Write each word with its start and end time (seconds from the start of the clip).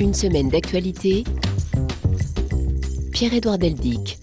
Une 0.00 0.14
semaine 0.14 0.48
d'actualité. 0.48 1.24
Pierre-Édouard 3.12 3.58
Deldic. 3.58 4.18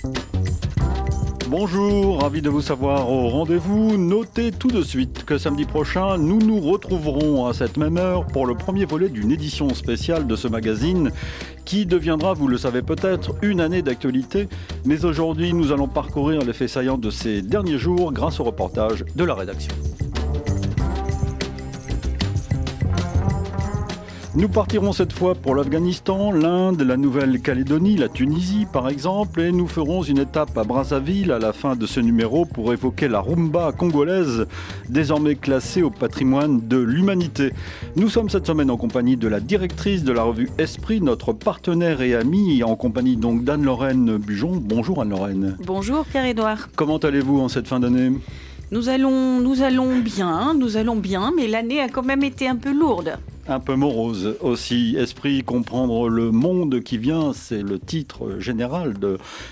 Bonjour, 1.50 2.20
ravi 2.20 2.42
de 2.42 2.50
vous 2.50 2.64
savoir 2.64 3.12
au 3.12 3.30
rendez-vous. 3.30 3.96
Notez 3.96 4.52
tout 4.52 4.70
de 4.70 4.82
suite 4.82 5.24
que 5.24 5.38
samedi 5.38 5.66
prochain, 5.66 6.18
nous 6.18 6.40
nous 6.40 6.60
retrouverons 6.60 7.46
à 7.46 7.54
cette 7.54 7.78
même 7.78 7.98
heure 7.98 8.26
pour 8.26 8.48
le 8.48 8.56
premier 8.56 8.86
volet 8.86 9.08
d'une 9.08 9.32
édition 9.32 9.72
spéciale 9.76 10.26
de 10.26 10.36
ce 10.36 10.48
magazine 10.48 11.12
qui 11.64 11.86
deviendra, 11.86 12.34
vous 12.34 12.48
le 12.48 12.58
savez 12.58 12.82
peut-être, 12.82 13.36
une 13.44 13.62
année 13.62 13.84
d'actualité. 13.84 14.50
Mais 14.84 15.06
aujourd'hui, 15.06 15.54
nous 15.54 15.72
allons 15.72 15.88
parcourir 15.88 16.42
les 16.42 16.54
faits 16.54 16.70
saillants 16.70 16.98
de 16.98 17.12
ces 17.12 17.44
derniers 17.44 17.78
jours 17.78 18.12
grâce 18.12 18.40
au 18.40 18.44
reportage 18.44 19.06
de 19.16 19.24
la 19.24 19.36
rédaction. 19.36 19.76
Nous 24.38 24.50
partirons 24.50 24.94
cette 24.94 25.14
fois 25.14 25.34
pour 25.34 25.56
l'Afghanistan, 25.56 26.32
l'Inde, 26.32 26.84
la 26.84 26.96
Nouvelle-Calédonie, 26.96 27.98
la 27.98 28.08
Tunisie 28.08 28.68
par 28.72 28.88
exemple, 28.88 29.42
et 29.42 29.52
nous 29.52 29.66
ferons 29.66 30.04
une 30.04 30.20
étape 30.20 30.56
à 30.56 30.64
Brazzaville 30.64 31.32
à 31.32 31.40
la 31.40 31.54
fin 31.54 31.76
de 31.76 31.88
ce 31.88 32.00
numéro 32.00 32.46
pour 32.46 32.72
évoquer 32.72 33.08
la 33.08 33.20
rumba 33.20 33.72
congolaise, 33.72 34.46
désormais 34.90 35.34
classée 35.34 35.82
au 35.82 35.90
patrimoine 35.90 36.68
de 36.68 36.78
l'humanité. 36.78 37.52
Nous 37.96 38.10
sommes 38.10 38.30
cette 38.30 38.46
semaine 38.46 38.70
en 38.70 38.78
compagnie 38.78 39.18
de 39.18 39.28
la 39.28 39.40
directrice 39.40 40.04
de 40.04 40.12
la 40.12 40.22
revue 40.22 40.52
Esprit, 40.60 41.02
notre 41.02 41.34
partenaire 41.34 42.02
et 42.04 42.14
amie, 42.14 42.62
en 42.62 42.76
compagnie 42.76 43.18
donc 43.18 43.44
d'Anne-Lorraine 43.44 44.18
Bujon. 44.18 44.62
Bonjour 44.64 45.02
Anne-Lorraine. 45.02 45.58
Bonjour 45.66 46.06
Pierre-Édouard. 46.06 46.70
Comment 46.76 46.98
allez-vous 46.98 47.40
en 47.40 47.48
cette 47.48 47.68
fin 47.68 47.80
d'année? 47.80 48.12
Nous 48.72 48.90
allons, 48.90 49.40
bien, 50.02 50.54
nous 50.54 50.78
allons 50.78 50.96
bien, 50.96 51.32
mais 51.36 51.48
l'année 51.48 51.80
a 51.80 51.88
quand 51.88 52.04
même 52.04 52.24
été 52.24 52.48
un 52.48 52.56
peu 52.56 52.72
lourde 52.72 53.18
un 53.50 53.60
peu 53.60 53.76
morose 53.76 54.36
aussi. 54.42 54.96
Esprit, 54.98 55.44
comprendre 55.44 56.10
le 56.10 56.32
monde 56.32 56.82
qui 56.82 56.98
vient, 56.98 57.34
c'est 57.34 57.62
le 57.62 57.80
titre 57.80 58.40
général 58.40 58.96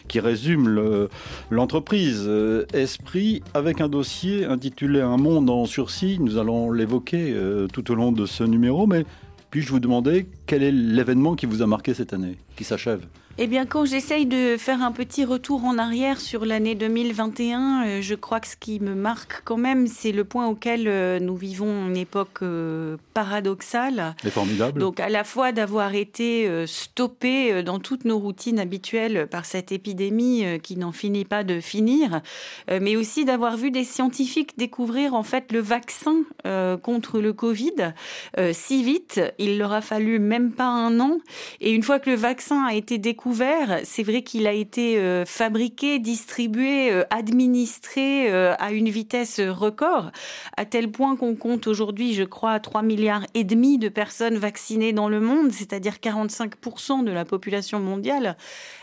qui 0.07 0.19
résume 0.19 1.07
l'entreprise. 1.49 2.29
Esprit, 2.73 3.41
avec 3.53 3.81
un 3.81 3.87
dossier 3.87 4.45
intitulé 4.45 5.01
Un 5.01 5.17
monde 5.17 5.49
en 5.49 5.65
sursis, 5.65 6.17
nous 6.19 6.37
allons 6.37 6.71
l'évoquer 6.71 7.31
euh, 7.33 7.67
tout 7.67 7.89
au 7.91 7.95
long 7.95 8.11
de 8.11 8.25
ce 8.25 8.43
numéro, 8.43 8.85
mais 8.87 9.05
puis-je 9.49 9.69
vous 9.69 9.79
demander 9.79 10.27
quel 10.45 10.63
est 10.63 10.71
l'événement 10.71 11.35
qui 11.35 11.45
vous 11.45 11.61
a 11.61 11.67
marqué 11.67 11.93
cette 11.93 12.13
année, 12.13 12.37
qui 12.55 12.63
s'achève? 12.63 13.05
Eh 13.37 13.47
bien, 13.47 13.65
quand 13.65 13.83
j'essaye 13.83 14.25
de 14.25 14.55
faire 14.57 14.81
un 14.81 14.93
petit 14.93 15.25
retour 15.25 15.65
en 15.65 15.77
arrière 15.77 16.21
sur 16.21 16.45
l'année 16.45 16.73
2021, 16.73 17.83
euh, 17.85 18.01
je 18.01 18.15
crois 18.15 18.39
que 18.39 18.47
ce 18.47 18.55
qui 18.55 18.79
me 18.79 18.95
marque 18.95 19.41
quand 19.43 19.57
même, 19.57 19.87
c'est 19.87 20.13
le 20.13 20.23
point 20.23 20.47
auquel 20.47 20.87
euh, 20.87 21.19
nous 21.19 21.35
vivons 21.35 21.87
une 21.87 21.97
époque 21.97 22.43
euh, 22.43 22.95
paradoxale. 23.13 24.15
Et 24.23 24.29
formidable. 24.29 24.79
Donc, 24.79 25.01
à 25.01 25.09
la 25.09 25.25
fois 25.25 25.51
d'avoir 25.51 25.95
été 25.95 26.65
stoppé 26.65 27.61
dans 27.61 27.79
toutes 27.79 28.05
nos 28.05 28.19
routines 28.19 28.57
habituelles 28.57 29.27
par 29.29 29.43
cette 29.43 29.73
épidémie 29.73 30.45
qui 30.63 30.77
n'en 30.77 30.93
finit 30.93 31.25
pas 31.25 31.43
de 31.43 31.59
finir, 31.59 32.21
mais 32.69 32.95
aussi 32.95 33.25
d'avoir 33.25 33.57
vu 33.57 33.71
des 33.71 33.83
scientifiques 33.83 34.57
découvrir 34.57 35.13
en 35.13 35.23
fait 35.23 35.51
le 35.51 35.59
vaccin 35.59 36.23
contre 36.81 37.19
le 37.19 37.33
Covid 37.33 37.93
si 38.51 38.83
vite. 38.83 39.21
Il 39.39 39.57
leur 39.57 39.73
a 39.73 39.81
fallu 39.81 40.19
même 40.19 40.51
pas 40.51 40.67
un 40.67 40.99
an. 40.99 41.19
Et 41.61 41.71
une 41.71 41.83
fois 41.83 41.99
que 41.99 42.09
le 42.09 42.15
vaccin 42.15 42.65
a 42.65 42.73
été 42.73 42.97
découvert, 42.97 43.24
c'est 43.83 44.03
vrai 44.03 44.21
qu'il 44.21 44.45
a 44.45 44.53
été 44.53 44.99
euh, 44.99 45.25
fabriqué, 45.25 45.97
distribué, 45.99 46.91
euh, 46.91 47.03
administré 47.09 48.31
euh, 48.31 48.53
à 48.59 48.71
une 48.71 48.89
vitesse 48.89 49.39
record, 49.39 50.11
à 50.57 50.65
tel 50.65 50.91
point 50.91 51.15
qu'on 51.15 51.35
compte 51.35 51.65
aujourd'hui, 51.65 52.13
je 52.13 52.23
crois, 52.23 52.59
3 52.59 52.83
milliards 52.83 53.25
et 53.33 53.43
demi 53.43 53.79
de 53.79 53.89
personnes 53.89 54.37
vaccinées 54.37 54.93
dans 54.93 55.09
le 55.09 55.19
monde, 55.19 55.51
c'est-à-dire 55.51 55.95
45% 55.95 57.03
de 57.03 57.11
la 57.11 57.25
population 57.25 57.79
mondiale. 57.79 58.37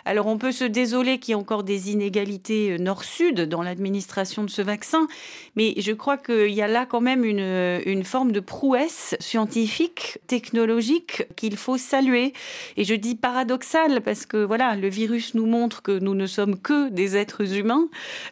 Alors 0.04 0.26
on 0.26 0.38
peut 0.38 0.52
se 0.52 0.64
désoler 0.64 1.18
qu'il 1.18 1.32
y 1.32 1.32
ait 1.32 1.40
encore 1.40 1.62
des 1.62 1.92
inégalités 1.92 2.76
nord-sud 2.78 3.42
dans 3.42 3.62
l'administration 3.62 4.42
de 4.42 4.50
ce 4.50 4.62
vaccin, 4.62 5.06
mais 5.54 5.74
je 5.76 5.92
crois 5.92 6.16
qu'il 6.16 6.50
y 6.50 6.62
a 6.62 6.66
là 6.66 6.86
quand 6.86 7.00
même 7.00 7.24
une, 7.24 7.80
une 7.86 8.02
forme 8.02 8.32
de 8.32 8.40
prouesse 8.40 9.14
scientifique, 9.20 10.18
technologique 10.26 11.24
qu'il 11.36 11.56
faut 11.56 11.78
saluer. 11.78 12.32
Et 12.76 12.82
je 12.82 12.94
dis 12.94 13.14
paradoxal 13.14 14.00
parce 14.00 14.26
que 14.26 14.31
voilà, 14.36 14.76
le 14.76 14.88
virus 14.88 15.34
nous 15.34 15.46
montre 15.46 15.82
que 15.82 15.98
nous 15.98 16.14
ne 16.14 16.26
sommes 16.26 16.58
que 16.58 16.90
des 16.90 17.16
êtres 17.16 17.56
humains 17.56 17.88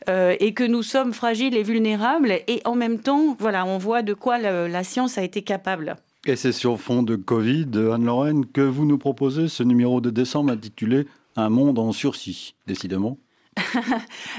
euh, 0.08 0.36
et 0.40 0.54
que 0.54 0.64
nous 0.64 0.82
sommes 0.82 1.12
fragiles 1.12 1.56
et 1.56 1.62
vulnérables. 1.62 2.32
Et 2.46 2.60
en 2.64 2.74
même 2.74 2.98
temps, 2.98 3.36
voilà, 3.38 3.64
on 3.66 3.78
voit 3.78 4.02
de 4.02 4.14
quoi 4.14 4.38
la, 4.38 4.84
science 4.84 5.18
a 5.18 5.22
été 5.22 5.42
capable. 5.42 5.96
Et 6.26 6.36
c'est 6.36 6.52
sur 6.52 6.78
fond 6.78 7.02
de 7.02 7.16
Covid, 7.16 7.68
Anne-Lorraine, 7.92 8.46
que 8.46 8.60
vous 8.60 8.84
nous 8.84 8.98
proposez 8.98 9.48
ce 9.48 9.62
numéro 9.62 10.00
de 10.00 10.10
décembre 10.10 10.52
intitulé 10.52 11.06
Un 11.36 11.48
monde 11.48 11.78
en 11.78 11.92
sursis, 11.92 12.54
décidément. 12.66 13.18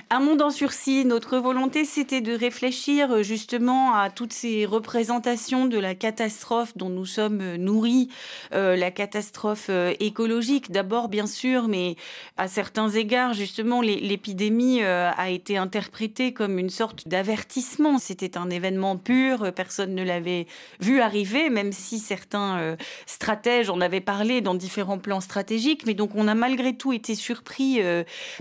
Un 0.09 0.19
monde 0.19 0.41
en 0.41 0.49
sursis. 0.49 1.05
Notre 1.05 1.37
volonté, 1.37 1.85
c'était 1.85 2.21
de 2.21 2.33
réfléchir 2.33 3.11
euh, 3.11 3.23
justement 3.23 3.93
à 3.93 4.09
toutes 4.09 4.33
ces 4.33 4.65
représentations 4.65 5.65
de 5.65 5.77
la 5.77 5.95
catastrophe 5.95 6.77
dont 6.77 6.89
nous 6.89 7.05
sommes 7.05 7.41
euh, 7.41 7.57
nourris, 7.57 8.09
euh, 8.53 8.75
la 8.75 8.89
catastrophe 8.89 9.69
écologique 9.99 10.71
d'abord, 10.71 11.09
bien 11.09 11.27
sûr, 11.27 11.67
mais 11.67 11.95
à 12.37 12.47
certains 12.47 12.89
égards, 12.89 13.33
justement, 13.33 13.81
l'épidémie 13.81 14.81
a 14.81 15.29
été 15.29 15.57
interprétée 15.57 16.33
comme 16.33 16.57
une 16.57 16.69
sorte 16.69 17.07
d'avertissement. 17.07 17.97
C'était 17.97 18.37
un 18.37 18.49
événement 18.49 18.97
pur, 18.97 19.51
personne 19.53 19.93
ne 19.95 20.03
l'avait 20.03 20.47
vu 20.79 21.01
arriver, 21.01 21.49
même 21.49 21.71
si 21.71 21.99
certains 21.99 22.75
stratèges 23.05 23.69
en 23.69 23.81
avaient 23.81 24.01
parlé 24.01 24.41
dans 24.41 24.55
différents 24.55 24.97
plans 24.97 25.21
stratégiques. 25.21 25.85
Mais 25.85 25.93
donc, 25.93 26.11
on 26.15 26.27
a 26.27 26.35
malgré 26.35 26.75
tout 26.75 26.93
été 26.93 27.15
surpris 27.15 27.79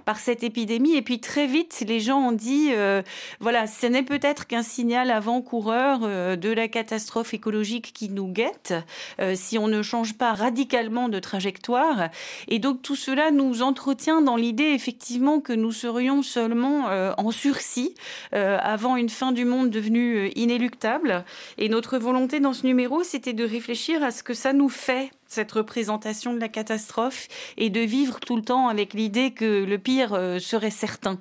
par 0.05 0.19
cette 0.19 0.43
épidémie 0.43 0.70
et 0.71 1.03
puis 1.03 1.19
très 1.19 1.47
vite, 1.47 1.83
les 1.87 2.01
gens 2.01 2.19
ont 2.19 2.33
dit, 2.33 2.69
euh, 2.73 3.03
voilà, 3.41 3.67
ce 3.67 3.87
n'est 3.87 4.03
peut-être 4.03 4.47
qu'un 4.47 4.63
signal 4.63 5.11
avant-coureur 5.11 6.01
euh, 6.03 6.37
de 6.37 6.51
la 6.51 6.69
catastrophe 6.69 7.35
écologique 7.35 7.93
qui 7.93 8.09
nous 8.09 8.29
guette 8.29 8.75
euh, 9.21 9.35
si 9.35 9.59
on 9.59 9.67
ne 9.67 9.83
change 9.83 10.15
pas 10.15 10.33
radicalement 10.33 11.09
de 11.09 11.19
trajectoire. 11.19 12.09
Et 12.49 12.59
donc 12.61 12.83
tout 12.83 12.95
cela 12.95 13.31
nous 13.31 13.63
entretient 13.63 14.23
dans 14.23 14.37
l'idée 14.37 14.71
effectivement 14.71 15.41
que 15.41 15.53
nous 15.53 15.73
serions 15.73 16.23
seulement 16.23 16.89
en 17.19 17.31
sursis 17.31 17.95
avant 18.33 18.97
une 18.97 19.09
fin 19.09 19.33
du 19.33 19.45
monde 19.45 19.71
devenue 19.71 20.31
inéluctable. 20.35 21.25
Et 21.59 21.69
notre 21.69 21.99
volonté 21.99 22.41
dans 22.41 22.53
ce 22.53 22.67
numéro, 22.67 23.03
c'était 23.03 23.33
de 23.33 23.45
réfléchir 23.45 24.03
à 24.03 24.11
ce 24.11 24.23
que 24.23 24.35
ça 24.35 24.53
nous 24.53 24.69
fait 24.69 25.11
cette 25.31 25.53
représentation 25.53 26.35
de 26.35 26.41
la 26.41 26.49
catastrophe 26.49 27.29
et 27.57 27.71
de 27.71 27.81
vivre 27.81 28.19
tout 28.19 28.35
le 28.35 28.43
temps 28.43 28.67
avec 28.67 28.95
l'idée 28.95 29.31
que 29.31 29.65
le 29.65 29.79
pire 29.79 30.13
euh, 30.13 30.41
serait 30.41 30.71
certain. 30.71 31.19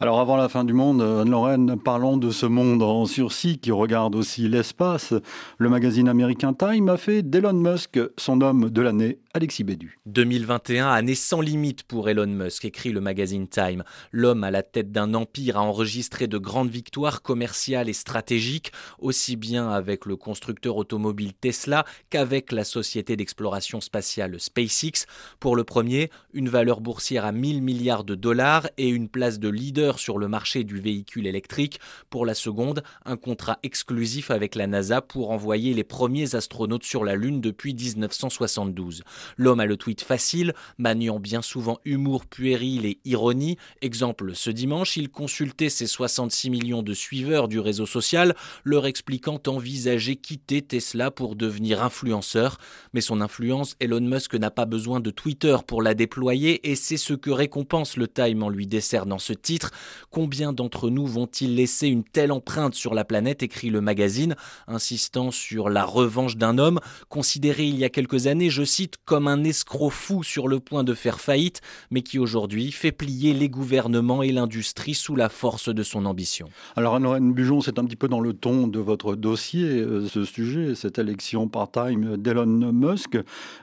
Alors 0.00 0.20
avant 0.20 0.36
la 0.36 0.48
fin 0.48 0.64
du 0.64 0.72
monde, 0.72 1.02
Anne-Lorraine, 1.02 1.78
parlons 1.78 2.16
de 2.16 2.30
ce 2.30 2.46
monde 2.46 2.82
en 2.82 3.04
sursis 3.06 3.58
qui 3.58 3.70
regarde 3.70 4.14
aussi 4.14 4.48
l'espace. 4.48 5.14
Le 5.58 5.68
magazine 5.68 6.08
américain 6.08 6.52
Time 6.52 6.88
a 6.88 6.96
fait 6.96 7.22
d'Elon 7.22 7.54
Musk 7.54 7.98
son 8.16 8.40
homme 8.40 8.70
de 8.70 8.82
l'année, 8.82 9.18
Alexis 9.38 9.62
Bédu. 9.62 10.00
2021, 10.06 10.88
année 10.88 11.14
sans 11.14 11.40
limite 11.40 11.84
pour 11.84 12.08
Elon 12.08 12.26
Musk, 12.26 12.64
écrit 12.64 12.90
le 12.90 13.00
magazine 13.00 13.46
Time. 13.46 13.84
L'homme 14.10 14.42
à 14.42 14.50
la 14.50 14.64
tête 14.64 14.90
d'un 14.90 15.14
empire 15.14 15.58
a 15.58 15.62
enregistré 15.62 16.26
de 16.26 16.38
grandes 16.38 16.70
victoires 16.70 17.22
commerciales 17.22 17.88
et 17.88 17.92
stratégiques, 17.92 18.72
aussi 18.98 19.36
bien 19.36 19.70
avec 19.70 20.06
le 20.06 20.16
constructeur 20.16 20.76
automobile 20.76 21.34
Tesla 21.34 21.84
qu'avec 22.10 22.50
la 22.50 22.64
société 22.64 23.14
d'exploration 23.14 23.80
spatiale 23.80 24.40
SpaceX. 24.40 25.06
Pour 25.38 25.54
le 25.54 25.62
premier, 25.62 26.10
une 26.32 26.48
valeur 26.48 26.80
boursière 26.80 27.24
à 27.24 27.30
1000 27.30 27.62
milliards 27.62 28.02
de 28.02 28.16
dollars 28.16 28.68
et 28.76 28.88
une 28.88 29.08
place 29.08 29.38
de 29.38 29.48
leader 29.48 30.00
sur 30.00 30.18
le 30.18 30.26
marché 30.26 30.64
du 30.64 30.80
véhicule 30.80 31.28
électrique. 31.28 31.78
Pour 32.10 32.26
la 32.26 32.34
seconde, 32.34 32.82
un 33.04 33.16
contrat 33.16 33.60
exclusif 33.62 34.32
avec 34.32 34.56
la 34.56 34.66
NASA 34.66 35.00
pour 35.00 35.30
envoyer 35.30 35.74
les 35.74 35.84
premiers 35.84 36.34
astronautes 36.34 36.82
sur 36.82 37.04
la 37.04 37.14
Lune 37.14 37.40
depuis 37.40 37.72
1972. 37.72 39.04
L'homme 39.36 39.60
a 39.60 39.66
le 39.66 39.76
tweet 39.76 40.00
facile, 40.00 40.54
maniant 40.78 41.20
bien 41.20 41.42
souvent 41.42 41.78
humour 41.84 42.26
puéril 42.26 42.86
et 42.86 42.98
ironie. 43.04 43.56
Exemple, 43.82 44.34
ce 44.34 44.50
dimanche, 44.50 44.96
il 44.96 45.10
consultait 45.10 45.68
ses 45.68 45.86
66 45.86 46.50
millions 46.50 46.82
de 46.82 46.94
suiveurs 46.94 47.48
du 47.48 47.60
réseau 47.60 47.86
social, 47.86 48.34
leur 48.64 48.86
expliquant 48.86 49.40
envisager 49.46 50.16
quitter 50.16 50.62
Tesla 50.62 51.10
pour 51.10 51.36
devenir 51.36 51.82
influenceur. 51.82 52.58
Mais 52.92 53.00
son 53.00 53.20
influence, 53.20 53.76
Elon 53.80 54.00
Musk 54.00 54.34
n'a 54.34 54.50
pas 54.50 54.64
besoin 54.64 55.00
de 55.00 55.10
Twitter 55.10 55.56
pour 55.66 55.82
la 55.82 55.94
déployer 55.94 56.70
et 56.70 56.76
c'est 56.76 56.96
ce 56.96 57.14
que 57.14 57.30
récompense 57.30 57.96
le 57.96 58.08
Time 58.08 58.42
en 58.42 58.48
lui 58.48 58.66
décernant 58.66 59.18
ce 59.18 59.32
titre. 59.32 59.70
Combien 60.10 60.52
d'entre 60.52 60.90
nous 60.90 61.06
vont-ils 61.06 61.54
laisser 61.54 61.88
une 61.88 62.04
telle 62.04 62.32
empreinte 62.32 62.74
sur 62.74 62.94
la 62.94 63.04
planète 63.04 63.42
écrit 63.42 63.70
le 63.70 63.80
magazine, 63.80 64.36
insistant 64.66 65.30
sur 65.30 65.68
la 65.68 65.84
revanche 65.84 66.36
d'un 66.36 66.58
homme, 66.58 66.80
considéré 67.08 67.64
il 67.64 67.76
y 67.76 67.84
a 67.84 67.88
quelques 67.88 68.26
années, 68.26 68.50
je 68.50 68.64
cite, 68.64 68.96
comme 69.08 69.26
un 69.26 69.42
escroc 69.42 69.88
fou 69.88 70.22
sur 70.22 70.48
le 70.48 70.60
point 70.60 70.84
de 70.84 70.92
faire 70.92 71.18
faillite, 71.18 71.62
mais 71.90 72.02
qui 72.02 72.18
aujourd'hui 72.18 72.70
fait 72.70 72.92
plier 72.92 73.32
les 73.32 73.48
gouvernements 73.48 74.22
et 74.22 74.32
l'industrie 74.32 74.92
sous 74.92 75.16
la 75.16 75.30
force 75.30 75.70
de 75.70 75.82
son 75.82 76.04
ambition. 76.04 76.50
Alors 76.76 76.94
Anne 76.94 77.32
Bujon, 77.32 77.62
c'est 77.62 77.78
un 77.78 77.86
petit 77.86 77.96
peu 77.96 78.08
dans 78.08 78.20
le 78.20 78.34
ton 78.34 78.68
de 78.68 78.78
votre 78.78 79.16
dossier, 79.16 79.64
euh, 79.64 80.06
ce 80.06 80.24
sujet, 80.24 80.74
cette 80.74 80.98
élection 80.98 81.48
part-time 81.48 82.18
d'Elon 82.18 82.70
Musk. 82.70 83.16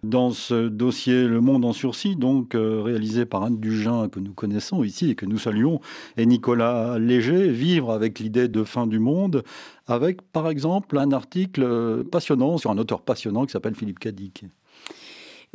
Dans 0.04 0.32
ce 0.32 0.68
dossier 0.68 1.28
Le 1.28 1.42
Monde 1.42 1.64
en 1.64 1.74
sursis, 1.74 2.16
donc 2.16 2.56
euh, 2.56 2.82
réalisé 2.82 3.28
par 3.28 3.44
Anne 3.44 3.60
Dugin, 3.60 4.10
que 4.10 4.20
nous 4.20 4.34
connaissons 4.34 4.84
ici 4.84 5.12
et 5.12 5.16
que 5.16 5.28
nous 5.28 5.38
saluons, 5.38 5.80
et 6.18 6.26
Nicolas 6.26 6.98
Léger, 6.98 7.50
Vivre 7.50 7.92
avec 7.92 8.18
l'idée 8.18 8.48
de 8.48 8.64
fin 8.64 8.88
du 8.88 8.98
monde, 8.98 9.44
avec 9.86 10.24
par 10.24 10.50
exemple 10.50 10.98
un 10.98 11.12
article 11.12 11.62
euh, 11.64 12.04
passionnant 12.04 12.58
sur 12.58 12.72
un 12.72 12.80
auteur 12.80 13.02
passionnant 13.02 13.46
qui 13.46 13.52
s'appelle 13.52 13.76
Philippe 13.76 14.00
Cadic. 14.00 14.46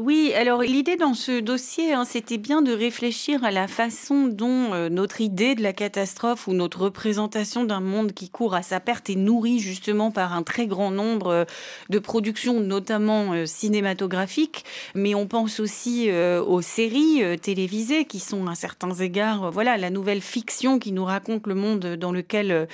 Oui, 0.02 0.32
alors 0.35 0.62
l'idée 0.62 0.97
dans 0.97 1.12
ce 1.12 1.41
dossier, 1.41 1.93
hein, 1.93 2.06
c'était 2.06 2.38
bien 2.38 2.62
de 2.62 2.73
réfléchir 2.73 3.44
à 3.44 3.50
la 3.50 3.69
façon 3.69 4.29
dont 4.29 4.73
euh, 4.73 4.88
notre 4.88 5.20
idée 5.20 5.55
de 5.55 5.62
la 5.62 5.75
catastrophe 5.75 6.49
ou 6.49 6.55
notre 6.55 6.81
représentation 6.81 7.64
d'un 7.64 7.81
monde 7.81 8.12
qui 8.12 8.31
court 8.31 8.55
à 8.55 8.62
sa 8.62 8.81
perte 8.81 9.11
est 9.11 9.14
nourrie 9.14 9.58
justement 9.58 10.11
par 10.11 10.32
un 10.32 10.43
très 10.43 10.67
grand 10.67 10.91
nombre 10.91 11.26
euh, 11.26 11.44
de 11.91 11.99
productions, 11.99 12.61
notamment 12.61 13.35
euh, 13.35 13.44
cinématographiques, 13.44 14.64
mais 14.94 15.14
on 15.14 15.26
pense 15.26 15.61
aussi 15.61 16.11
aux 16.11 16.62
séries 16.62 17.23
télévisées 17.41 18.06
qui 18.06 18.20
sont 18.20 18.47
à 18.47 18.55
certains 18.55 18.94
égards, 18.94 19.50
voilà, 19.50 19.76
la 19.76 19.91
nouvelle 19.91 20.23
fiction 20.23 20.79
qui 20.79 20.93
nous 20.93 21.05
raconte 21.05 21.47
le 21.47 21.55
monde 21.55 21.97
dans 21.97 22.12
lequel 22.12 22.69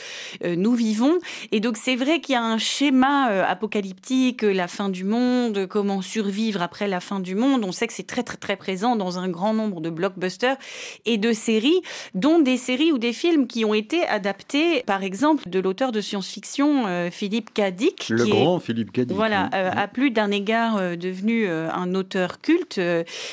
nous 0.44 0.75
vivons. 0.75 1.19
Et 1.50 1.61
donc 1.61 1.76
c'est 1.76 1.96
vrai 1.96 2.20
qu'il 2.20 2.34
y 2.34 2.37
a 2.37 2.43
un 2.43 2.58
schéma 2.58 3.26
apocalyptique, 3.43 4.43
la 4.43 4.69
fin 4.69 4.88
du 4.88 5.05
monde, 5.05 5.67
comment 5.67 6.02
survivre 6.02 6.62
après 6.62 6.87
la 6.87 7.00
fin 7.00 7.15
du 7.20 7.34
monde. 7.34 7.64
On 7.64 7.72
sait 7.72 7.86
que 7.86 7.92
c'est 7.92 8.06
très 8.06 8.22
très 8.22 8.36
très 8.36 8.56
présent 8.56 8.96
dans 8.96 9.18
un 9.18 9.28
grand 9.28 9.54
nombre 9.54 9.80
de 9.80 9.90
blockbusters 9.90 10.56
et 11.04 11.18
de 11.18 11.32
séries, 11.32 11.80
dont 12.14 12.40
des 12.40 12.56
séries 12.56 12.92
ou 12.92 12.98
des 12.98 13.12
films 13.12 13.46
qui 13.46 13.64
ont 13.64 13.74
été 13.74 14.06
adaptés, 14.06 14.82
par 14.86 15.02
exemple, 15.02 15.48
de 15.48 15.58
l'auteur 15.58 15.92
de 15.92 16.00
science-fiction 16.00 16.86
euh, 16.86 17.10
Philippe 17.10 17.52
Cadic. 17.52 18.08
Le 18.08 18.24
grand 18.26 18.60
Philippe 18.60 18.92
Cadic. 18.92 19.16
Voilà, 19.16 19.50
euh, 19.54 19.70
à 19.74 19.88
plus 19.88 20.10
d'un 20.10 20.30
égard 20.30 20.76
euh, 20.76 20.96
devenu 20.96 21.48
un 21.48 21.94
auteur 21.94 22.40
culte 22.40 22.80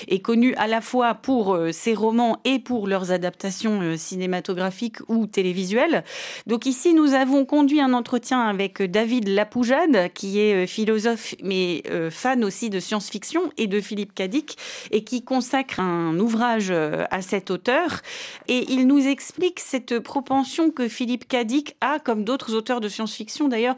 et 0.07 0.21
connu 0.21 0.53
à 0.55 0.67
la 0.67 0.81
fois 0.81 1.13
pour 1.13 1.57
ses 1.71 1.93
romans 1.93 2.39
et 2.45 2.59
pour 2.59 2.87
leurs 2.87 3.11
adaptations 3.11 3.95
cinématographiques 3.97 4.97
ou 5.07 5.25
télévisuelles. 5.25 6.03
Donc 6.47 6.65
ici, 6.65 6.93
nous 6.93 7.13
avons 7.13 7.45
conduit 7.45 7.81
un 7.81 7.93
entretien 7.93 8.41
avec 8.41 8.81
David 8.81 9.27
Lapoujade, 9.27 10.11
qui 10.13 10.39
est 10.39 10.67
philosophe 10.67 11.35
mais 11.43 11.83
fan 12.11 12.43
aussi 12.43 12.69
de 12.69 12.79
science-fiction 12.79 13.41
et 13.57 13.67
de 13.67 13.72
Philippe 13.79 14.13
Cadic 14.13 14.57
et 14.91 15.03
qui 15.03 15.23
consacre 15.23 15.79
un 15.79 16.17
ouvrage 16.19 16.67
euh, 16.69 17.05
à 17.11 17.21
cet 17.21 17.51
auteur. 17.51 18.01
Et 18.47 18.65
il 18.71 18.87
nous 18.87 19.07
explique 19.07 19.59
cette 19.59 19.99
propension 19.99 20.71
que 20.71 20.87
Philippe 20.87 21.27
Cadic 21.27 21.75
a, 21.81 21.99
comme 21.99 22.23
d'autres 22.23 22.53
auteurs 22.53 22.81
de 22.81 22.89
science-fiction 22.89 23.47
d'ailleurs, 23.47 23.75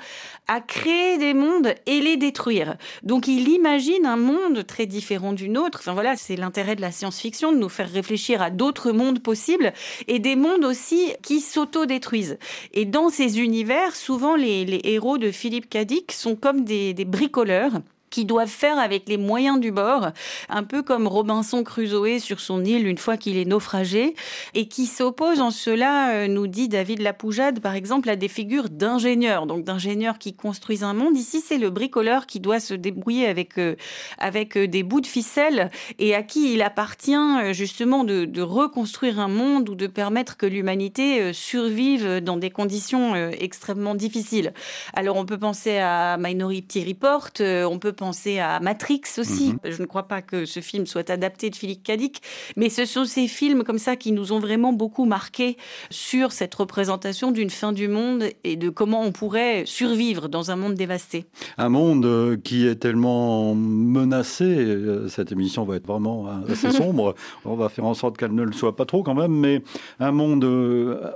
à 0.48 0.62
créer 0.62 1.18
des 1.18 1.34
mondes 1.34 1.74
et 1.86 2.02
les 2.02 2.18
détruire. 2.18 2.78
Donc 3.04 3.28
il 3.28 3.48
imagine 3.50 4.06
un 4.06 4.18
monde 4.18 4.66
très 4.66 4.86
différent 4.86 5.34
du 5.34 5.50
nôtre. 5.50 5.80
Enfin 5.82 5.94
voilà, 5.94 6.16
c'est 6.16 6.36
l'intérêt 6.36 6.76
de 6.76 6.82
la 6.82 6.92
science-fiction, 6.92 7.52
de 7.52 7.58
nous 7.58 7.70
faire 7.70 7.90
réfléchir 7.90 8.42
à 8.42 8.50
d'autres 8.50 8.92
mondes 8.92 9.22
possibles 9.22 9.74
et 10.08 10.20
des 10.20 10.36
mondes 10.36 10.66
aussi 10.66 11.14
qui 11.22 11.42
s'auto-détruisent. 11.42 12.38
Et 12.74 12.86
dans 12.86 13.10
ces 13.10 13.40
univers, 13.40 13.96
souvent 13.96 14.36
les, 14.36 14.66
héros 14.84 15.18
de 15.18 15.32
Philippe 15.32 15.70
Cadic 15.70 16.12
sont 16.12 16.36
comme 16.36 16.64
des 16.64 16.94
bricoleurs 17.06 17.72
qui 18.16 18.24
doivent 18.24 18.48
faire 18.48 18.80
avec 18.80 19.10
les 19.10 19.18
moyens 19.18 19.60
du 19.60 19.74
bord, 19.74 20.12
un 20.48 20.64
peu 20.64 20.84
comme 20.84 21.06
Robinson 21.06 21.66
Crusoe 21.66 22.20
sur 22.20 22.40
son 22.40 22.64
île 22.64 22.88
une 22.88 22.98
fois 22.98 23.18
qu'il 23.18 23.36
est 23.36 23.44
naufragé, 23.44 24.16
et 24.54 24.70
qui 24.70 24.86
s'oppose 24.86 25.42
en 25.42 25.52
cela, 25.52 26.12
euh, 26.12 26.28
nous 26.30 26.48
dit 26.48 26.70
David 26.70 27.02
Lapoujade, 27.02 27.60
par 27.60 27.76
exemple, 27.76 28.10
à 28.10 28.16
des 28.16 28.30
figures 28.30 28.70
d'ingénieurs, 28.70 29.48
donc 29.48 29.66
d'ingénieurs 29.66 30.18
qui 30.18 30.34
construisent 30.34 30.86
un 30.86 30.94
monde. 30.94 31.18
Ici, 31.18 31.44
c'est 31.46 31.58
le 31.58 31.70
bricoleur 31.70 32.26
qui 32.26 32.40
doit 32.40 32.62
se 32.62 32.74
débrouiller 32.74 33.28
avec, 33.28 33.58
euh, 33.58 33.76
avec 34.18 34.56
euh, 34.56 34.66
des 34.66 34.84
bouts 34.84 35.02
de 35.02 35.08
ficelle 35.08 35.70
et 36.00 36.16
à 36.16 36.24
qui 36.24 36.54
il 36.54 36.62
appartient 36.62 37.12
justement 37.52 38.06
de, 38.06 38.42
reconstruire 38.42 39.20
un 39.20 39.28
monde 39.28 39.68
ou 39.68 39.76
de 39.76 39.88
permettre 39.88 40.38
que 40.38 40.46
l'humanité 40.46 41.34
survive 41.34 42.22
dans 42.22 42.38
des 42.38 42.50
conditions 42.50 43.16
extrêmement 43.16 43.96
difficiles. 43.96 44.54
Alors, 44.94 45.18
on 45.18 45.26
peut 45.26 45.38
penser 45.38 45.80
à 45.80 46.16
Minority 46.18 46.86
Report, 46.86 47.32
on 47.40 47.80
peut 47.80 47.92
penser 47.92 48.05
penser 48.06 48.38
à 48.38 48.60
Matrix 48.60 49.02
aussi. 49.18 49.54
Mhm. 49.54 49.72
Je 49.72 49.82
ne 49.82 49.88
crois 49.88 50.04
pas 50.04 50.22
que 50.22 50.46
ce 50.46 50.60
film 50.60 50.86
soit 50.86 51.10
adapté 51.10 51.50
de 51.50 51.56
Philippe 51.56 51.82
Cadic, 51.82 52.22
mais 52.56 52.70
ce 52.70 52.86
sont 52.86 53.06
ces 53.06 53.28
films 53.28 53.64
comme 53.64 53.80
ça 53.80 53.96
qui 53.96 54.12
nous 54.12 54.32
ont 54.32 54.40
vraiment 54.40 54.74
beaucoup 54.74 55.06
marqué 55.06 55.58
sur 55.90 56.32
cette 56.32 56.54
représentation 56.54 57.32
d'une 57.32 57.50
fin 57.50 57.74
du 57.74 57.88
monde 57.88 58.26
et 58.44 58.58
de 58.58 58.70
comment 58.70 59.02
on 59.02 59.12
pourrait 59.12 59.64
survivre 59.66 60.30
dans 60.30 60.52
un 60.52 60.56
monde 60.56 60.76
dévasté. 60.76 61.26
Un 61.58 61.70
monde 61.70 62.06
euh, 62.06 62.38
qui 62.38 62.68
est 62.68 62.76
tellement 62.76 63.56
menacé, 63.56 64.44
euh, 64.44 65.08
cette 65.08 65.32
émission 65.32 65.66
va 65.66 65.78
être 65.78 65.88
vraiment 65.88 66.28
euh, 66.28 66.52
assez 66.54 66.70
sombre, 66.84 67.16
on 67.44 67.56
va 67.56 67.70
faire 67.70 67.86
en 67.86 67.96
sorte 67.96 68.18
qu'elle 68.18 68.36
ne 68.36 68.44
le 68.44 68.54
soit 68.54 68.76
pas 68.76 68.86
trop 68.86 69.02
quand 69.02 69.16
même, 69.16 69.34
mais 69.34 69.64
un 70.00 70.12
monde 70.12 70.46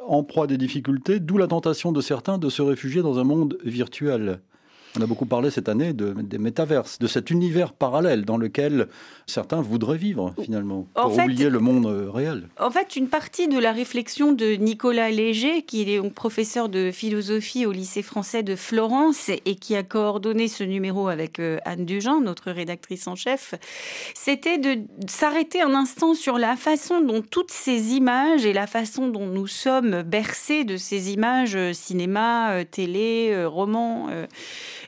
en 0.07 0.23
proie 0.23 0.47
des 0.47 0.57
difficultés, 0.57 1.19
d'où 1.19 1.37
la 1.37 1.45
tentation 1.45 1.91
de 1.91 2.01
certains 2.01 2.39
de 2.39 2.49
se 2.49 2.63
réfugier 2.63 3.03
dans 3.03 3.19
un 3.19 3.23
monde 3.23 3.59
virtuel. 3.63 4.39
On 4.97 5.01
a 5.01 5.05
beaucoup 5.05 5.27
parlé 5.27 5.51
cette 5.51 5.69
année 5.69 5.93
de, 5.93 6.13
des 6.13 6.39
métaverses, 6.39 6.97
de 6.97 7.05
cet 7.05 7.29
univers 7.29 7.73
parallèle 7.73 8.25
dans 8.25 8.37
lequel 8.37 8.87
certains 9.27 9.61
voudraient 9.61 9.97
vivre 9.97 10.33
finalement, 10.41 10.87
pour 10.95 11.13
oublier 11.13 11.49
le 11.49 11.59
monde 11.59 11.85
euh, 11.85 12.09
réel. 12.09 12.49
En 12.59 12.71
fait, 12.71 12.95
une 12.95 13.07
partie 13.07 13.47
de 13.47 13.59
la 13.59 13.71
réflexion 13.71 14.31
de 14.31 14.53
Nicolas 14.53 15.11
Léger, 15.11 15.61
qui 15.61 15.81
est 15.81 15.97
donc 15.97 16.13
professeur 16.13 16.69
de 16.69 16.89
philosophie 16.91 17.67
au 17.67 17.71
lycée 17.71 18.01
français 18.01 18.41
de 18.41 18.55
Florence 18.55 19.29
et 19.29 19.55
qui 19.55 19.75
a 19.75 19.83
coordonné 19.83 20.47
ce 20.47 20.63
numéro 20.63 21.07
avec 21.07 21.39
euh, 21.39 21.59
Anne 21.65 21.85
Dugin, 21.85 22.19
notre 22.21 22.51
rédactrice 22.51 23.07
en 23.07 23.15
chef, 23.15 23.53
c'était 24.15 24.57
de 24.57 24.79
s'arrêter 25.07 25.61
un 25.61 25.75
instant 25.75 26.15
sur 26.15 26.39
la 26.39 26.55
façon 26.55 27.01
dont 27.01 27.21
toutes 27.21 27.51
ces 27.51 27.93
images 27.93 28.43
et 28.45 28.53
la 28.53 28.65
façon 28.65 29.07
dont 29.07 29.27
nous 29.27 29.47
sommes 29.47 30.01
bercés 30.01 30.63
de 30.63 30.77
ces 30.77 31.11
images, 31.13 31.55
euh, 31.55 31.73
cinéma, 31.73 32.65
télé, 32.65 33.45
romans, 33.45 34.07
euh, 34.09 34.25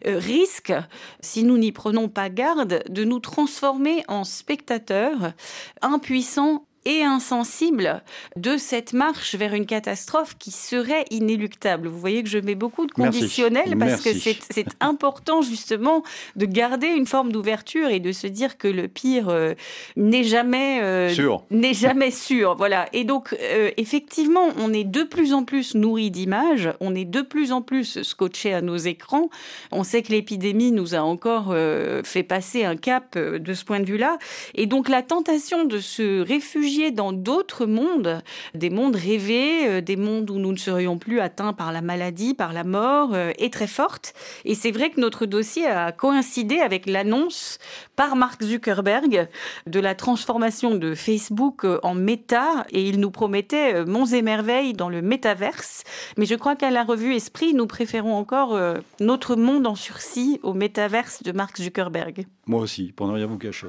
risque, 0.06 0.74
si 1.22 1.44
nous 1.44 1.58
n'y 1.58 1.72
prenons 1.72 2.10
pas 2.10 2.30
garde, 2.30 2.84
de 2.90 3.04
nous 3.04 3.20
transformer 3.20 4.04
en 4.08 4.24
spectateurs 4.24 5.34
impuissants 5.82 6.66
et 6.86 7.04
insensible 7.04 8.02
de 8.36 8.58
cette 8.58 8.94
marche 8.94 9.36
vers 9.36 9.54
une 9.54 9.68
catastrophe 9.68 10.36
qui 10.40 10.50
serait 10.50 11.06
inéluctable. 11.12 11.88
Vous 11.88 12.00
voyez 12.00 12.24
que 12.24 12.30
je 12.30 12.40
mets 12.40 12.56
beaucoup 12.56 12.88
de 12.88 12.92
conditionnels 12.92 13.78
parce 13.78 14.02
que 14.02 14.14
c'est 14.14 14.66
important 14.80 15.42
justement 15.42 16.04
de 16.36 16.46
garder 16.46 16.88
une 16.88 17.06
forme 17.06 17.32
d'ouverture 17.32 17.90
et 17.90 18.00
de 18.00 18.12
se 18.12 18.26
dire 18.26 18.58
que 18.58 18.68
le 18.68 18.88
pire 18.88 19.30
euh, 19.30 19.54
n'est 19.96 20.24
jamais 20.24 20.82
euh, 20.82 21.10
sûr. 21.10 21.44
N'est 21.52 21.74
jamais 21.74 22.12
sûr. 22.12 22.56
Voilà. 22.62 22.88
Et 22.94 23.06
donc 23.06 23.36
euh, 23.42 23.72
effectivement, 23.78 24.50
on 24.58 24.72
est 24.72 24.84
de 24.84 25.02
plus 25.04 25.34
en 25.34 25.44
plus 25.44 25.74
nourri 25.74 26.12
d'images, 26.12 26.70
on 26.80 26.94
est 26.94 27.06
de 27.06 27.22
plus 27.22 27.52
en 27.52 27.62
plus 27.62 28.04
scotché 28.04 28.54
à 28.54 28.62
nos 28.62 28.78
écrans. 28.78 29.30
On 29.72 29.84
sait 29.84 30.04
que 30.04 30.12
l'épidémie 30.12 30.72
nous 30.72 30.94
a 30.94 31.00
encore 31.00 31.56
fait 32.04 32.24
passer 32.24 32.66
un 32.66 32.76
cap 32.76 33.18
de 33.18 33.54
ce 33.54 33.66
point 33.66 33.80
de 33.80 33.86
vue-là. 33.86 34.20
Et 34.54 34.68
donc 34.68 34.90
la 34.90 35.02
tentation 35.02 35.66
de 35.66 35.80
se 35.80 36.22
réfugier 36.22 36.71
dans 36.92 37.12
d'autres 37.12 37.66
mondes, 37.66 38.22
des 38.56 38.70
mondes 38.70 38.96
rêvés, 38.96 39.68
euh, 39.68 39.82
des 39.82 39.98
mondes 39.98 40.30
où 40.30 40.40
nous 40.40 40.52
ne 40.52 40.58
serions 40.58 40.98
plus 40.98 41.20
atteints 41.20 41.54
par 41.54 41.72
la 41.72 41.82
maladie, 41.82 42.34
par 42.34 42.54
la 42.54 42.64
mort, 42.64 43.14
euh, 43.14 43.32
est 43.38 43.54
très 43.54 43.68
forte. 43.68 44.14
Et 44.46 44.56
c'est 44.56 44.72
vrai 44.72 44.90
que 44.90 45.00
notre 45.00 45.26
dossier 45.26 45.66
a 45.66 45.92
coïncidé 45.92 46.60
avec 46.60 46.86
l'annonce 46.86 47.60
par 47.96 48.16
Mark 48.16 48.42
Zuckerberg 48.42 49.28
de 49.68 49.80
la 49.80 49.96
transformation 49.96 50.76
de 50.76 50.96
Facebook 50.96 51.66
euh, 51.66 51.80
en 51.84 51.94
méta 51.94 52.66
et 52.72 52.88
il 52.88 53.00
nous 53.00 53.12
promettait 53.12 53.86
monts 53.86 54.06
et 54.06 54.22
merveilles 54.22 54.74
dans 54.74 54.90
le 54.90 55.02
métaverse. 55.02 55.84
Mais 56.18 56.26
je 56.26 56.36
crois 56.36 56.56
qu'à 56.56 56.72
la 56.72 56.84
revue 56.84 57.14
Esprit, 57.14 57.54
nous 57.54 57.68
préférons 57.68 58.16
encore 58.16 58.58
notre 59.00 59.36
monde 59.36 59.68
en 59.68 59.76
sursis 59.76 60.40
au 60.44 60.54
métaverse 60.54 61.24
de 61.24 61.32
Mark 61.32 61.58
Zuckerberg. 61.58 62.26
Moi 62.48 62.62
aussi, 62.62 62.94
pour 62.94 63.08
ne 63.08 63.14
rien 63.14 63.26
vous 63.26 63.38
cacher. 63.38 63.68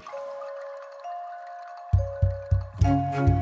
Thank 2.82 3.14
you. 3.14 3.41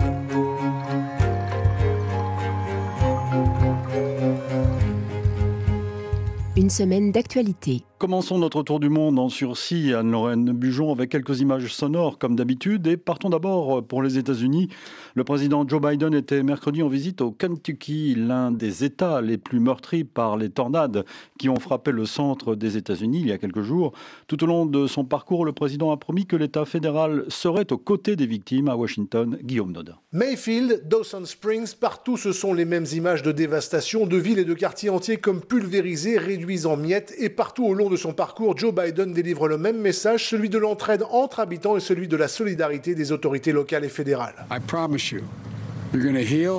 Une 6.70 6.76
semaine 6.76 7.10
d'actualité. 7.10 7.82
Commençons 7.98 8.38
notre 8.38 8.62
tour 8.62 8.80
du 8.80 8.88
monde 8.88 9.18
en 9.18 9.28
sursis, 9.28 9.92
Anne-Lorraine 9.92 10.52
Bujon, 10.52 10.90
avec 10.90 11.10
quelques 11.10 11.40
images 11.40 11.66
sonores 11.74 12.16
comme 12.16 12.34
d'habitude. 12.34 12.86
Et 12.86 12.96
partons 12.96 13.28
d'abord 13.28 13.84
pour 13.84 14.02
les 14.02 14.16
États-Unis. 14.16 14.68
Le 15.14 15.24
président 15.24 15.68
Joe 15.68 15.82
Biden 15.82 16.14
était 16.14 16.42
mercredi 16.42 16.82
en 16.82 16.88
visite 16.88 17.20
au 17.20 17.30
Kentucky, 17.30 18.14
l'un 18.14 18.52
des 18.52 18.84
États 18.84 19.20
les 19.20 19.36
plus 19.36 19.60
meurtris 19.60 20.04
par 20.04 20.38
les 20.38 20.48
tornades 20.48 21.04
qui 21.38 21.50
ont 21.50 21.58
frappé 21.58 21.90
le 21.90 22.06
centre 22.06 22.54
des 22.54 22.78
États-Unis 22.78 23.20
il 23.20 23.26
y 23.26 23.32
a 23.32 23.38
quelques 23.38 23.60
jours. 23.60 23.92
Tout 24.28 24.42
au 24.44 24.46
long 24.46 24.64
de 24.64 24.86
son 24.86 25.04
parcours, 25.04 25.44
le 25.44 25.52
président 25.52 25.90
a 25.90 25.98
promis 25.98 26.24
que 26.24 26.36
l'État 26.36 26.64
fédéral 26.64 27.24
serait 27.28 27.70
aux 27.70 27.78
côtés 27.78 28.16
des 28.16 28.26
victimes 28.26 28.68
à 28.68 28.76
Washington. 28.76 29.36
Guillaume 29.42 29.72
Nodin. 29.72 29.96
Mayfield, 30.12 30.88
Dawson 30.88 31.26
Springs, 31.26 31.74
partout 31.78 32.16
ce 32.16 32.32
sont 32.32 32.54
les 32.54 32.64
mêmes 32.64 32.86
images 32.94 33.22
de 33.22 33.32
dévastation, 33.32 34.06
de 34.06 34.16
villes 34.16 34.38
et 34.38 34.44
de 34.46 34.54
quartiers 34.54 34.88
entiers 34.88 35.18
comme 35.18 35.42
pulvérisés, 35.42 36.16
réduits 36.16 36.59
en 36.66 36.76
miettes. 36.76 37.14
Et 37.18 37.28
partout 37.28 37.64
au 37.64 37.74
long 37.74 37.90
de 37.90 37.96
son 37.96 38.12
parcours, 38.12 38.56
Joe 38.56 38.74
Biden 38.74 39.12
délivre 39.12 39.48
le 39.48 39.58
même 39.58 39.78
message, 39.78 40.28
celui 40.28 40.48
de 40.48 40.58
l'entraide 40.58 41.04
entre 41.10 41.40
habitants 41.40 41.76
et 41.76 41.80
celui 41.80 42.08
de 42.08 42.16
la 42.16 42.28
solidarité 42.28 42.94
des 42.94 43.12
autorités 43.12 43.52
locales 43.52 43.84
et 43.84 43.88
fédérales. 43.88 44.34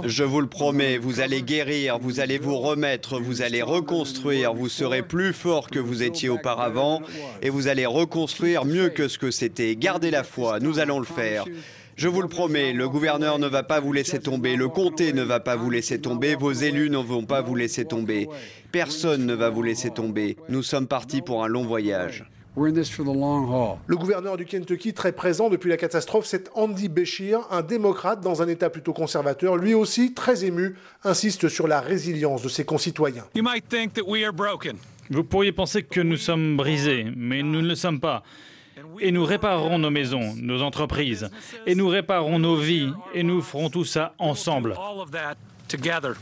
Je 0.05 0.23
vous 0.23 0.41
le 0.41 0.47
promets, 0.47 0.97
vous 0.97 1.21
allez 1.21 1.41
guérir, 1.41 1.99
vous 1.99 2.19
allez 2.19 2.37
vous 2.37 2.57
remettre, 2.57 3.17
vous 3.19 3.41
allez 3.41 3.61
reconstruire, 3.61 4.53
vous 4.53 4.67
serez 4.67 5.03
plus 5.03 5.31
fort 5.31 5.69
que 5.69 5.79
vous 5.79 6.03
étiez 6.03 6.27
auparavant 6.27 7.01
et 7.41 7.49
vous 7.49 7.67
allez 7.69 7.85
reconstruire 7.85 8.65
mieux 8.65 8.89
que 8.89 9.07
ce 9.07 9.17
que 9.17 9.31
c'était. 9.31 9.77
Gardez 9.77 10.11
la 10.11 10.25
foi, 10.25 10.59
nous 10.59 10.79
allons 10.79 10.99
le 10.99 11.05
faire. 11.05 11.45
Je 11.95 12.07
vous 12.07 12.21
le 12.21 12.27
promets, 12.27 12.73
le 12.73 12.87
gouverneur 12.87 13.37
ne 13.37 13.47
va 13.47 13.63
pas 13.63 13.79
vous 13.79 13.93
laisser 13.93 14.19
tomber, 14.19 14.55
le 14.55 14.69
comté 14.69 15.13
ne 15.13 15.23
va 15.23 15.39
pas 15.39 15.55
vous 15.55 15.69
laisser 15.69 15.99
tomber, 15.99 16.35
vos 16.35 16.51
élus 16.51 16.89
ne 16.89 16.97
vont 16.97 17.25
pas 17.25 17.41
vous 17.41 17.55
laisser 17.55 17.85
tomber. 17.85 18.27
Personne 18.71 19.25
ne 19.25 19.33
va 19.33 19.49
vous 19.49 19.61
laisser 19.61 19.91
tomber. 19.91 20.37
Nous 20.49 20.63
sommes 20.63 20.87
partis 20.87 21.21
pour 21.21 21.43
un 21.43 21.47
long 21.47 21.65
voyage. 21.65 22.25
Le 22.55 23.95
gouverneur 23.95 24.35
du 24.35 24.45
Kentucky, 24.45 24.93
très 24.93 25.11
présent 25.13 25.49
depuis 25.49 25.69
la 25.69 25.77
catastrophe, 25.77 26.25
c'est 26.25 26.49
Andy 26.53 26.89
Beshear, 26.89 27.47
un 27.49 27.61
démocrate 27.61 28.19
dans 28.19 28.41
un 28.41 28.47
État 28.47 28.69
plutôt 28.69 28.91
conservateur, 28.91 29.55
lui 29.55 29.73
aussi 29.73 30.13
très 30.13 30.43
ému, 30.43 30.75
insiste 31.03 31.47
sur 31.47 31.67
la 31.67 31.79
résilience 31.79 32.41
de 32.41 32.49
ses 32.49 32.65
concitoyens. 32.65 33.23
Vous 35.09 35.23
pourriez 35.23 35.51
penser 35.51 35.83
que 35.83 36.01
nous 36.01 36.17
sommes 36.17 36.57
brisés, 36.57 37.05
mais 37.15 37.41
nous 37.41 37.61
ne 37.61 37.67
le 37.67 37.75
sommes 37.75 37.99
pas. 37.99 38.23
Et 38.99 39.11
nous 39.11 39.25
réparerons 39.25 39.79
nos 39.79 39.89
maisons, 39.89 40.33
nos 40.37 40.61
entreprises, 40.61 41.29
et 41.65 41.75
nous 41.75 41.87
réparerons 41.87 42.39
nos 42.39 42.55
vies, 42.55 42.91
et 43.13 43.23
nous 43.23 43.41
ferons 43.41 43.69
tout 43.69 43.85
ça 43.85 44.13
ensemble. 44.19 44.75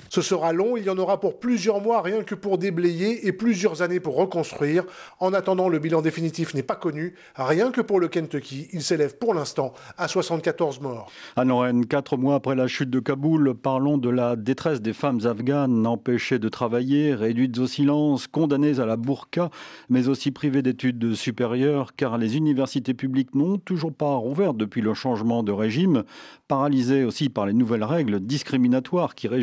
Ce 0.09 0.21
sera 0.21 0.53
long, 0.53 0.77
il 0.77 0.83
y 0.83 0.89
en 0.89 0.97
aura 0.97 1.19
pour 1.19 1.39
plusieurs 1.39 1.81
mois 1.81 2.01
rien 2.01 2.23
que 2.23 2.35
pour 2.35 2.57
déblayer 2.57 3.27
et 3.27 3.31
plusieurs 3.31 3.81
années 3.81 3.99
pour 3.99 4.15
reconstruire. 4.15 4.83
En 5.19 5.33
attendant, 5.33 5.69
le 5.69 5.79
bilan 5.79 6.01
définitif 6.01 6.53
n'est 6.53 6.63
pas 6.63 6.75
connu. 6.75 7.15
Rien 7.35 7.71
que 7.71 7.81
pour 7.81 7.99
le 7.99 8.07
Kentucky, 8.07 8.67
il 8.73 8.83
s'élève 8.83 9.17
pour 9.17 9.33
l'instant 9.33 9.73
à 9.97 10.07
74 10.07 10.81
morts. 10.81 11.11
À 11.35 11.45
Noël, 11.45 11.75
quatre 11.87 12.15
mois 12.15 12.35
après 12.35 12.55
la 12.55 12.67
chute 12.67 12.91
de 12.91 12.99
Kaboul, 12.99 13.55
parlons 13.55 13.97
de 13.97 14.09
la 14.09 14.35
détresse 14.35 14.81
des 14.81 14.93
femmes 14.93 15.21
afghanes 15.25 15.87
empêchées 15.87 16.37
de 16.37 16.49
travailler, 16.49 17.15
réduites 17.15 17.57
au 17.57 17.67
silence, 17.67 18.27
condamnées 18.27 18.79
à 18.79 18.85
la 18.85 18.97
burqa, 18.97 19.49
mais 19.89 20.09
aussi 20.09 20.31
privées 20.31 20.61
d'études 20.61 21.15
supérieures, 21.15 21.95
car 21.95 22.17
les 22.17 22.37
universités 22.37 22.93
publiques 22.93 23.33
n'ont 23.33 23.57
toujours 23.57 23.93
pas 23.93 24.15
rouvert 24.15 24.53
depuis 24.53 24.81
le 24.81 24.93
changement 24.93 25.41
de 25.41 25.51
régime, 25.51 26.03
paralysées 26.47 27.03
aussi 27.03 27.29
par 27.29 27.45
les 27.45 27.53
nouvelles 27.53 27.83
règles 27.83 28.19
discriminatoires 28.19 29.15
qui 29.15 29.27
régissent 29.27 29.38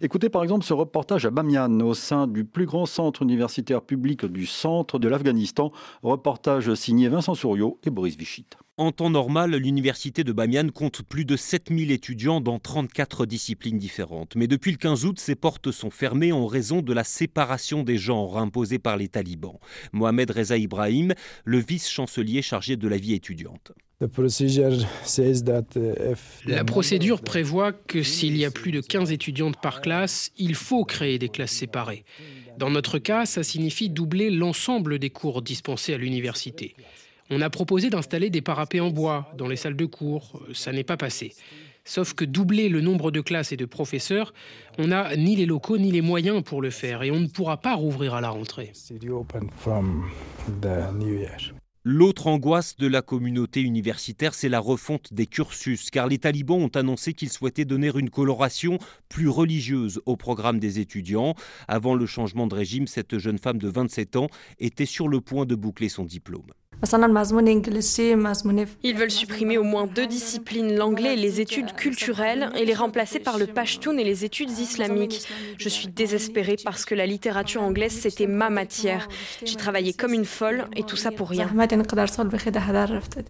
Écoutez 0.00 0.28
par 0.28 0.42
exemple 0.42 0.64
ce 0.64 0.72
reportage 0.72 1.26
à 1.26 1.30
Bamiyan, 1.30 1.80
au 1.80 1.94
sein 1.94 2.26
du 2.26 2.44
plus 2.44 2.66
grand 2.66 2.86
centre 2.86 3.22
universitaire 3.22 3.82
public 3.82 4.24
du 4.26 4.46
centre 4.46 4.98
de 4.98 5.08
l'Afghanistan. 5.08 5.72
Reportage 6.02 6.74
signé 6.74 7.08
Vincent 7.08 7.34
Souriau 7.34 7.78
et 7.84 7.90
Boris 7.90 8.16
Vichit. 8.16 8.46
En 8.78 8.92
temps 8.92 9.08
normal, 9.08 9.56
l'université 9.56 10.22
de 10.22 10.32
Bamiyan 10.32 10.68
compte 10.68 11.00
plus 11.00 11.24
de 11.24 11.34
7000 11.34 11.90
étudiants 11.90 12.42
dans 12.42 12.58
34 12.58 13.24
disciplines 13.24 13.78
différentes. 13.78 14.36
Mais 14.36 14.46
depuis 14.46 14.70
le 14.70 14.76
15 14.76 15.06
août, 15.06 15.18
ses 15.18 15.34
portes 15.34 15.70
sont 15.70 15.88
fermées 15.88 16.32
en 16.32 16.46
raison 16.46 16.82
de 16.82 16.92
la 16.92 17.02
séparation 17.02 17.84
des 17.84 17.96
genres 17.96 18.36
imposée 18.36 18.78
par 18.78 18.98
les 18.98 19.08
talibans. 19.08 19.58
Mohamed 19.92 20.30
Reza 20.30 20.58
Ibrahim, 20.58 21.14
le 21.46 21.58
vice-chancelier 21.58 22.42
chargé 22.42 22.76
de 22.76 22.86
la 22.86 22.98
vie 22.98 23.14
étudiante. 23.14 23.72
La 26.46 26.64
procédure 26.64 27.22
prévoit 27.22 27.72
que 27.72 28.02
s'il 28.02 28.36
y 28.36 28.44
a 28.44 28.50
plus 28.50 28.70
de 28.70 28.82
15 28.82 29.10
étudiantes 29.10 29.58
par 29.58 29.80
classe, 29.80 30.32
il 30.36 30.54
faut 30.54 30.84
créer 30.84 31.18
des 31.18 31.30
classes 31.30 31.52
séparées. 31.52 32.04
Dans 32.58 32.68
notre 32.68 32.98
cas, 32.98 33.24
ça 33.24 33.42
signifie 33.42 33.88
doubler 33.88 34.30
l'ensemble 34.30 34.98
des 34.98 35.08
cours 35.08 35.40
dispensés 35.40 35.94
à 35.94 35.96
l'université. 35.96 36.74
On 37.30 37.40
a 37.40 37.48
proposé 37.48 37.88
d'installer 37.88 38.28
des 38.28 38.42
parapets 38.42 38.80
en 38.80 38.90
bois 38.90 39.32
dans 39.38 39.48
les 39.48 39.56
salles 39.56 39.76
de 39.76 39.86
cours. 39.86 40.42
Ça 40.52 40.72
n'est 40.72 40.84
pas 40.84 40.98
passé. 40.98 41.32
Sauf 41.86 42.12
que 42.12 42.26
doubler 42.26 42.68
le 42.68 42.82
nombre 42.82 43.10
de 43.10 43.22
classes 43.22 43.52
et 43.52 43.56
de 43.56 43.64
professeurs, 43.64 44.34
on 44.76 44.88
n'a 44.88 45.16
ni 45.16 45.36
les 45.36 45.46
locaux 45.46 45.78
ni 45.78 45.90
les 45.90 46.02
moyens 46.02 46.42
pour 46.42 46.60
le 46.60 46.68
faire 46.70 47.02
et 47.02 47.10
on 47.10 47.20
ne 47.20 47.28
pourra 47.28 47.56
pas 47.56 47.74
rouvrir 47.74 48.12
à 48.12 48.20
la 48.20 48.28
rentrée. 48.28 48.72
L'autre 51.88 52.26
angoisse 52.26 52.76
de 52.78 52.88
la 52.88 53.00
communauté 53.00 53.60
universitaire, 53.60 54.34
c'est 54.34 54.48
la 54.48 54.58
refonte 54.58 55.14
des 55.14 55.28
cursus, 55.28 55.88
car 55.90 56.08
les 56.08 56.18
talibans 56.18 56.60
ont 56.60 56.74
annoncé 56.74 57.14
qu'ils 57.14 57.30
souhaitaient 57.30 57.64
donner 57.64 57.92
une 57.94 58.10
coloration 58.10 58.80
plus 59.08 59.28
religieuse 59.28 60.00
au 60.04 60.16
programme 60.16 60.58
des 60.58 60.80
étudiants. 60.80 61.36
Avant 61.68 61.94
le 61.94 62.04
changement 62.04 62.48
de 62.48 62.56
régime, 62.56 62.88
cette 62.88 63.18
jeune 63.18 63.38
femme 63.38 63.58
de 63.58 63.68
27 63.68 64.16
ans 64.16 64.26
était 64.58 64.84
sur 64.84 65.06
le 65.06 65.20
point 65.20 65.46
de 65.46 65.54
boucler 65.54 65.88
son 65.88 66.04
diplôme. 66.04 66.50
Ils 68.82 68.94
veulent 68.94 69.10
supprimer 69.10 69.56
au 69.56 69.62
moins 69.62 69.86
deux 69.86 70.06
disciplines, 70.06 70.76
l'anglais 70.76 71.14
et 71.14 71.16
les 71.16 71.40
études 71.40 71.72
culturelles, 71.72 72.50
et 72.54 72.66
les 72.66 72.74
remplacer 72.74 73.18
par 73.18 73.38
le 73.38 73.46
pashtun 73.46 73.96
et 73.96 74.04
les 74.04 74.26
études 74.26 74.50
islamiques. 74.50 75.26
Je 75.58 75.68
suis 75.70 75.88
désespérée 75.88 76.56
parce 76.62 76.84
que 76.84 76.94
la 76.94 77.06
littérature 77.06 77.62
anglaise, 77.62 77.92
c'était 77.92 78.26
ma 78.26 78.50
matière. 78.50 79.08
J'ai 79.44 79.56
travaillé 79.56 79.94
comme 79.94 80.12
une 80.12 80.26
folle, 80.26 80.66
et 80.76 80.82
tout 80.82 80.96
ça 80.96 81.10
pour 81.10 81.30
rien. 81.30 81.50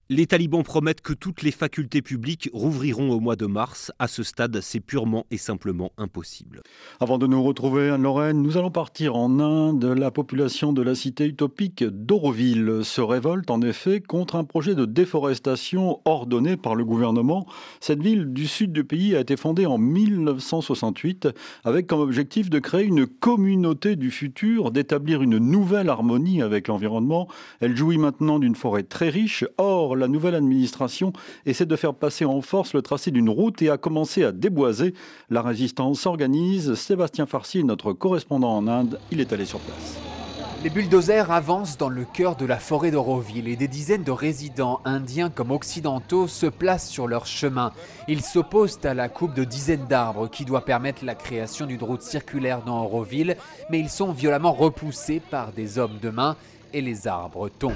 Les 0.09 0.27
talibans 0.27 0.65
promettent 0.65 1.01
que 1.01 1.13
toutes 1.13 1.43
les 1.43 1.53
facultés 1.53 2.03
publiques 2.03 2.51
rouvriront 2.53 3.13
au 3.13 3.21
mois 3.21 3.37
de 3.37 3.47
mars. 3.47 3.93
À 4.01 4.09
ce 4.09 4.25
stade, 4.25 4.61
c'est 4.61 4.81
purement 4.81 5.25
et 5.31 5.39
simplement 5.39 5.93
impossible. 5.99 6.63
Avant 6.99 7.17
de 7.17 7.29
nous 7.29 7.43
retrouver, 7.43 7.91
Anne-Lorraine, 7.91 8.43
nous 8.43 8.57
allons 8.57 8.73
partir 8.73 9.15
en 9.15 9.39
Inde. 9.39 9.85
La 9.85 10.11
population 10.11 10.73
de 10.73 10.83
la 10.83 10.97
cité 10.97 11.27
utopique 11.27 11.85
d'Auroville 11.85 12.81
se 12.83 13.01
révolte 13.01 13.36
en 13.49 13.61
effet 13.63 14.01
contre 14.01 14.37
un 14.37 14.45
projet 14.45 14.75
de 14.75 14.85
déforestation 14.85 16.01
ordonné 16.05 16.57
par 16.57 16.75
le 16.75 16.85
gouvernement. 16.85 17.47
Cette 17.81 18.03
ville 18.03 18.33
du 18.33 18.47
sud 18.47 18.73
du 18.73 18.85
pays 18.85 19.15
a 19.15 19.21
été 19.21 19.37
fondée 19.37 19.67
en 19.67 19.79
1968 19.79 21.29
avec 21.65 21.87
comme 21.87 22.01
objectif 22.01 22.51
de 22.51 22.59
créer 22.59 22.85
une 22.85 23.07
communauté 23.07 23.97
du 23.97 24.11
futur, 24.11 24.71
d'établir 24.71 25.23
une 25.23 25.39
nouvelle 25.39 25.89
harmonie 25.89 26.43
avec 26.43 26.69
l'environnement. 26.69 27.29
Elle 27.61 27.77
jouit 27.77 27.99
maintenant 27.99 28.39
d'une 28.39 28.57
forêt 28.57 28.83
très 28.83 29.09
riche. 29.09 29.45
Or, 29.59 29.97
la 29.97 30.09
nouvelle 30.09 30.35
administration 30.35 31.13
essaie 31.45 31.67
de 31.67 31.77
faire 31.77 31.95
passer 31.95 32.25
en 32.25 32.41
force 32.41 32.75
le 32.75 32.83
tracé 32.83 33.11
d'une 33.11 33.31
route 33.31 33.61
et 33.63 33.71
a 33.71 33.79
commencé 33.79 34.25
à 34.25 34.33
déboiser. 34.33 34.95
La 35.31 35.43
résistance 35.43 36.01
s'organise. 36.01 36.75
Sébastien 36.75 37.27
Farcy, 37.27 37.65
notre 37.65 37.93
correspondant 37.93 38.57
en 38.57 38.67
Inde, 38.67 38.99
il 39.11 39.21
est 39.21 39.33
allé 39.33 39.45
sur 39.45 39.61
place. 39.61 40.16
Les 40.65 40.71
bulldozers 40.71 41.31
avancent 41.31 41.77
dans 41.77 41.91
le 41.91 42.05
cœur 42.05 42.35
de 42.35 42.47
la 42.47 42.59
forêt 42.59 42.91
d'Auroville 42.91 43.47
et 43.47 43.57
des 43.57 43.69
dizaines 43.69 44.03
de 44.03 44.11
résidents 44.11 44.81
indiens 44.85 45.31
comme 45.31 45.51
occidentaux 45.51 46.27
se 46.29 46.47
placent 46.47 46.89
sur 46.89 47.07
leur 47.07 47.27
chemin. 47.27 47.73
Ils 48.09 48.23
s'opposent 48.23 48.81
à 48.85 48.95
la 48.95 49.09
coupe 49.09 49.35
de 49.35 49.45
dizaines 49.45 49.87
d'arbres 49.87 50.29
qui 50.29 50.45
doit 50.45 50.65
permettre 50.65 51.05
la 51.05 51.15
création 51.15 51.67
d'une 51.67 51.83
route 51.83 52.03
circulaire 52.03 52.63
dans 52.63 52.85
Auroville, 52.85 53.37
mais 53.71 53.79
ils 53.79 53.91
sont 53.91 54.13
violemment 54.13 54.53
repoussés 54.53 55.21
par 55.21 55.53
des 55.53 55.79
hommes 55.79 55.99
de 56.01 56.11
main 56.11 56.37
et 56.73 56.81
les 56.81 57.07
arbres 57.07 57.49
tombent. 57.49 57.75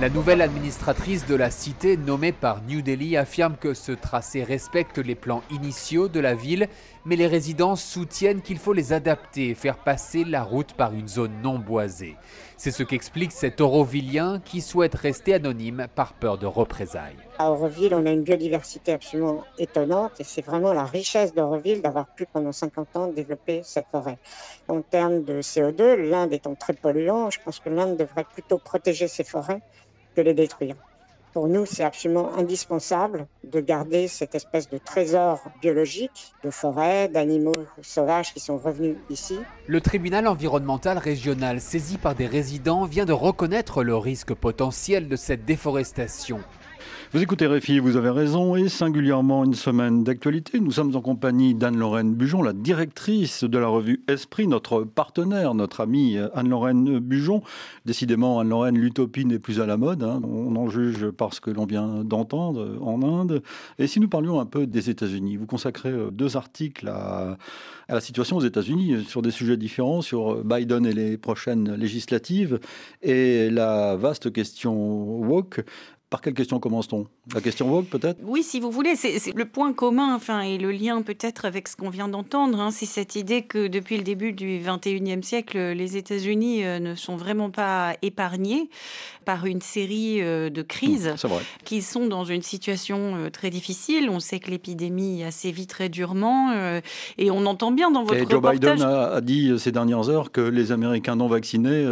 La 0.00 0.10
nouvelle 0.10 0.42
administratrice 0.42 1.24
de 1.26 1.34
la 1.34 1.50
cité, 1.50 1.96
nommée 1.96 2.32
par 2.32 2.60
New 2.62 2.82
Delhi, 2.82 3.16
affirme 3.16 3.56
que 3.56 3.72
ce 3.72 3.92
tracé 3.92 4.42
respecte 4.42 4.98
les 4.98 5.14
plans 5.14 5.42
initiaux 5.50 6.08
de 6.08 6.20
la 6.20 6.34
ville, 6.34 6.68
mais 7.06 7.16
les 7.16 7.26
résidents 7.26 7.76
soutiennent 7.76 8.42
qu'il 8.42 8.58
faut 8.58 8.74
les 8.74 8.92
adapter 8.92 9.48
et 9.48 9.54
faire 9.54 9.78
passer 9.78 10.24
la 10.24 10.42
route 10.42 10.74
par 10.74 10.92
une 10.92 11.08
zone 11.08 11.32
non 11.42 11.58
boisée. 11.58 12.16
C'est 12.58 12.70
ce 12.70 12.82
qu'explique 12.82 13.32
cet 13.32 13.60
Aurovillien 13.60 14.40
qui 14.42 14.62
souhaite 14.62 14.94
rester 14.94 15.34
anonyme 15.34 15.88
par 15.94 16.14
peur 16.14 16.38
de 16.38 16.46
représailles. 16.46 17.16
À 17.38 17.50
Auroville, 17.50 17.94
on 17.94 18.06
a 18.06 18.10
une 18.10 18.22
biodiversité 18.22 18.94
absolument 18.94 19.44
étonnante 19.58 20.12
et 20.20 20.24
c'est 20.24 20.40
vraiment 20.40 20.72
la 20.72 20.84
richesse 20.84 21.34
d'Auroville 21.34 21.82
d'avoir 21.82 22.06
pu 22.06 22.24
pendant 22.32 22.52
50 22.52 22.96
ans 22.96 23.06
développer 23.08 23.60
cette 23.62 23.88
forêt. 23.92 24.16
En 24.68 24.80
termes 24.80 25.22
de 25.22 25.42
CO2, 25.42 25.96
l'Inde 25.96 26.32
étant 26.32 26.54
très 26.54 26.72
polluant, 26.72 27.30
je 27.30 27.40
pense 27.44 27.60
que 27.60 27.68
l'Inde 27.68 27.98
devrait 27.98 28.24
plutôt 28.24 28.56
protéger 28.56 29.06
ses 29.06 29.24
forêts 29.24 29.60
que 30.14 30.22
les 30.22 30.32
détruire. 30.32 30.76
Pour 31.36 31.48
nous, 31.48 31.66
c'est 31.66 31.84
absolument 31.84 32.34
indispensable 32.38 33.26
de 33.44 33.60
garder 33.60 34.08
cette 34.08 34.34
espèce 34.34 34.70
de 34.70 34.78
trésor 34.78 35.42
biologique 35.60 36.32
de 36.42 36.48
forêts, 36.48 37.08
d'animaux 37.08 37.52
sauvages 37.82 38.32
qui 38.32 38.40
sont 38.40 38.56
revenus 38.56 38.96
ici. 39.10 39.38
Le 39.66 39.82
tribunal 39.82 40.28
environnemental 40.28 40.96
régional, 40.96 41.60
saisi 41.60 41.98
par 41.98 42.14
des 42.14 42.26
résidents, 42.26 42.86
vient 42.86 43.04
de 43.04 43.12
reconnaître 43.12 43.82
le 43.82 43.98
risque 43.98 44.32
potentiel 44.32 45.10
de 45.10 45.16
cette 45.16 45.44
déforestation. 45.44 46.40
Vous 47.12 47.22
écoutez 47.22 47.46
Réfi, 47.46 47.78
vous 47.78 47.96
avez 47.96 48.10
raison, 48.10 48.56
et 48.56 48.68
singulièrement 48.68 49.44
une 49.44 49.54
semaine 49.54 50.04
d'actualité. 50.04 50.60
Nous 50.60 50.72
sommes 50.72 50.94
en 50.96 51.00
compagnie 51.00 51.54
d'Anne-Lorraine 51.54 52.14
Bujon, 52.14 52.42
la 52.42 52.52
directrice 52.52 53.44
de 53.44 53.58
la 53.58 53.68
revue 53.68 54.02
Esprit, 54.08 54.46
notre 54.48 54.82
partenaire, 54.82 55.54
notre 55.54 55.80
amie 55.80 56.18
Anne-Lorraine 56.34 56.98
Bujon. 56.98 57.42
Décidément, 57.84 58.40
Anne-Lorraine, 58.40 58.76
l'utopie 58.76 59.24
n'est 59.24 59.38
plus 59.38 59.60
à 59.60 59.66
la 59.66 59.76
mode. 59.76 60.02
Hein. 60.02 60.20
On 60.24 60.56
en 60.56 60.68
juge 60.68 61.08
parce 61.10 61.40
que 61.40 61.50
l'on 61.50 61.64
vient 61.64 62.04
d'entendre 62.04 62.76
en 62.80 63.02
Inde. 63.02 63.42
Et 63.78 63.86
si 63.86 64.00
nous 64.00 64.08
parlions 64.08 64.40
un 64.40 64.46
peu 64.46 64.66
des 64.66 64.90
États-Unis, 64.90 65.36
vous 65.36 65.46
consacrez 65.46 65.90
euh, 65.90 66.10
deux 66.10 66.36
articles 66.36 66.88
à, 66.88 67.38
à 67.88 67.94
la 67.94 68.00
situation 68.00 68.36
aux 68.36 68.44
États-Unis 68.44 69.04
sur 69.06 69.22
des 69.22 69.30
sujets 69.30 69.56
différents, 69.56 70.02
sur 70.02 70.44
Biden 70.44 70.84
et 70.84 70.92
les 70.92 71.16
prochaines 71.16 71.74
législatives, 71.74 72.58
et 73.02 73.48
la 73.50 73.96
vaste 73.96 74.32
question 74.32 74.74
woke. 75.20 75.64
Par 76.08 76.20
quelle 76.20 76.34
question 76.34 76.60
commence-t-on? 76.60 77.08
La 77.34 77.40
question 77.40 77.68
Vogue, 77.68 77.86
peut-être? 77.86 78.20
Oui, 78.22 78.44
si 78.44 78.60
vous 78.60 78.70
voulez. 78.70 78.94
C'est 78.94 79.34
le 79.34 79.44
point 79.44 79.72
commun, 79.72 80.14
enfin, 80.14 80.42
et 80.42 80.56
le 80.56 80.70
lien 80.70 81.02
peut-être 81.02 81.44
avec 81.44 81.66
ce 81.66 81.74
qu'on 81.74 81.90
vient 81.90 82.06
d'entendre. 82.06 82.60
Hein, 82.60 82.70
c'est 82.70 82.86
cette 82.86 83.16
idée 83.16 83.42
que 83.42 83.66
depuis 83.66 83.96
le 83.96 84.04
début 84.04 84.32
du 84.32 84.60
21e 84.60 85.22
siècle, 85.22 85.58
les 85.58 85.96
États-Unis 85.96 86.64
euh, 86.64 86.78
ne 86.78 86.94
sont 86.94 87.16
vraiment 87.16 87.50
pas 87.50 87.94
épargnés 88.02 88.70
par 89.24 89.46
une 89.46 89.60
série 89.60 90.22
euh, 90.22 90.48
de 90.48 90.62
crises 90.62 91.08
mmh, 91.08 91.28
qui 91.64 91.82
sont 91.82 92.06
dans 92.06 92.24
une 92.24 92.42
situation 92.42 93.16
euh, 93.16 93.28
très 93.28 93.50
difficile. 93.50 94.08
On 94.08 94.20
sait 94.20 94.38
que 94.38 94.52
l'épidémie 94.52 95.24
a 95.24 95.32
sévi 95.32 95.66
très 95.66 95.88
durement 95.88 96.52
et 97.18 97.30
on 97.32 97.46
entend 97.46 97.72
bien 97.72 97.90
dans 97.90 98.04
votre 98.04 98.14
et 98.14 98.26
Joe 98.28 98.40
Biden 98.40 98.80
a, 98.80 99.20
dit 99.20 99.58
ces 99.58 99.72
dernières 99.72 100.08
heures 100.08 100.30
que 100.30 100.40
les 100.40 100.70
Américains 100.70 101.16
non 101.16 101.26
vaccinés 101.26 101.84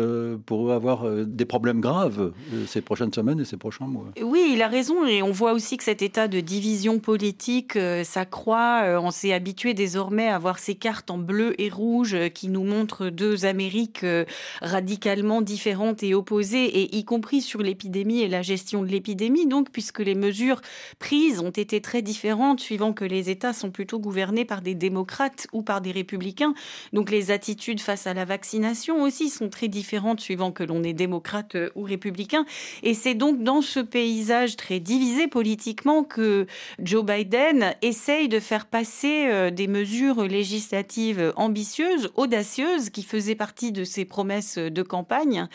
pourraient 0.46 0.74
avoir 0.74 1.10
des 1.10 1.44
problèmes 1.44 1.80
graves 1.80 2.32
ces 2.68 2.80
prochaines 2.80 3.12
semaines 3.12 3.40
et 3.40 3.44
ces 3.44 3.56
prochains 3.56 3.86
mois. 3.86 4.03
Oui, 4.20 4.50
il 4.52 4.62
a 4.62 4.68
raison. 4.68 5.06
Et 5.06 5.22
on 5.22 5.32
voit 5.32 5.52
aussi 5.52 5.76
que 5.76 5.84
cet 5.84 6.02
état 6.02 6.28
de 6.28 6.40
division 6.40 6.98
politique 6.98 7.76
euh, 7.76 8.04
s'accroît. 8.04 8.82
Euh, 8.84 9.00
on 9.00 9.10
s'est 9.10 9.32
habitué 9.32 9.74
désormais 9.74 10.28
à 10.28 10.38
voir 10.38 10.58
ces 10.58 10.74
cartes 10.74 11.10
en 11.10 11.18
bleu 11.18 11.60
et 11.60 11.68
rouge 11.68 12.14
euh, 12.14 12.28
qui 12.28 12.48
nous 12.48 12.64
montrent 12.64 13.08
deux 13.08 13.44
Amériques 13.44 14.06
radicalement 14.62 15.42
différentes 15.42 16.02
et 16.02 16.14
opposées, 16.14 16.64
et 16.64 16.96
y 16.96 17.04
compris 17.04 17.40
sur 17.40 17.60
l'épidémie 17.62 18.20
et 18.20 18.28
la 18.28 18.42
gestion 18.42 18.82
de 18.82 18.88
l'épidémie. 18.88 19.46
Donc, 19.46 19.70
puisque 19.70 20.00
les 20.00 20.14
mesures 20.14 20.60
prises 20.98 21.40
ont 21.40 21.50
été 21.50 21.80
très 21.80 22.02
différentes 22.02 22.60
suivant 22.60 22.92
que 22.92 23.04
les 23.04 23.30
États 23.30 23.52
sont 23.52 23.70
plutôt 23.70 23.98
gouvernés 23.98 24.44
par 24.44 24.62
des 24.62 24.74
démocrates 24.74 25.46
ou 25.52 25.62
par 25.62 25.80
des 25.80 25.92
républicains. 25.92 26.54
Donc, 26.92 27.10
les 27.10 27.30
attitudes 27.30 27.80
face 27.80 28.06
à 28.06 28.14
la 28.14 28.24
vaccination 28.24 29.02
aussi 29.02 29.28
sont 29.28 29.48
très 29.48 29.68
différentes 29.68 30.20
suivant 30.20 30.52
que 30.52 30.64
l'on 30.64 30.82
est 30.82 30.92
démocrate 30.92 31.56
ou 31.74 31.82
républicain. 31.82 32.44
Et 32.82 32.94
c'est 32.94 33.14
donc 33.14 33.42
dans 33.42 33.60
ce 33.60 33.80
paysage 33.94 34.56
très 34.56 34.80
divisé 34.80 35.28
politiquement 35.28 36.02
que 36.02 36.48
Joe 36.80 37.04
Biden 37.04 37.76
essaye 37.80 38.28
de 38.28 38.40
faire 38.40 38.66
passer 38.66 39.26
euh, 39.28 39.50
des 39.52 39.68
mesures 39.68 40.24
législatives 40.24 41.32
ambitieuses, 41.36 42.10
audacieuses, 42.16 42.90
qui 42.90 43.04
faisaient 43.04 43.36
partie 43.36 43.70
de 43.70 43.84
ses 43.84 44.04
promesses 44.04 44.58
de 44.58 44.82
campagne. 44.82 45.46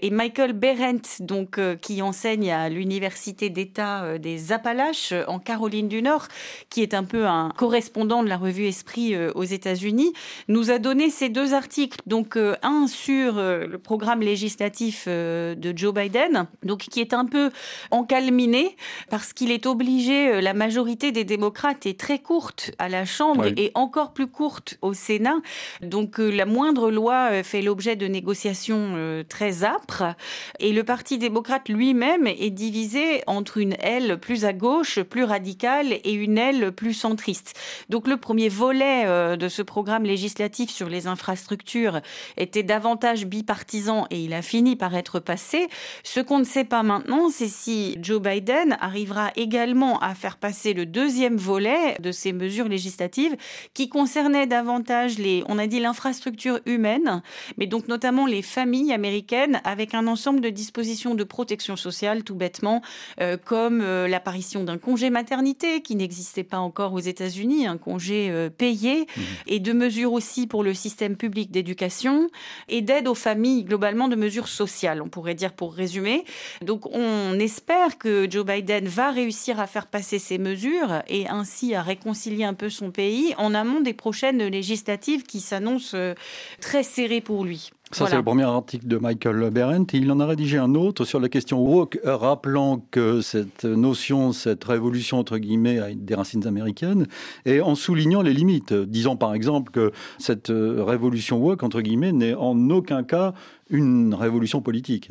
Et 0.00 0.10
Michael 0.10 0.54
Berendt, 0.54 1.22
donc, 1.22 1.58
euh, 1.58 1.76
qui 1.76 2.02
enseigne 2.02 2.50
à 2.50 2.68
l'Université 2.68 3.48
d'État 3.48 4.02
euh, 4.02 4.18
des 4.18 4.50
Appalaches 4.50 5.14
en 5.28 5.38
Caroline 5.38 5.86
du 5.86 6.02
Nord, 6.02 6.26
qui 6.70 6.82
est 6.82 6.94
un 6.94 7.04
peu 7.04 7.26
un 7.26 7.50
correspondant 7.56 8.24
de 8.24 8.28
la 8.28 8.38
revue 8.38 8.66
Esprit 8.66 9.16
aux 9.36 9.44
États-Unis, 9.44 10.12
nous 10.48 10.72
a 10.72 10.80
donné 10.80 11.10
ces 11.10 11.28
deux 11.28 11.54
articles. 11.54 12.00
Donc, 12.06 12.36
un 12.62 12.88
sur 12.88 13.34
le 13.36 13.78
programme 13.78 14.20
législatif 14.20 15.06
de 15.06 15.72
Joe 15.76 15.94
Biden, 15.94 16.46
donc 16.64 16.80
qui 16.80 17.00
est 17.00 17.14
un 17.14 17.26
peu 17.26 17.50
encalminé 17.90 18.76
parce 19.10 19.32
qu'il 19.32 19.50
est 19.50 19.66
obligé, 19.66 20.28
euh, 20.28 20.40
la 20.40 20.54
majorité 20.54 21.12
des 21.12 21.24
démocrates 21.24 21.86
est 21.86 21.98
très 21.98 22.18
courte 22.18 22.72
à 22.78 22.88
la 22.88 23.04
Chambre 23.04 23.46
et 23.56 23.70
encore 23.74 24.12
plus 24.12 24.26
courte 24.26 24.78
au 24.82 24.94
Sénat. 24.94 25.36
Donc 25.82 26.20
euh, 26.20 26.30
la 26.30 26.46
moindre 26.46 26.90
loi 26.90 27.28
euh, 27.30 27.42
fait 27.42 27.62
l'objet 27.62 27.96
de 27.96 28.06
négociations 28.06 29.24
très 29.28 29.64
âpres 29.64 30.14
et 30.58 30.72
le 30.72 30.84
Parti 30.84 31.18
démocrate 31.18 31.68
lui-même 31.68 32.26
est 32.26 32.50
divisé 32.50 33.22
entre 33.26 33.58
une 33.58 33.74
aile 33.80 34.18
plus 34.18 34.44
à 34.44 34.52
gauche, 34.52 35.00
plus 35.00 35.24
radicale 35.24 35.92
et 35.92 36.12
une 36.12 36.38
aile 36.38 36.72
plus 36.72 36.94
centriste. 36.94 37.54
Donc 37.88 38.06
le 38.08 38.16
premier 38.16 38.48
volet 38.48 39.36
de 39.36 39.48
ce 39.48 39.62
programme 39.62 40.04
législatif 40.04 40.70
sur 40.70 40.88
les 40.88 41.06
infrastructures 41.06 42.00
était 42.36 42.62
davantage 42.62 43.26
bipartisan 43.26 44.06
et 44.10 44.24
il 44.24 44.34
a 44.34 44.42
fini 44.42 44.76
par 44.76 44.94
être 44.94 45.20
passé. 45.20 45.68
Ce 46.02 46.20
qu'on 46.20 46.38
ne 46.38 46.44
sait 46.44 46.64
pas 46.64 46.82
maintenant, 46.82 47.28
c'est 47.30 47.48
si 47.48 47.73
Joe 48.00 48.20
Biden 48.20 48.76
arrivera 48.80 49.30
également 49.36 49.98
à 50.00 50.14
faire 50.14 50.36
passer 50.36 50.74
le 50.74 50.86
deuxième 50.86 51.36
volet 51.36 51.96
de 52.00 52.12
ces 52.12 52.32
mesures 52.32 52.68
législatives 52.68 53.36
qui 53.72 53.88
concernait 53.88 54.46
davantage 54.46 55.18
les, 55.18 55.42
on 55.48 55.58
a 55.58 55.66
dit 55.66 55.80
l'infrastructure 55.80 56.60
humaine, 56.66 57.22
mais 57.58 57.66
donc 57.66 57.88
notamment 57.88 58.26
les 58.26 58.42
familles 58.42 58.92
américaines 58.92 59.60
avec 59.64 59.94
un 59.94 60.06
ensemble 60.06 60.40
de 60.40 60.50
dispositions 60.50 61.14
de 61.14 61.24
protection 61.24 61.76
sociale, 61.76 62.24
tout 62.24 62.34
bêtement, 62.34 62.82
euh, 63.20 63.36
comme 63.36 63.80
euh, 63.80 64.08
l'apparition 64.08 64.64
d'un 64.64 64.78
congé 64.78 65.10
maternité 65.10 65.80
qui 65.82 65.96
n'existait 65.96 66.44
pas 66.44 66.58
encore 66.58 66.92
aux 66.92 67.00
États-Unis, 67.00 67.66
un 67.66 67.78
congé 67.78 68.30
euh, 68.30 68.50
payé, 68.50 69.02
mmh. 69.02 69.20
et 69.48 69.60
de 69.60 69.72
mesures 69.72 70.12
aussi 70.12 70.46
pour 70.46 70.62
le 70.62 70.74
système 70.74 71.16
public 71.16 71.50
d'éducation 71.50 72.28
et 72.68 72.82
d'aide 72.82 73.08
aux 73.08 73.14
familles 73.14 73.64
globalement 73.64 74.08
de 74.08 74.16
mesures 74.16 74.48
sociales, 74.48 75.02
on 75.02 75.08
pourrait 75.08 75.34
dire 75.34 75.52
pour 75.52 75.74
résumer. 75.74 76.24
Donc 76.62 76.86
on 76.86 77.38
espère 77.38 77.63
j'espère 77.66 77.96
que 77.96 78.30
Joe 78.30 78.44
Biden 78.44 78.86
va 78.88 79.10
réussir 79.10 79.58
à 79.58 79.66
faire 79.66 79.86
passer 79.86 80.18
ces 80.18 80.36
mesures 80.36 81.02
et 81.08 81.28
ainsi 81.28 81.74
à 81.74 81.80
réconcilier 81.80 82.44
un 82.44 82.52
peu 82.52 82.68
son 82.68 82.90
pays 82.90 83.34
en 83.38 83.54
amont 83.54 83.80
des 83.80 83.94
prochaines 83.94 84.42
législatives 84.48 85.22
qui 85.22 85.40
s'annoncent 85.40 85.96
euh, 85.96 86.12
très 86.60 86.82
serrées 86.82 87.22
pour 87.22 87.42
lui. 87.42 87.70
Ça, 87.90 88.06
c'est 88.06 88.16
le 88.16 88.22
premier 88.22 88.42
article 88.42 88.86
de 88.86 88.98
Michael 88.98 89.50
Berendt. 89.50 89.96
Il 89.96 90.12
en 90.12 90.20
a 90.20 90.26
rédigé 90.26 90.58
un 90.58 90.74
autre 90.74 91.06
sur 91.06 91.20
la 91.20 91.30
question 91.30 91.62
woke, 91.62 91.98
rappelant 92.04 92.84
que 92.90 93.22
cette 93.22 93.64
notion, 93.64 94.32
cette 94.32 94.64
révolution, 94.64 95.18
entre 95.18 95.38
guillemets, 95.38 95.78
a 95.78 95.94
des 95.94 96.14
racines 96.14 96.46
américaines, 96.46 97.06
et 97.46 97.62
en 97.62 97.74
soulignant 97.74 98.20
les 98.20 98.34
limites, 98.34 98.74
disant 98.74 99.16
par 99.16 99.32
exemple 99.32 99.72
que 99.72 99.92
cette 100.18 100.50
euh, 100.50 100.84
révolution 100.84 101.38
woke, 101.38 101.62
entre 101.62 101.80
guillemets, 101.80 102.12
n'est 102.12 102.34
en 102.34 102.68
aucun 102.68 103.04
cas 103.04 103.32
une 103.70 104.12
révolution 104.12 104.60
politique. 104.60 105.10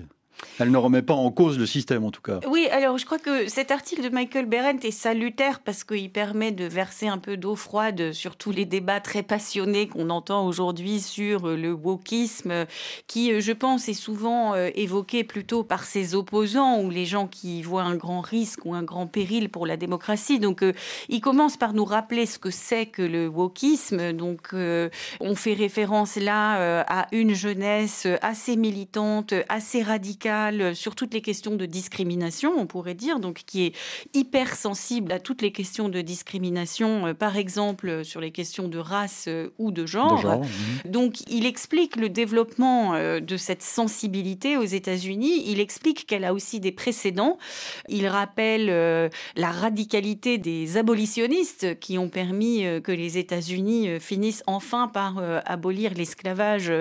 Elle 0.60 0.71
ne 0.71 0.77
remet 0.77 1.01
pas 1.01 1.13
en 1.13 1.32
cause 1.32 1.58
le 1.58 1.65
système, 1.65 2.03
en 2.03 2.12
tout 2.12 2.21
cas. 2.21 2.39
Oui, 2.47 2.67
alors 2.71 2.97
je 2.97 3.06
crois 3.06 3.19
que 3.19 3.47
cet 3.47 3.71
article 3.71 4.03
de 4.03 4.10
Michael 4.10 4.45
Berendt 4.45 4.88
est 4.88 4.91
salutaire 4.91 5.60
parce 5.60 5.84
qu'il 5.84 6.12
permet 6.12 6.51
de 6.51 6.65
verser 6.65 7.08
un 7.08 7.17
peu 7.17 7.38
d'eau 7.38 7.56
froide 7.56 8.12
sur 8.12 8.36
tous 8.36 8.51
les 8.51 8.65
débats 8.65 8.99
très 8.99 9.23
passionnés 9.23 9.88
qu'on 9.88 10.10
entend 10.10 10.45
aujourd'hui 10.45 10.99
sur 10.99 11.47
le 11.47 11.71
wokisme, 11.71 12.65
qui, 13.08 13.39
je 13.39 13.51
pense, 13.51 13.89
est 13.89 13.93
souvent 13.93 14.53
euh, 14.53 14.69
évoqué 14.75 15.23
plutôt 15.23 15.63
par 15.63 15.84
ses 15.84 16.15
opposants 16.15 16.82
ou 16.82 16.89
les 16.89 17.06
gens 17.06 17.27
qui 17.27 17.62
voient 17.62 17.84
un 17.84 17.95
grand 17.95 18.21
risque 18.21 18.65
ou 18.65 18.73
un 18.73 18.84
grand 18.84 19.08
péril 19.08 19.49
pour 19.49 19.65
la 19.65 19.77
démocratie. 19.77 20.39
Donc, 20.39 20.63
euh, 20.63 20.73
il 21.10 21.21
commence 21.21 21.58
par 21.58 21.73
nous 21.73 21.86
rappeler 21.86 22.25
ce 22.25 22.39
que 22.39 22.51
c'est 22.51 22.86
que 22.86 23.01
le 23.01 23.27
wokisme. 23.27 24.13
Donc, 24.13 24.49
euh, 24.53 24.89
on 25.19 25.36
fait 25.36 25.53
référence 25.53 26.15
là 26.15 26.84
à 26.88 27.08
une 27.12 27.34
jeunesse 27.34 28.08
assez 28.21 28.56
militante, 28.56 29.34
assez 29.49 29.82
radicale 29.82 30.33
euh, 30.34 30.74
sur 30.74 30.96
toutes 30.96 31.13
les 31.13 31.22
questions 31.22 31.56
de 31.56 31.65
discrimination, 31.65 32.54
on 32.58 32.65
pourrait 32.65 32.93
dire, 32.93 33.19
donc 33.19 33.43
qui 33.46 33.65
est 33.65 33.76
hyper 34.13 34.56
sensible 34.56 35.12
à 35.12 35.19
toutes 35.19 35.41
les 35.41 35.52
questions 35.52 35.89
de 35.89 36.02
discrimination, 36.02 37.08
euh, 37.08 37.13
par 37.13 37.38
exemple 37.38 37.89
euh, 37.89 38.04
sur 38.04 38.22
les 38.22 38.32
questions 38.32 38.67
de 38.67 38.78
race 38.78 39.30
ou 39.58 39.72
de 39.72 39.86
genre. 39.86 40.41
Donc 40.86 41.22
il 41.30 41.46
explique 41.46 41.96
le 41.96 42.10
développement 42.10 42.93
de 42.93 43.38
cette 43.38 43.62
sensibilité 43.62 44.58
aux 44.58 44.63
États-Unis. 44.63 45.43
Il 45.48 45.60
explique 45.60 46.06
qu'elle 46.06 46.24
a 46.24 46.34
aussi 46.34 46.60
des 46.60 46.72
précédents. 46.72 47.38
Il 47.88 48.08
rappelle 48.08 48.67
la 49.36 49.52
radicalité 49.52 50.38
des 50.38 50.78
abolitionnistes 50.78 51.80
qui 51.80 51.98
ont 51.98 52.10
permis 52.10 52.63
que 52.84 52.91
les 52.91 53.17
États-Unis 53.17 54.00
finissent 54.00 54.43
enfin 54.48 54.88
par 54.88 55.22
abolir 55.46 55.93
l'esclavage 55.93 56.72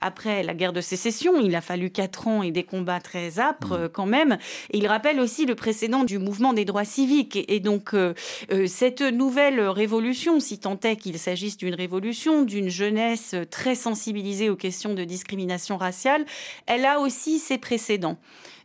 après 0.00 0.42
la 0.42 0.54
guerre 0.54 0.72
de 0.72 0.80
sécession. 0.80 1.40
Il 1.40 1.54
a 1.54 1.60
fallu 1.60 1.90
quatre 1.90 2.26
ans 2.26 2.42
et 2.42 2.50
des 2.50 2.64
combats 2.64 2.89
très 2.98 3.38
âpre 3.38 3.78
mm. 3.78 3.88
quand 3.90 4.06
même. 4.06 4.38
Et 4.70 4.78
il 4.78 4.88
rappelle 4.88 5.20
aussi 5.20 5.46
le 5.46 5.54
précédent 5.54 6.02
du 6.02 6.18
mouvement 6.18 6.52
des 6.52 6.64
droits 6.64 6.84
civiques. 6.84 7.38
Et, 7.46 7.60
donc, 7.60 7.94
euh, 7.94 8.14
euh, 8.50 8.66
cette 8.66 9.02
nouvelle 9.02 9.60
révolution, 9.60 10.40
si 10.40 10.58
tant 10.58 10.78
est 10.82 10.96
qu'il 10.96 11.18
s'agisse 11.18 11.56
d'une 11.56 11.74
révolution, 11.74 12.42
d'une 12.42 12.70
jeunesse 12.70 13.36
très 13.50 13.76
sensibilisée 13.76 14.50
aux 14.50 14.56
questions 14.56 14.94
de 14.94 15.04
discrimination 15.04 15.76
raciale, 15.76 16.24
elle 16.66 16.84
a 16.84 16.98
aussi 17.00 17.38
ses 17.38 17.58
précédents. 17.58 18.16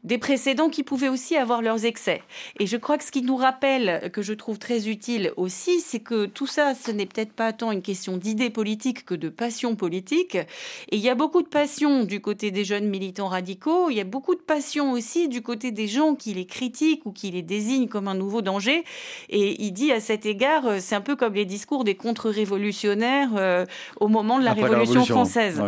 Des 0.05 0.17
précédents 0.17 0.69
qui 0.69 0.83
pouvaient 0.83 1.09
aussi 1.09 1.35
avoir 1.35 1.61
leurs 1.61 1.85
excès. 1.85 2.21
Et 2.59 2.67
je 2.67 2.77
crois 2.77 2.97
que 2.97 3.03
ce 3.03 3.11
qui 3.11 3.23
nous 3.23 3.35
rappelle, 3.35 4.09
que 4.13 4.21
je 4.21 4.33
trouve 4.33 4.59
très 4.59 4.87
utile 4.87 5.33
aussi, 5.35 5.81
c'est 5.81 5.99
que 5.99 6.25
tout 6.25 6.47
ça, 6.47 6.73
ce 6.75 6.91
n'est 6.91 7.05
peut-être 7.05 7.33
pas 7.33 7.51
tant 7.51 7.71
une 7.71 7.81
question 7.81 8.17
d'idées 8.17 8.49
politiques 8.49 9.05
que 9.05 9.15
de 9.15 9.29
passion 9.29 9.75
politique. 9.75 10.35
Et 10.35 10.97
il 10.97 10.99
y 10.99 11.09
a 11.09 11.15
beaucoup 11.15 11.41
de 11.41 11.47
passion 11.47 12.03
du 12.03 12.21
côté 12.21 12.51
des 12.51 12.63
jeunes 12.63 12.87
militants 12.87 13.27
radicaux, 13.27 13.89
il 13.89 13.97
y 13.97 14.01
a 14.01 14.05
beaucoup 14.05 14.35
de 14.35 14.41
passion 14.41 14.91
aussi 14.91 15.27
du 15.27 15.41
côté 15.41 15.71
des 15.71 15.87
gens 15.87 16.15
qui 16.15 16.33
les 16.33 16.45
critiquent 16.45 17.05
ou 17.05 17.11
qui 17.11 17.31
les 17.31 17.41
désignent 17.41 17.87
comme 17.87 18.07
un 18.07 18.15
nouveau 18.15 18.41
danger. 18.41 18.83
Et 19.29 19.63
il 19.63 19.71
dit 19.71 19.91
à 19.91 19.99
cet 19.99 20.25
égard, 20.25 20.65
euh, 20.65 20.77
c'est 20.79 20.95
un 20.95 21.01
peu 21.01 21.15
comme 21.15 21.33
les 21.33 21.45
discours 21.45 21.83
des 21.83 21.95
contre-révolutionnaires 21.95 23.29
euh, 23.35 23.65
au 23.99 24.07
moment 24.07 24.39
de 24.39 24.43
la, 24.43 24.53
révolution, 24.53 25.05
française. 25.05 25.61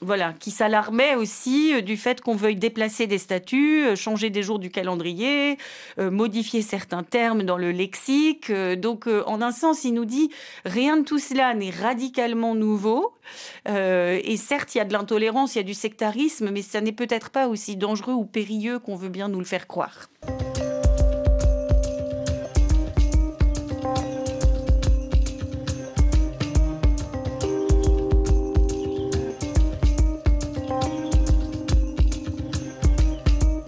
Voilà, 0.00 0.32
qui 0.38 0.50
s'alarmaient 0.50 1.14
aussi 1.14 1.74
euh, 1.74 1.80
du 1.80 1.96
fait 1.96 2.20
qu'on 2.20 2.34
veuille 2.34 2.56
déplacer 2.56 3.06
des 3.06 3.18
statuts, 3.18 3.65
changer 3.96 4.30
des 4.30 4.42
jours 4.42 4.58
du 4.58 4.70
calendrier, 4.70 5.58
modifier 5.98 6.62
certains 6.62 7.02
termes 7.02 7.42
dans 7.42 7.56
le 7.56 7.70
lexique. 7.70 8.52
donc, 8.52 9.06
en 9.26 9.42
un 9.42 9.52
sens, 9.52 9.84
il 9.84 9.94
nous 9.94 10.04
dit 10.04 10.30
rien 10.64 10.98
de 10.98 11.04
tout 11.04 11.18
cela 11.18 11.54
n'est 11.54 11.70
radicalement 11.70 12.54
nouveau. 12.54 13.14
et 13.66 14.36
certes, 14.36 14.74
il 14.74 14.78
y 14.78 14.80
a 14.80 14.84
de 14.84 14.92
l'intolérance, 14.92 15.54
il 15.54 15.58
y 15.58 15.60
a 15.60 15.64
du 15.64 15.74
sectarisme, 15.74 16.50
mais 16.50 16.62
ça 16.62 16.80
n'est 16.80 16.92
peut-être 16.92 17.30
pas 17.30 17.48
aussi 17.48 17.76
dangereux 17.76 18.14
ou 18.14 18.24
périlleux 18.24 18.78
qu'on 18.78 18.96
veut 18.96 19.08
bien 19.08 19.28
nous 19.28 19.38
le 19.38 19.44
faire 19.44 19.66
croire. 19.66 20.08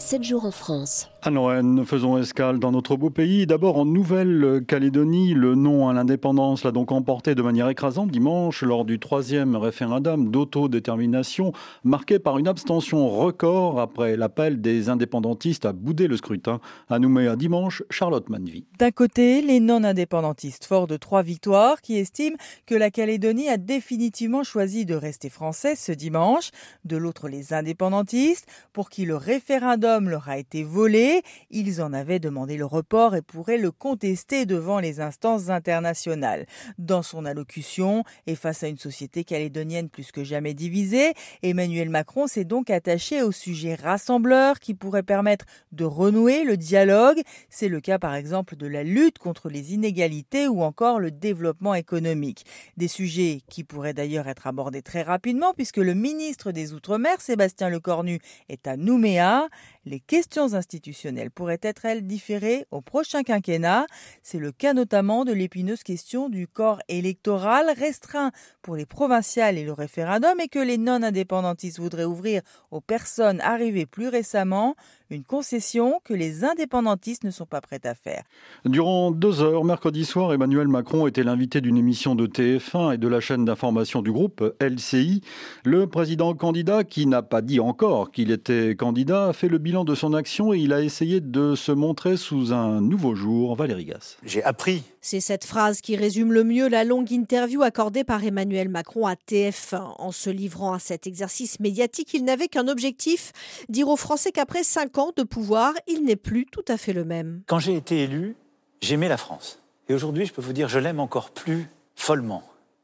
7 0.09 0.25
jours 0.25 0.47
en 0.47 0.51
France. 0.51 1.11
À 1.21 1.29
Lorraine, 1.29 1.85
faisons 1.85 2.16
escale 2.16 2.59
dans 2.59 2.73
notre 2.73 2.97
beau 2.97 3.11
pays. 3.11 3.47
D'abord 3.47 3.77
en 3.77 3.85
Nouvelle-Calédonie, 3.85 5.35
le 5.35 5.55
non 5.55 5.87
à 5.87 5.92
l'indépendance 5.92 6.64
l'a 6.64 6.71
donc 6.71 6.92
emporté 6.92 7.35
de 7.35 7.42
manière 7.42 7.68
écrasante 7.68 8.11
dimanche 8.11 8.62
lors 8.62 8.87
du 8.87 8.99
troisième 8.99 9.55
référendum 9.55 10.31
d'autodétermination, 10.31 11.53
marqué 11.85 12.18
par 12.18 12.38
une 12.38 12.49
abstention 12.49 13.11
record 13.11 13.81
après 13.81 14.16
l'appel 14.16 14.62
des 14.62 14.88
indépendantistes 14.88 15.66
à 15.66 15.75
bouder 15.75 16.07
le 16.07 16.16
scrutin. 16.16 16.61
À 16.88 16.99
Nouméa 16.99 17.37
dimanche, 17.37 17.83
Charlotte 17.90 18.31
Manvy. 18.31 18.64
D'un 18.79 18.92
côté, 18.92 19.42
les 19.42 19.61
non-indépendantistes 19.61 20.64
forts 20.64 20.87
de 20.87 20.97
trois 20.97 21.23
victoires 21.23 21.83
qui 21.83 21.99
estiment 21.99 22.38
que 22.64 22.75
la 22.75 22.90
Calédonie 22.90 23.51
a 23.51 23.59
définitivement 23.59 24.42
choisi 24.42 24.87
de 24.87 24.94
rester 24.94 25.29
française 25.29 25.79
ce 25.79 25.92
dimanche. 25.92 26.51
De 26.87 26.97
l'autre, 26.97 27.29
les 27.29 27.53
indépendantistes 27.53 28.47
pour 28.73 28.88
qui 28.88 29.05
le 29.05 29.16
référendum 29.16 29.98
leur 30.07 30.29
a 30.29 30.39
été 30.39 30.65
volé 30.65 31.23
ils 31.51 31.83
en 31.83 31.93
avaient 31.93 32.19
demandé 32.19 32.57
le 32.57 32.65
report 32.65 33.15
et 33.15 33.23
pourraient 33.23 33.59
le 33.59 33.71
contester 33.71 34.47
devant 34.47 34.81
les 34.81 35.01
instances 35.01 35.49
internationales. 35.49 36.47
Dans 36.79 37.03
son 37.03 37.25
allocution 37.25 38.05
et 38.27 38.35
face 38.35 38.63
à 38.63 38.69
une 38.69 38.79
société 38.79 39.25
calédonienne 39.25 39.89
plus 39.89 40.13
que 40.13 40.25
jamais 40.25 40.55
divisée, 40.55 41.15
Emmanuel 41.43 41.89
Macron 41.91 42.27
s'est 42.27 42.45
donc 42.45 42.71
attaché 42.71 43.23
au 43.23 43.33
sujet 43.33 43.75
rassembleur 43.75 44.61
qui 44.61 44.75
pourrait 44.75 45.03
permettre 45.03 45.47
de 45.73 45.85
renouer 45.85 46.45
le 46.45 46.57
dialogue. 46.57 47.21
C'est 47.49 47.69
le 47.69 47.81
cas 47.81 47.99
par 47.99 48.15
exemple 48.15 48.57
de 48.57 48.67
la 48.67 48.85
lutte 48.85 49.19
contre 49.19 49.49
les 49.49 49.75
inégalités 49.75 50.49
ou 50.49 50.63
encore 50.63 51.01
le 51.01 51.11
développement 51.11 51.75
économique. 51.75 52.45
Des 52.77 52.89
sujets 52.89 53.41
qui 53.49 53.65
pourraient 53.65 53.95
d'ailleurs 53.95 54.29
être 54.29 54.47
abordés 54.47 54.83
très 54.83 55.03
rapidement 55.03 55.55
puisque 55.55 55.79
le 55.79 55.95
ministre 55.95 56.53
des 56.53 56.73
Outre-mer, 56.73 57.21
Sébastien 57.21 57.69
Lecornu, 57.69 58.21
est 58.49 58.67
à 58.67 58.77
Nouméa. 58.77 59.49
Les 59.88 60.01
questions 60.01 60.53
institutionnelles 60.53 61.31
pourraient 61.31 61.61
être, 61.62 61.87
elles, 61.87 62.07
différées 62.07 62.66
au 62.70 62.83
prochain 62.83 63.22
quinquennat. 63.22 63.87
C'est 64.22 64.38
le 64.38 64.53
cas 64.53 64.74
notamment 64.74 65.24
de 65.24 65.33
l'épineuse 65.33 65.83
question 65.83 66.29
du 66.29 66.46
corps 66.46 66.83
électoral 66.88 67.72
restreint 67.74 68.31
pour 68.61 68.77
les 68.77 68.85
provinciales 68.85 69.57
et 69.57 69.64
le 69.64 69.72
référendum 69.72 70.38
et 70.40 70.48
que 70.48 70.59
les 70.59 70.77
non-indépendantistes 70.77 71.79
voudraient 71.79 72.05
ouvrir 72.05 72.42
aux 72.70 72.83
personnes 72.83 73.40
arrivées 73.40 73.87
plus 73.87 74.09
récemment 74.09 74.77
une 75.09 75.24
concession 75.24 76.01
que 76.05 76.12
les 76.12 76.44
indépendantistes 76.44 77.24
ne 77.24 77.31
sont 77.31 77.46
pas 77.46 77.62
prêts 77.62 77.81
à 77.85 77.94
faire. 77.94 78.24
Durant 78.66 79.11
deux 79.11 79.40
heures, 79.40 79.64
mercredi 79.64 80.05
soir, 80.05 80.35
Emmanuel 80.35 80.68
Macron 80.68 81.07
était 81.07 81.22
l'invité 81.22 81.62
d'une 81.62 81.79
émission 81.79 82.14
de 82.14 82.27
TF1 82.27 82.94
et 82.94 82.98
de 82.98 83.09
la 83.09 83.20
chaîne 83.20 83.46
d'information 83.46 84.03
du 84.03 84.12
groupe 84.12 84.55
LCI. 84.61 85.22
Le 85.64 85.87
président 85.87 86.35
candidat, 86.35 86.85
qui 86.85 87.07
n'a 87.07 87.22
pas 87.22 87.40
dit 87.40 87.59
encore 87.59 88.11
qu'il 88.11 88.31
était 88.31 88.77
candidat, 88.77 89.29
a 89.29 89.33
fait 89.33 89.48
le 89.48 89.57
bilan 89.57 89.78
de 89.85 89.95
son 89.95 90.14
action 90.14 90.53
et 90.53 90.59
il 90.59 90.73
a 90.73 90.83
essayé 90.83 91.21
de 91.21 91.55
se 91.55 91.73
montrer 91.73 92.17
sous 92.17 92.53
un 92.53 92.81
nouveau 92.81 93.14
jour. 93.14 93.55
Valérie 93.57 93.87
Gas. 93.87 94.17
J'ai 94.25 94.43
appris 94.43 94.83
c'est 95.01 95.21
cette 95.21 95.45
phrase 95.45 95.81
qui 95.81 95.97
résume 95.97 96.33
le 96.33 96.45
mieux 96.45 96.69
la 96.69 96.85
longue 96.85 97.12
interview 97.12 97.62
accordée 97.62 98.05
par 98.05 98.23
Emmanuel 98.25 98.69
Macron 98.69 99.07
à 99.07 99.14
TF1. 99.14 99.95
En 99.99 100.12
se 100.12 100.29
livrant 100.29 100.75
à 100.75 100.79
cet 100.79 101.07
exercice 101.07 101.61
médiatique, 101.61 102.12
il 102.12 102.25
n'avait 102.25 102.49
qu'un 102.49 102.69
objectif, 102.69 103.33
dire 103.71 103.88
aux 103.88 103.97
Français 103.97 104.33
qu'après 104.33 104.64
cinq 104.64 104.99
ans 104.99 105.12
de 105.17 105.23
pouvoir, 105.23 105.73
il 105.87 106.05
n'est 106.05 106.17
plus 106.17 106.45
tout 106.45 106.64
à 106.69 106.77
fait 106.77 106.93
le 106.93 107.05
même. 107.05 107.41
Quand 107.47 107.59
j'ai 107.59 107.75
été 107.75 108.03
élu, 108.03 108.37
j'aimais 108.83 109.09
la 109.09 109.17
France. 109.17 109.62
Et 109.88 109.95
aujourd'hui, 109.95 110.27
je 110.27 110.33
peux 110.35 110.43
vous 110.43 110.53
dire, 110.53 110.69
je 110.69 110.79
l'aime 110.79 111.01
encore 111.01 111.31
plus 111.31 111.71
follement. 111.95 112.43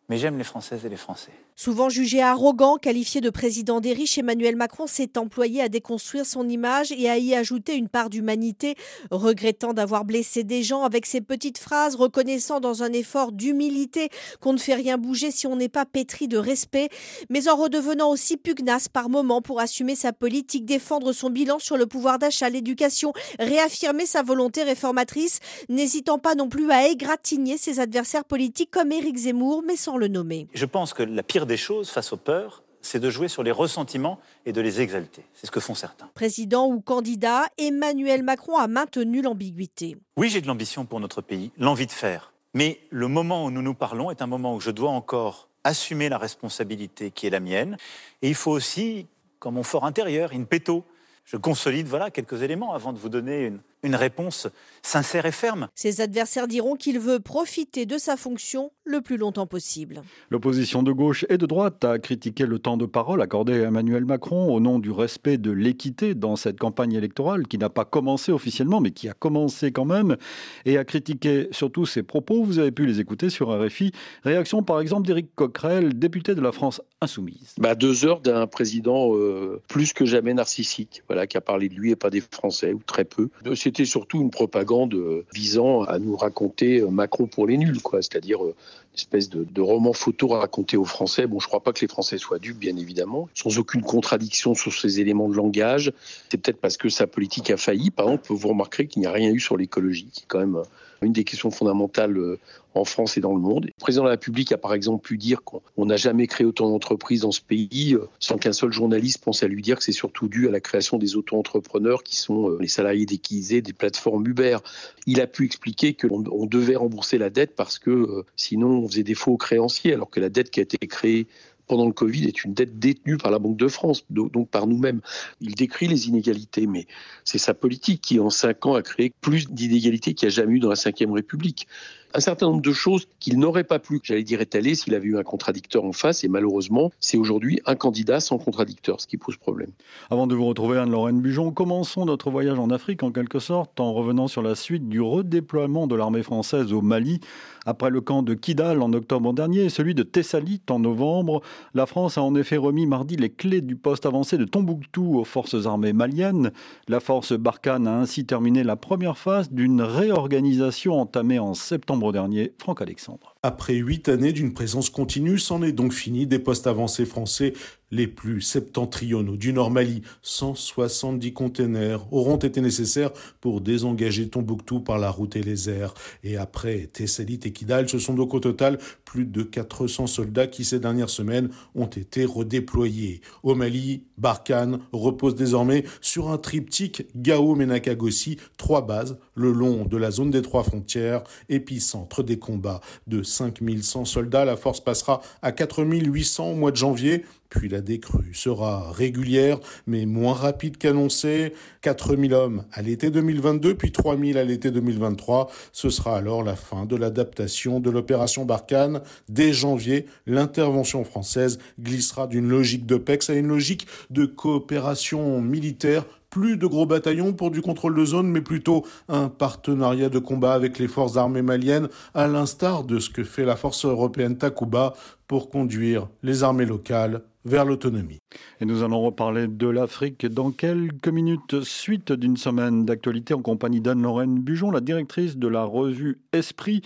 Mais 0.09 0.17
j'aime 0.17 0.39
les 0.39 0.45
Françaises 0.45 0.87
et 0.87 0.89
les 0.89 0.97
Français. 0.97 1.33
Souvent 1.57 1.89
jugé 1.89 2.21
arrogant, 2.21 2.79
qualifié 2.79 3.21
de 3.21 3.31
président 3.31 3.81
des 3.81 3.93
riches, 3.93 4.19
Emmanuel 4.19 4.57
Macron 4.57 4.89
s'est 4.89 5.17
employé 5.17 5.63
à 5.63 5.69
déconstruire 5.69 6.27
son 6.27 6.49
image 6.49 6.91
et 6.91 7.09
à 7.09 7.17
y 7.17 7.33
ajouter 7.33 7.77
une 7.77 7.89
part 7.89 8.11
d'humanité, 8.11 8.75
regrettant 9.13 9.73
d'avoir 9.73 10.05
blessé 10.05 10.43
des 10.43 10.65
gens 10.65 10.83
avec 10.83 11.07
ses 11.07 11.21
petites 11.21 11.59
phrases, 11.59 11.95
reconnaissant 11.95 12.59
dans 12.59 12.83
un 12.83 12.93
effort 12.93 13.31
d'humilité 13.31 14.09
qu'on 14.41 14.53
ne 14.53 14.59
fait 14.59 14.75
rien 14.75 14.99
bouger 14.99 15.31
si 15.31 15.47
on 15.47 15.55
n'est 15.55 15.69
pas 15.69 15.87
pétri 15.87 16.27
de 16.27 16.39
respect, 16.39 16.89
mais 17.31 17.49
en 17.49 17.55
redevenant 17.55 18.11
aussi 18.11 18.37
pugnace 18.37 18.89
par 18.89 19.09
moments 19.09 19.41
pour 19.41 19.61
assumer 19.61 19.95
sa 19.95 20.13
politique, 20.13 20.65
défendre 20.65 21.13
son 21.13 21.31
bilan 21.31 21.61
sur 21.61 21.77
le 21.77 21.87
pouvoir 21.87 22.19
d'achat, 22.19 22.51
l'éducation, 22.51 23.13
réaffirmer 23.39 24.07
sa 24.07 24.25
volonté 24.25 24.65
réformatrice, 24.65 25.39
n'hésitant 25.69 26.19
pas 26.19 26.35
non 26.35 26.49
plus 26.49 26.69
à 26.73 26.89
égratigner 26.89 27.59
ses 27.59 27.79
adversaires 27.79 28.25
politiques 28.25 28.73
comme 28.73 28.91
Éric 28.91 29.19
Zemmour, 29.19 29.63
mais 29.65 29.77
sans 29.77 29.97
le 29.97 30.09
nommer. 30.09 30.49
Je 30.53 30.67
pense 30.67 30.93
que 30.93 31.05
la 31.05 31.23
pire 31.23 31.44
des 31.47 31.57
choses 31.57 31.91
face 31.91 32.13
aux 32.13 32.17
peurs, 32.17 32.63
c'est 32.85 33.01
de 33.01 33.11
jouer 33.11 33.29
sur 33.29 33.43
les 33.43 33.51
ressentiments 33.51 34.19
et 34.47 34.53
de 34.53 34.61
les 34.61 34.81
exalter. 34.81 35.25
C'est 35.35 35.47
ce 35.47 35.51
que 35.51 35.61
font 35.61 35.75
certains. 35.75 36.09
Président 36.15 36.67
ou 36.67 36.81
candidat, 36.81 37.47
Emmanuel 37.59 38.23
Macron 38.23 38.57
a 38.57 38.69
maintenu 38.69 39.23
l'ambiguïté. 39.23 39.97
Oui, 40.17 40.29
j'ai 40.29 40.41
de 40.41 40.47
l'ambition 40.47 40.85
pour 40.85 41.01
notre 41.01 41.23
pays, 41.23 41.51
l'envie 41.57 41.87
de 41.87 41.93
faire. 41.93 42.33
Mais 42.53 42.81
le 42.91 43.09
moment 43.09 43.47
où 43.47 43.51
nous 43.51 43.63
nous 43.63 43.75
parlons 43.75 44.11
est 44.11 44.23
un 44.23 44.27
moment 44.27 44.55
où 44.55 44.61
je 44.61 44.71
dois 44.71 44.91
encore 44.91 45.49
assumer 45.65 46.09
la 46.09 46.19
responsabilité 46.19 47.11
qui 47.11 47.27
est 47.27 47.31
la 47.31 47.41
mienne. 47.41 47.77
Et 48.23 48.29
il 48.29 48.35
faut 48.35 48.53
aussi, 48.53 49.07
comme 49.39 49.55
mon 49.55 49.63
fort 49.63 49.87
intérieur, 49.87 50.33
in 50.33 50.45
petto, 50.45 50.85
je 51.25 51.39
consolide 51.39 51.87
voilà 51.87 52.11
quelques 52.11 52.43
éléments 52.43 52.75
avant 52.75 52.93
de 52.93 52.99
vous 52.99 53.09
donner 53.09 53.47
une, 53.47 53.61
une 53.85 53.95
réponse 53.95 54.49
sincère 54.83 55.27
et 55.27 55.33
ferme. 55.33 55.69
Ses 55.75 56.01
adversaires 56.01 56.49
diront 56.49 56.75
qu'il 56.75 56.99
veut 56.99 57.21
profiter 57.21 57.87
de 57.87 57.99
sa 57.99 58.17
fonction 58.17 58.73
le 58.85 59.01
plus 59.01 59.17
longtemps 59.17 59.47
possible. 59.47 60.03
L'opposition 60.31 60.83
de 60.83 60.93
gauche 60.93 61.25
et 61.29 61.39
de 61.39 61.47
droite 61.47 61.85
a 61.85 61.99
critiqué 61.99 62.45
le 62.45 62.59
temps 62.59 62.77
de 62.77 62.87
parole 62.87 63.23
accordé 63.23 63.65
à 63.65 63.69
Emmanuel 63.69 64.05
Macron 64.05 64.53
au 64.53 64.61
nom 64.61 64.79
du 64.79 64.91
respect 64.91 65.39
de 65.39 65.51
l'équité 65.51 66.15
dans 66.15 66.37
cette 66.37 66.59
campagne 66.59 66.93
électorale 66.93 67.47
qui 67.47 67.57
n'a 67.57 67.71
pas 67.71 67.85
commencé 67.85 68.33
officiellement 68.33 68.81
mais 68.81 68.91
qui 68.91 69.09
a 69.09 69.15
commencé 69.15 69.73
quand 69.73 69.85
même 69.85 70.17
et 70.65 70.77
a 70.77 70.85
critiqué 70.85 71.49
surtout 71.51 71.87
ses 71.87 72.03
propos. 72.03 72.43
Vous 72.43 72.59
avez 72.59 72.73
pu 72.73 72.87
les 72.87 73.01
écouter 73.01 73.31
sur 73.31 73.49
RFI. 73.49 73.93
Réaction 74.23 74.63
par 74.63 74.81
exemple 74.81 75.07
d'Éric 75.07 75.35
Coquerel, 75.35 75.99
député 75.99 76.35
de 76.35 76.41
la 76.41 76.53
France 76.53 76.83
insoumise. 77.01 77.55
Bah, 77.59 77.75
deux 77.75 78.05
heures 78.05 78.21
d'un 78.21 78.47
président 78.47 79.15
euh, 79.15 79.61
plus 79.69 79.93
que 79.93 80.05
jamais 80.05 80.35
narcissique, 80.35 81.03
voilà, 81.09 81.27
qui 81.27 81.37
a 81.37 81.41
parlé 81.41 81.69
de 81.69 81.75
lui 81.75 81.91
et 81.91 81.97
pas 81.97 82.11
des 82.11 82.21
Français 82.21 82.73
ou 82.73 82.81
très 82.85 83.05
peu. 83.05 83.29
C'est 83.55 83.74
c'était 83.75 83.87
surtout 83.87 84.23
une 84.23 84.31
propagande 84.31 84.95
euh, 84.95 85.27
visant 85.35 85.83
à 85.83 85.99
nous 85.99 86.15
raconter 86.15 86.81
euh, 86.81 86.91
Macron 86.91 87.27
pour 87.27 87.49
les 87.49 87.57
nuls, 87.57 87.83
quoi. 87.83 88.03
C'est-à-dire 88.03 88.45
euh, 88.45 88.55
une 88.93 88.97
espèce 88.97 89.29
de, 89.29 89.61
roman 89.61 89.93
photo 89.93 90.29
raconté 90.29 90.77
aux 90.77 90.85
Français. 90.85 91.27
Bon, 91.27 91.41
je 91.41 91.49
crois 91.49 91.61
pas 91.61 91.73
que 91.73 91.81
les 91.81 91.89
Français 91.89 92.17
soient 92.17 92.39
dupes, 92.39 92.59
bien 92.59 92.77
évidemment, 92.77 93.29
sans 93.35 93.59
aucune 93.59 93.83
contradiction 93.83 94.55
sur 94.55 94.73
ces 94.73 95.01
éléments 95.01 95.29
de 95.29 95.35
langage. 95.35 95.93
C'est 96.31 96.41
peut-être 96.41 96.61
parce 96.61 96.77
que 96.77 96.89
sa 96.89 97.09
politique 97.09 97.51
a 97.51 97.57
failli. 97.57 97.91
Par 97.91 98.07
exemple, 98.07 98.33
vous 98.33 98.49
remarquerez 98.49 98.87
qu'il 98.87 99.01
n'y 99.01 99.07
a 99.07 99.13
rien 99.13 99.33
eu 99.33 99.41
sur 99.41 99.57
l'écologie, 99.57 100.09
qui 100.13 100.21
est 100.21 100.27
quand 100.29 100.39
même 100.39 100.63
une 101.03 101.13
des 101.13 101.25
questions 101.25 101.51
fondamentales 101.51 102.17
euh, 102.17 102.39
en 102.75 102.85
France 102.85 103.17
et 103.17 103.21
dans 103.21 103.35
le 103.35 103.41
monde. 103.41 103.67
Le 103.67 103.73
président 103.81 104.03
de 104.03 104.09
la 104.09 104.13
République 104.13 104.51
a 104.53 104.59
par 104.59 104.75
exemple 104.75 105.07
pu 105.07 105.17
dire 105.17 105.43
qu'on 105.43 105.87
n'a 105.87 105.97
jamais 105.97 106.27
créé 106.27 106.47
autant 106.47 106.69
d'entreprises 106.69 107.21
dans 107.21 107.31
ce 107.31 107.41
pays 107.41 107.95
euh, 107.95 108.07
sans 108.19 108.37
qu'un 108.37 108.53
seul 108.53 108.73
journaliste 108.73 109.23
pense 109.23 109.43
à 109.43 109.49
lui 109.49 109.63
dire 109.63 109.79
que 109.79 109.85
c'est 109.85 109.93
surtout 109.93 110.29
dû 110.29 110.49
à 110.49 110.51
la 110.51 110.61
création 110.61 110.99
des 110.99 111.17
auto-entrepreneurs 111.17 112.03
qui 112.03 112.17
sont 112.17 112.51
euh, 112.51 112.59
les 112.61 112.69
salariés 112.69 113.07
déguisés 113.07 113.63
des 113.63 113.73
plateformes 113.73 114.27
Uber. 114.27 114.59
Il 115.07 115.21
a 115.21 115.27
pu 115.27 115.45
expliquer 115.45 115.95
qu'on 115.95 116.47
devait 116.47 116.77
rembourser 116.77 117.19
la 117.19 117.31
dette 117.31 117.55
parce 117.55 117.79
que 117.79 118.25
sinon 118.37 118.69
on 118.69 118.89
faisait 118.89 119.03
défaut 119.03 119.33
aux 119.33 119.37
créanciers 119.37 119.93
alors 119.93 120.11
que 120.11 120.21
la 120.21 120.29
dette 120.29 120.51
qui 120.51 120.61
a 120.61 120.63
été 120.63 120.79
créée 120.79 121.27
pendant 121.67 121.87
le 121.87 121.93
Covid 121.93 122.25
est 122.27 122.45
une 122.45 122.55
dette 122.55 122.79
détenue 122.79 123.17
par 123.17 123.31
la 123.31 123.39
Banque 123.39 123.57
de 123.57 123.69
France, 123.69 124.05
donc 124.11 124.49
par 124.51 124.67
nous-mêmes. 124.67 125.01
Il 125.41 125.55
décrit 125.55 125.89
les 125.89 126.09
inégalités, 126.09 126.67
mais 126.67 126.87
c'est 127.25 127.39
sa 127.39 127.55
politique 127.55 128.01
qui, 128.01 128.21
en 128.21 128.31
cinq 128.31 128.67
ans, 128.67 128.75
a 128.75 128.83
créé 128.83 129.13
plus 129.21 129.51
d'inégalités 129.51 130.15
qu'il 130.15 130.27
n'y 130.27 130.33
a 130.33 130.37
jamais 130.37 130.55
eu 130.55 130.61
dans 130.61 130.71
la 130.71 130.75
Ve 130.75 131.13
République 131.13 131.67
un 132.15 132.21
certain 132.21 132.47
nombre 132.47 132.63
de 132.63 132.73
choses 132.73 133.09
qu'il 133.19 133.39
n'aurait 133.41 133.65
pas 133.65 133.81
pu, 133.81 134.01
j'allais 134.03 134.23
dire, 134.23 134.41
étaler 134.41 134.77
s'il 134.77 134.95
avait 134.95 135.09
eu 135.09 135.19
un 135.19 135.25
contradicteur 135.25 135.85
en 135.85 135.93
face. 135.93 136.23
Et 136.23 136.29
malheureusement, 136.29 136.93
c'est 137.01 137.17
aujourd'hui 137.17 137.61
un 137.67 137.75
candidat 137.75 138.21
sans 138.21 138.39
contradicteur, 138.39 139.01
ce 139.01 139.09
qui 139.09 139.17
pose 139.17 139.37
problème. 139.37 139.71
Avant 140.11 140.29
de 140.29 140.35
vous 140.37 140.47
retrouver, 140.47 140.79
Anne-Lorraine 140.79 141.21
Bujon, 141.21 141.51
commençons 141.51 142.05
notre 142.05 142.31
voyage 142.31 142.59
en 142.59 142.71
Afrique 142.71 143.03
en 143.03 143.11
quelque 143.11 143.41
sorte 143.41 143.81
en 143.81 143.93
revenant 143.93 144.29
sur 144.29 144.43
la 144.43 144.55
suite 144.55 144.89
du 144.89 145.01
redéploiement 145.01 145.89
de 145.89 145.97
l'armée 145.97 146.23
française 146.23 146.73
au 146.73 146.83
Mali. 146.83 147.21
Après 147.67 147.91
le 147.91 148.01
camp 148.01 148.23
de 148.23 148.35
Kidal 148.35 148.83
en 148.83 148.93
octobre 148.93 149.33
dernier 149.33 149.65
et 149.65 149.69
celui 149.71 149.95
de 149.95 150.03
Tessalit 150.03 150.61
en 150.69 150.79
novembre, 150.79 151.41
la 151.73 151.87
France 151.87 152.19
a 152.19 152.23
en 152.23 152.35
effet 152.35 152.59
remis 152.59 152.87
mardi 152.87 153.17
les 153.17 153.31
clés 153.31 153.63
du 153.63 153.75
poste 153.75 154.07
avancé 154.07 154.37
de 154.37 154.45
Tombouctou 154.45 155.19
aux 155.19 155.25
forces 155.25 155.67
armées 155.67 155.95
maliennes. 155.95 156.53
La 156.89 157.01
force 157.01 157.33
Barkhane 157.33 157.89
a 157.89 157.97
ainsi 157.97 158.27
terminé 158.27 158.63
la 158.63 158.77
première 158.77 159.17
phase 159.17 159.51
d'une 159.51 159.81
réorganisation 159.81 161.01
entamée 161.01 161.39
en 161.39 161.55
septembre 161.55 162.04
dernier. 162.13 162.53
Franck 162.59 162.81
Alexandre. 162.81 163.34
Après 163.47 163.75
huit 163.75 164.09
années 164.09 164.33
d'une 164.33 164.55
présence 164.55 164.89
continue, 164.89 165.39
c'en 165.39 165.63
est 165.63 165.73
donc 165.73 165.93
fini 165.93 166.27
des 166.27 166.39
postes 166.39 166.67
avancés 166.67 167.05
français 167.05 167.53
les 167.91 168.07
plus 168.07 168.41
septentrionaux 168.41 169.37
du 169.37 169.53
Nord 169.53 169.71
Mali. 169.71 170.03
170 170.23 171.33
containers 171.33 172.13
auront 172.13 172.37
été 172.37 172.61
nécessaires 172.61 173.13
pour 173.41 173.61
désengager 173.61 174.29
Tombouctou 174.29 174.81
par 174.81 174.99
la 174.99 175.11
route 175.11 175.37
et 175.37 175.43
les 175.43 175.71
airs. 175.71 175.95
Et 176.25 176.37
après 176.37 176.89
Tessalit 176.93 177.41
et 177.45 177.53
Kidal, 177.53 177.89
ce 177.89 177.99
sont 177.99 178.15
donc 178.15 178.35
au 178.35 178.41
total 178.41 178.79
plus 179.05 179.27
de 179.27 179.43
400 179.43 180.07
soldats 180.07 180.47
qui 180.47 180.65
ces 180.65 180.81
dernières 180.81 181.11
semaines 181.11 181.51
ont 181.75 181.87
été 181.87 182.25
redéployés. 182.25 183.21
Au 183.43 183.55
Mali, 183.55 184.05
Barkhane 184.19 184.81
repose 184.93 185.35
désormais 185.35 185.85
sur 186.01 186.31
un 186.31 186.39
triptyque 186.39 187.07
Gao-Menakagossi, 187.15 188.39
trois 188.57 188.87
bases 188.87 189.19
le 189.35 189.53
long 189.53 189.85
de 189.85 189.97
la 189.97 190.11
zone 190.11 190.31
des 190.31 190.43
trois 190.43 190.65
frontières, 190.65 191.23
épicentre 191.49 192.25
des 192.25 192.39
combats 192.39 192.81
de 193.07 193.23
5100 193.35 194.05
soldats. 194.05 194.45
La 194.45 194.57
force 194.57 194.81
passera 194.81 195.21
à 195.43 195.53
4800 195.53 196.53
au 196.53 196.55
mois 196.55 196.71
de 196.71 196.77
janvier, 196.77 197.25
puis 197.49 197.69
la 197.69 197.81
décrue 197.81 198.35
sera 198.35 198.91
régulière, 198.91 199.61
mais 199.87 200.07
moins 200.07 200.35
rapide 200.35 200.77
qu'annoncé. 200.77 201.53
4000 201.83 202.35
hommes 202.35 202.65
à 202.73 202.83
l'été 202.83 203.11
2022, 203.11 203.75
puis 203.75 203.93
3000 203.93 204.39
à 204.39 204.45
l'été 204.45 204.71
2023. 204.71 205.51
Ce 205.73 205.91
sera 205.91 206.17
alors 206.17 206.43
la 206.43 206.57
fin 206.57 206.87
de 206.87 206.97
l'adaptation 206.97 207.81
de 207.81 207.91
l'opération 207.91 208.45
Barkhane. 208.45 209.03
Dès 209.29 209.53
janvier, 209.53 210.07
l'intervention 210.27 211.05
française 211.05 211.59
glissera 211.81 212.27
d'une 212.27 212.49
logique 212.49 212.87
de 212.87 212.97
PEX 212.97 213.31
à 213.31 213.35
une 213.35 213.49
logique 213.49 213.87
de 214.11 214.27
coopération 214.27 215.41
militaire 215.41 216.05
plus 216.35 216.57
de 216.57 216.67
gros 216.67 216.85
bataillons 216.85 217.33
pour 217.33 217.53
du 217.53 217.63
contrôle 217.63 217.95
de 217.95 218.05
zone, 218.05 218.27
mais 218.27 218.41
plutôt 218.41 218.85
un 219.09 219.29
partenariat 219.29 220.09
de 220.09 220.19
combat 220.19 220.55
avec 220.55 220.81
les 220.81 220.89
forces 220.89 221.17
armées 221.17 221.43
maliennes, 221.43 221.89
à 222.13 222.27
l'instar 222.27 222.83
de 222.83 222.99
ce 222.99 223.09
que 223.09 223.23
fait 223.23 223.45
la 223.45 223.55
force 223.55 223.85
européenne 223.85 224.37
Takuba 224.37 224.95
pour 225.29 225.49
conduire 225.49 226.09
les 226.25 226.43
armées 226.43 226.67
locales 226.67 227.23
vers 227.45 227.65
l'autonomie. 227.65 228.19
Et 228.61 228.65
nous 228.65 228.83
allons 228.83 229.01
reparler 229.01 229.47
de 229.47 229.69
l'Afrique 229.69 230.27
dans 230.27 230.51
quelques 230.51 231.09
minutes, 231.09 231.63
suite 231.63 232.11
d'une 232.13 232.37
semaine 232.37 232.85
d'actualité 232.85 233.33
en 233.35 233.43
compagnie 233.43 233.81
d'Anne-Lorraine 233.81 234.41
Bujon, 234.41 234.73
la 234.73 234.81
directrice 234.81 235.37
de 235.37 235.47
la 235.47 235.63
revue 235.63 236.19
Esprit, 236.33 236.83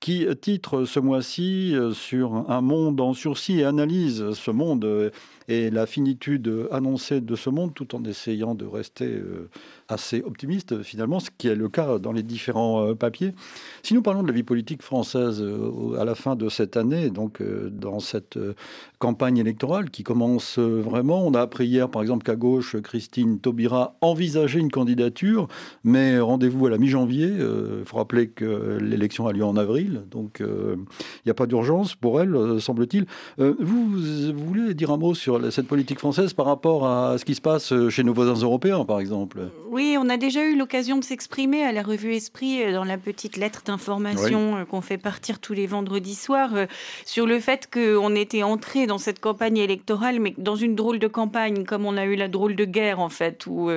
qui 0.00 0.26
titre 0.40 0.86
ce 0.86 0.98
mois-ci 0.98 1.76
euh, 1.76 1.92
sur 1.92 2.50
un 2.50 2.62
monde 2.62 3.00
en 3.02 3.12
sursis 3.12 3.60
et 3.60 3.64
analyse 3.64 4.32
ce 4.32 4.50
monde 4.50 4.84
euh, 4.86 5.10
et 5.46 5.68
la 5.68 5.84
finitude 5.84 6.68
annoncée 6.70 7.20
de 7.20 7.36
ce 7.36 7.50
monde 7.50 7.74
tout 7.74 7.94
en 7.94 8.02
essayant 8.04 8.54
de 8.54 8.64
rester 8.64 9.04
euh, 9.04 9.50
assez 9.88 10.22
optimiste 10.22 10.82
finalement, 10.82 11.20
ce 11.20 11.28
qui 11.36 11.48
est 11.48 11.54
le 11.54 11.68
cas 11.68 11.98
dans 11.98 12.12
les 12.12 12.22
différents 12.22 12.94
papiers. 12.94 13.34
Si 13.82 13.92
nous 13.92 14.00
parlons 14.00 14.22
de 14.22 14.28
la 14.28 14.32
vie 14.32 14.44
politique 14.44 14.82
française 14.82 15.44
à 15.98 16.04
la 16.04 16.14
fin 16.14 16.36
de 16.36 16.48
cette 16.48 16.76
année, 16.76 17.10
donc 17.10 17.42
dans 17.42 17.98
cette 17.98 18.38
campagne 19.00 19.38
électorale 19.38 19.90
qui 19.90 20.04
commence 20.04 20.60
vraiment, 20.60 21.26
on 21.26 21.34
a 21.34 21.40
appris 21.40 21.66
hier 21.66 21.90
par 21.90 22.02
exemple 22.02 22.24
qu'à 22.24 22.36
gauche, 22.36 22.76
Christine 22.80 23.40
Taubira 23.40 23.96
envisageait 24.00 24.60
une 24.60 24.70
candidature, 24.70 25.48
mais 25.82 26.20
rendez-vous 26.20 26.66
à 26.66 26.70
la 26.70 26.78
mi-janvier. 26.78 27.32
Il 27.38 27.84
faut 27.84 27.96
rappeler 27.96 28.28
que 28.28 28.78
l'élection 28.80 29.26
a 29.26 29.32
lieu 29.32 29.44
en 29.44 29.56
avril 29.56 29.89
donc 29.98 30.40
euh, 30.40 30.76
il 30.78 31.22
n'y 31.26 31.30
a 31.30 31.34
pas 31.34 31.46
d'urgence 31.46 31.94
pour 31.94 32.20
elle, 32.20 32.34
euh, 32.34 32.58
semble-t-il. 32.58 33.06
Euh, 33.38 33.54
vous, 33.58 33.90
vous, 33.90 34.46
voulez 34.46 34.74
dire 34.74 34.90
un 34.90 34.96
mot 34.96 35.14
sur 35.14 35.52
cette 35.52 35.66
politique 35.66 35.98
française 35.98 36.32
par 36.32 36.46
rapport 36.46 36.86
à 36.86 37.18
ce 37.18 37.24
qui 37.24 37.34
se 37.34 37.40
passe 37.40 37.72
chez 37.88 38.02
nos 38.02 38.12
voisins 38.12 38.34
européens, 38.34 38.84
par 38.84 39.00
exemple? 39.00 39.40
Oui, 39.70 39.96
on 39.98 40.08
a 40.08 40.16
déjà 40.16 40.44
eu 40.44 40.56
l'occasion 40.56 40.98
de 40.98 41.04
s'exprimer 41.04 41.62
à 41.62 41.72
la 41.72 41.82
revue 41.82 42.14
Esprit 42.14 42.72
dans 42.72 42.84
la 42.84 42.98
petite 42.98 43.36
lettre 43.36 43.62
d'information 43.64 44.64
qu'on 44.66 44.80
fait 44.80 44.98
partir 44.98 45.38
tous 45.38 45.52
les 45.52 45.66
vendredis 45.66 46.14
soirs 46.14 46.50
sur 47.04 47.26
le 47.26 47.38
fait 47.40 47.68
qu'on 47.72 48.14
était 48.14 48.42
entré 48.42 48.86
dans 48.86 48.98
cette 48.98 49.20
campagne 49.20 49.58
électorale, 49.58 50.20
mais 50.20 50.34
dans 50.38 50.56
une 50.56 50.74
drôle 50.74 50.98
de 50.98 51.06
campagne, 51.06 51.64
comme 51.64 51.86
on 51.86 51.96
a 51.96 52.04
eu 52.04 52.16
la 52.16 52.28
drôle 52.28 52.56
de 52.56 52.64
guerre 52.64 53.00
en 53.00 53.08
fait, 53.08 53.46
où 53.46 53.70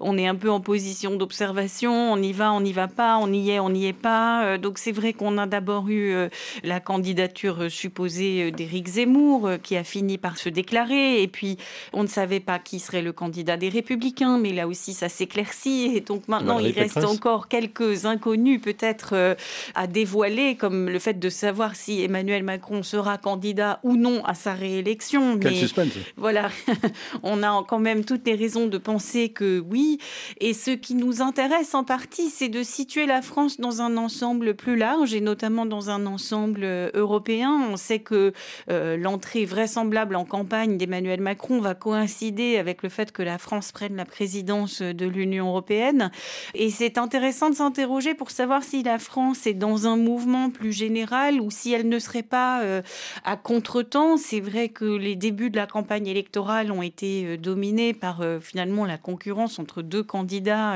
on 0.00 0.18
est 0.18 0.26
un 0.26 0.34
peu 0.34 0.50
en 0.50 0.60
position 0.60 1.16
d'observation, 1.16 2.12
on 2.12 2.16
y 2.16 2.32
va, 2.32 2.52
on 2.52 2.60
n'y 2.60 2.72
va 2.72 2.88
pas, 2.88 3.18
on 3.18 3.32
y 3.32 3.50
est, 3.50 3.60
on 3.60 3.70
n'y 3.70 3.86
est 3.86 3.92
pas. 3.92 4.58
donc 4.58 4.78
c'est 4.78 4.92
vrai 4.92 5.12
qu'on 5.12 5.38
a 5.38 5.46
d'abord 5.50 5.90
eu 5.90 6.14
euh, 6.14 6.28
la 6.64 6.80
candidature 6.80 7.64
euh, 7.64 7.68
supposée 7.68 8.44
euh, 8.44 8.50
d'Éric 8.50 8.88
Zemmour, 8.88 9.50
qui 9.62 9.76
a 9.76 9.84
fini 9.84 10.16
par 10.16 10.38
se 10.38 10.48
déclarer. 10.48 11.22
Et 11.22 11.28
puis, 11.28 11.58
on 11.92 12.02
ne 12.02 12.08
savait 12.08 12.40
pas 12.40 12.58
qui 12.58 12.80
serait 12.80 13.02
le 13.02 13.12
candidat 13.12 13.58
des 13.58 13.68
Républicains, 13.68 14.38
mais 14.38 14.52
là 14.52 14.66
aussi, 14.66 14.94
ça 14.94 15.10
s'éclaircit. 15.10 15.92
Et 15.94 16.00
donc 16.00 16.28
maintenant, 16.28 16.58
il 16.58 16.72
reste 16.72 17.04
encore 17.04 17.48
quelques 17.48 18.06
inconnus 18.06 18.60
peut-être 18.62 19.36
à 19.74 19.86
dévoiler, 19.86 20.56
comme 20.56 20.88
le 20.88 20.98
fait 20.98 21.18
de 21.18 21.28
savoir 21.28 21.74
si 21.76 22.02
Emmanuel 22.02 22.42
Macron 22.42 22.82
sera 22.82 23.18
candidat 23.18 23.80
ou 23.82 23.96
non 23.96 24.24
à 24.24 24.34
sa 24.34 24.54
réélection. 24.54 25.38
Quel 25.38 25.56
suspense 25.56 25.92
Voilà, 26.16 26.50
on 27.22 27.42
a 27.42 27.64
quand 27.68 27.78
même 27.78 28.04
toutes 28.04 28.26
les 28.26 28.34
raisons 28.34 28.66
de 28.66 28.78
penser 28.78 29.28
que 29.30 29.58
oui. 29.58 29.98
Et 30.40 30.54
ce 30.54 30.70
qui 30.70 30.94
nous 30.94 31.20
intéresse 31.20 31.74
en 31.74 31.84
partie, 31.84 32.30
c'est 32.30 32.48
de 32.48 32.62
situer 32.62 33.06
la 33.06 33.22
France 33.22 33.60
dans 33.60 33.82
un 33.82 33.96
ensemble 33.96 34.54
plus 34.54 34.76
large 34.76 35.14
et 35.14 35.20
notamment 35.20 35.39
notamment 35.40 35.64
dans 35.64 35.88
un 35.88 36.04
ensemble 36.04 36.64
euh, 36.64 36.90
européen. 36.92 37.66
On 37.70 37.78
sait 37.78 38.00
que 38.00 38.34
euh, 38.70 38.98
l'entrée 38.98 39.46
vraisemblable 39.46 40.14
en 40.16 40.26
campagne 40.26 40.76
d'Emmanuel 40.76 41.22
Macron 41.22 41.60
va 41.60 41.74
coïncider 41.74 42.58
avec 42.58 42.82
le 42.82 42.90
fait 42.90 43.10
que 43.10 43.22
la 43.22 43.38
France 43.38 43.72
prenne 43.72 43.96
la 43.96 44.04
présidence 44.04 44.82
de 44.82 45.06
l'Union 45.06 45.48
européenne. 45.48 46.10
Et 46.52 46.68
c'est 46.68 46.98
intéressant 46.98 47.48
de 47.48 47.54
s'interroger 47.54 48.12
pour 48.12 48.30
savoir 48.30 48.62
si 48.62 48.82
la 48.82 48.98
France 48.98 49.46
est 49.46 49.54
dans 49.54 49.86
un 49.86 49.96
mouvement 49.96 50.50
plus 50.50 50.74
général 50.74 51.40
ou 51.40 51.50
si 51.50 51.72
elle 51.72 51.88
ne 51.88 51.98
serait 51.98 52.22
pas 52.22 52.60
euh, 52.60 52.82
à 53.24 53.38
contretemps. 53.38 54.18
C'est 54.18 54.40
vrai 54.40 54.68
que 54.68 54.84
les 54.84 55.16
débuts 55.16 55.48
de 55.48 55.56
la 55.56 55.66
campagne 55.66 56.06
électorale 56.06 56.70
ont 56.70 56.82
été 56.82 57.38
dominés 57.38 57.94
par 57.94 58.22
finalement 58.42 58.84
la 58.84 58.98
concurrence 58.98 59.58
entre 59.58 59.80
deux 59.80 60.02
candidats 60.02 60.74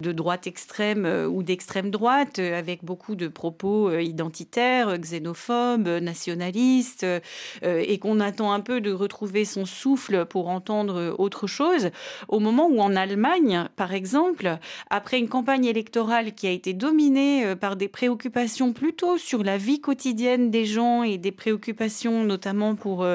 de 0.00 0.12
droite 0.12 0.48
extrême 0.48 1.06
ou 1.30 1.44
d'extrême 1.44 1.90
droite, 1.90 2.40
avec 2.40 2.84
beaucoup 2.84 3.14
de 3.14 3.28
propos 3.28 3.91
euh, 3.91 3.91
identitaire, 4.00 4.98
xénophobe, 4.98 5.88
nationaliste, 5.88 7.04
euh, 7.04 7.20
et 7.62 7.98
qu'on 7.98 8.20
attend 8.20 8.52
un 8.52 8.60
peu 8.60 8.80
de 8.80 8.92
retrouver 8.92 9.44
son 9.44 9.64
souffle 9.64 10.24
pour 10.24 10.48
entendre 10.48 11.14
autre 11.18 11.46
chose, 11.46 11.90
au 12.28 12.40
moment 12.40 12.68
où 12.68 12.80
en 12.80 12.96
Allemagne, 12.96 13.68
par 13.76 13.92
exemple, 13.92 14.58
après 14.90 15.18
une 15.18 15.28
campagne 15.28 15.64
électorale 15.64 16.32
qui 16.34 16.46
a 16.46 16.50
été 16.50 16.72
dominée 16.72 17.44
euh, 17.44 17.56
par 17.56 17.76
des 17.76 17.88
préoccupations 17.88 18.72
plutôt 18.72 19.18
sur 19.18 19.42
la 19.42 19.56
vie 19.56 19.80
quotidienne 19.80 20.50
des 20.50 20.64
gens 20.64 21.02
et 21.02 21.18
des 21.18 21.32
préoccupations 21.32 22.24
notamment 22.24 22.74
pour 22.74 23.06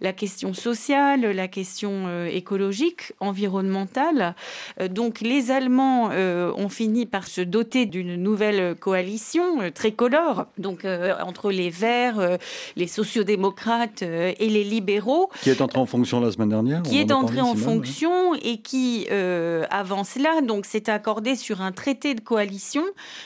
la 0.00 0.12
question 0.12 0.54
sociale, 0.54 1.22
la 1.22 1.48
question 1.48 2.26
écologique, 2.26 3.12
environnementale, 3.20 4.34
donc 4.90 5.20
les 5.20 5.50
Allemands 5.50 6.10
ont 6.10 6.68
fini 6.68 7.06
par 7.06 7.26
se 7.26 7.40
doter 7.40 7.86
d'une 7.86 8.16
nouvelle 8.16 8.74
coalition 8.76 9.70
tricolore 9.72 10.13
donc 10.58 10.84
euh, 10.84 11.14
entre 11.22 11.50
les 11.50 11.70
Verts, 11.70 12.18
euh, 12.18 12.36
les 12.76 12.86
sociodémocrates 12.86 14.02
euh, 14.02 14.32
et 14.38 14.48
les 14.48 14.64
libéraux. 14.64 15.30
Qui 15.42 15.50
est 15.50 15.60
entré 15.60 15.78
en 15.78 15.86
fonction 15.86 16.20
la 16.20 16.30
semaine 16.30 16.48
dernière. 16.48 16.82
Qui 16.82 16.98
est 16.98 17.12
entré 17.12 17.40
en 17.40 17.54
fonction 17.54 18.34
et 18.34 18.58
qui, 18.58 19.06
avant 19.70 20.04
cela, 20.04 20.40
donc 20.42 20.66
s'est 20.66 20.90
accordé 20.90 21.36
sur 21.36 21.62
un 21.62 21.72
traité 21.72 22.14
de 22.14 22.20
coalition 22.20 22.82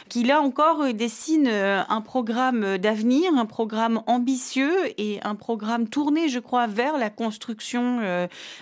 qui, 0.08 0.24
là 0.24 0.40
encore, 0.40 0.92
dessine 0.92 1.48
un 1.48 2.00
programme 2.00 2.78
d'avenir, 2.78 3.32
un 3.36 3.46
programme 3.46 4.02
ambitieux 4.06 4.72
et 4.96 5.20
un 5.22 5.34
programme 5.34 5.88
tourné, 5.88 6.28
je 6.28 6.38
crois, 6.38 6.66
vers 6.66 6.98
la 6.98 7.10
construction 7.10 8.00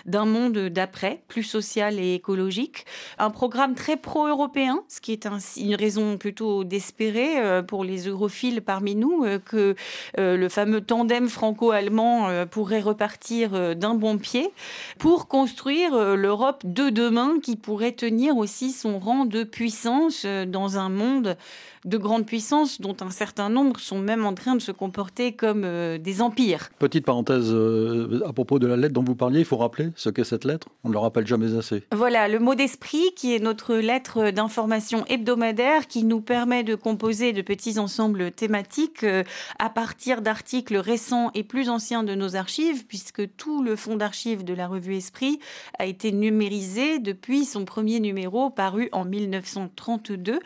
d'un 0.05 0.25
monde 0.25 0.57
d'après, 0.69 1.21
plus 1.27 1.43
social 1.43 1.99
et 1.99 2.13
écologique. 2.13 2.85
Un 3.17 3.29
programme 3.29 3.75
très 3.75 3.97
pro-européen, 3.97 4.83
ce 4.87 5.01
qui 5.01 5.11
est 5.11 5.27
une 5.57 5.75
raison 5.75 6.17
plutôt 6.17 6.63
d'espérer 6.63 7.63
pour 7.67 7.83
les 7.83 8.07
Europhiles 8.17 8.61
parmi 8.61 8.95
nous 8.95 9.25
que 9.45 9.75
le 10.17 10.49
fameux 10.49 10.81
tandem 10.81 11.29
franco-allemand 11.29 12.45
pourrait 12.49 12.81
repartir 12.81 13.75
d'un 13.75 13.93
bon 13.93 14.17
pied 14.17 14.49
pour 14.97 15.27
construire 15.27 16.15
l'Europe 16.15 16.63
de 16.65 16.89
demain 16.89 17.35
qui 17.41 17.55
pourrait 17.55 17.91
tenir 17.91 18.37
aussi 18.37 18.71
son 18.71 18.97
rang 18.99 19.25
de 19.25 19.43
puissance 19.43 20.25
dans 20.25 20.77
un 20.77 20.89
monde 20.89 21.37
de 21.85 21.97
grandes 21.97 22.25
puissances 22.25 22.81
dont 22.81 22.95
un 23.01 23.09
certain 23.09 23.49
nombre 23.49 23.79
sont 23.79 23.99
même 23.99 24.25
en 24.25 24.33
train 24.33 24.55
de 24.55 24.61
se 24.61 24.71
comporter 24.71 25.31
comme 25.31 25.63
euh, 25.63 25.97
des 25.97 26.21
empires. 26.21 26.69
Petite 26.79 27.05
parenthèse 27.05 27.49
euh, 27.51 28.21
à 28.25 28.33
propos 28.33 28.59
de 28.59 28.67
la 28.67 28.75
lettre 28.75 28.93
dont 28.93 29.03
vous 29.03 29.15
parliez, 29.15 29.39
il 29.39 29.45
faut 29.45 29.57
rappeler 29.57 29.89
ce 29.95 30.09
qu'est 30.09 30.25
cette 30.25 30.43
lettre? 30.43 30.67
On 30.83 30.89
ne 30.89 30.93
le 30.93 30.99
rappelle 30.99 31.25
jamais 31.25 31.55
assez. 31.57 31.83
Voilà, 31.93 32.27
le 32.27 32.39
mot 32.39 32.55
d'esprit 32.55 33.13
qui 33.15 33.33
est 33.33 33.39
notre 33.39 33.75
lettre 33.75 34.31
d'information 34.31 35.05
hebdomadaire 35.07 35.87
qui 35.87 36.03
nous 36.03 36.19
permet 36.19 36.63
de 36.63 36.75
composer 36.75 37.31
de 37.31 37.41
petits 37.41 37.79
ensembles 37.79 38.06
thématiques 38.35 39.03
euh, 39.03 39.23
à 39.59 39.69
partir 39.69 40.21
d'articles 40.21 40.77
récents 40.77 41.31
et 41.33 41.43
plus 41.43 41.69
anciens 41.69 42.03
de 42.03 42.15
nos 42.15 42.35
archives, 42.35 42.85
puisque 42.85 43.35
tout 43.35 43.63
le 43.63 43.75
fonds 43.75 43.95
d'archives 43.95 44.43
de 44.43 44.53
la 44.53 44.67
revue 44.67 44.95
Esprit 44.95 45.39
a 45.79 45.85
été 45.85 46.11
numérisé 46.11 46.99
depuis 46.99 47.45
son 47.45 47.65
premier 47.65 47.99
numéro 47.99 48.49
paru 48.49 48.89
en 48.91 49.05
1932 49.05 50.39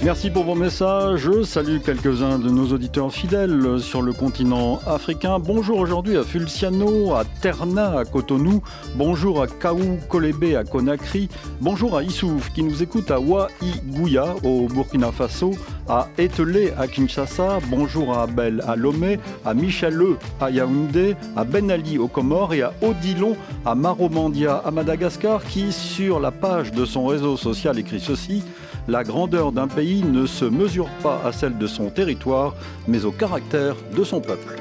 Merci 0.04 0.30
pour 0.30 0.42
vos 0.42 0.56
messages. 0.56 1.20
Je 1.20 1.44
salue 1.44 1.78
quelques-uns 1.78 2.40
de 2.40 2.50
nos 2.50 2.72
auditeurs 2.72 3.12
fidèles 3.12 3.78
sur 3.78 4.02
le 4.02 4.12
continent 4.12 4.80
africain. 4.84 5.38
Bonjour 5.38 5.78
aujourd'hui 5.78 6.16
à 6.16 6.24
Fulciano, 6.24 7.14
à 7.14 7.24
Terna, 7.24 7.98
à 7.98 8.04
Cotonou. 8.04 8.64
Bonjour 8.96 9.40
à 9.40 9.46
Kaou 9.46 10.00
Kolebe, 10.08 10.56
à 10.56 10.64
Conakry. 10.64 11.28
Bonjour 11.60 11.96
à 11.96 12.02
Issouf 12.02 12.52
qui 12.52 12.64
nous 12.64 12.82
écoute 12.82 13.12
à 13.12 13.20
Ouaïgouya, 13.20 14.34
au 14.42 14.66
Burkina 14.66 15.12
Faso. 15.12 15.52
À 15.88 16.08
Etelé, 16.18 16.72
à 16.76 16.88
Kinshasa. 16.88 17.60
Bonjour 17.68 18.12
à 18.12 18.24
Abel, 18.24 18.60
à 18.66 18.74
Lomé. 18.74 19.20
À 19.44 19.54
Micheleux, 19.54 20.16
à 20.40 20.50
Yaoundé. 20.50 21.14
À 21.36 21.44
Ben 21.44 21.70
Ali, 21.70 21.98
aux 21.98 22.08
Comores. 22.08 22.54
Et 22.54 22.62
à 22.62 22.72
Odilon, 22.82 23.36
à 23.64 23.76
Maromandia, 23.76 24.62
à 24.64 24.70
Madagascar, 24.72 25.44
qui, 25.44 25.70
sur 25.70 26.18
la 26.18 26.32
page 26.32 26.72
de 26.72 26.84
son 26.84 27.06
réseau 27.06 27.36
social, 27.36 27.78
écrit 27.78 28.00
ceci. 28.00 28.42
La 28.88 29.04
grandeur 29.04 29.52
d'un 29.52 29.68
pays 29.68 30.02
ne 30.02 30.26
se 30.26 30.44
mesure 30.44 30.88
pas 31.02 31.20
à 31.24 31.30
celle 31.30 31.56
de 31.56 31.66
son 31.68 31.88
territoire, 31.90 32.54
mais 32.88 33.04
au 33.04 33.12
caractère 33.12 33.76
de 33.96 34.02
son 34.02 34.20
peuple. 34.20 34.58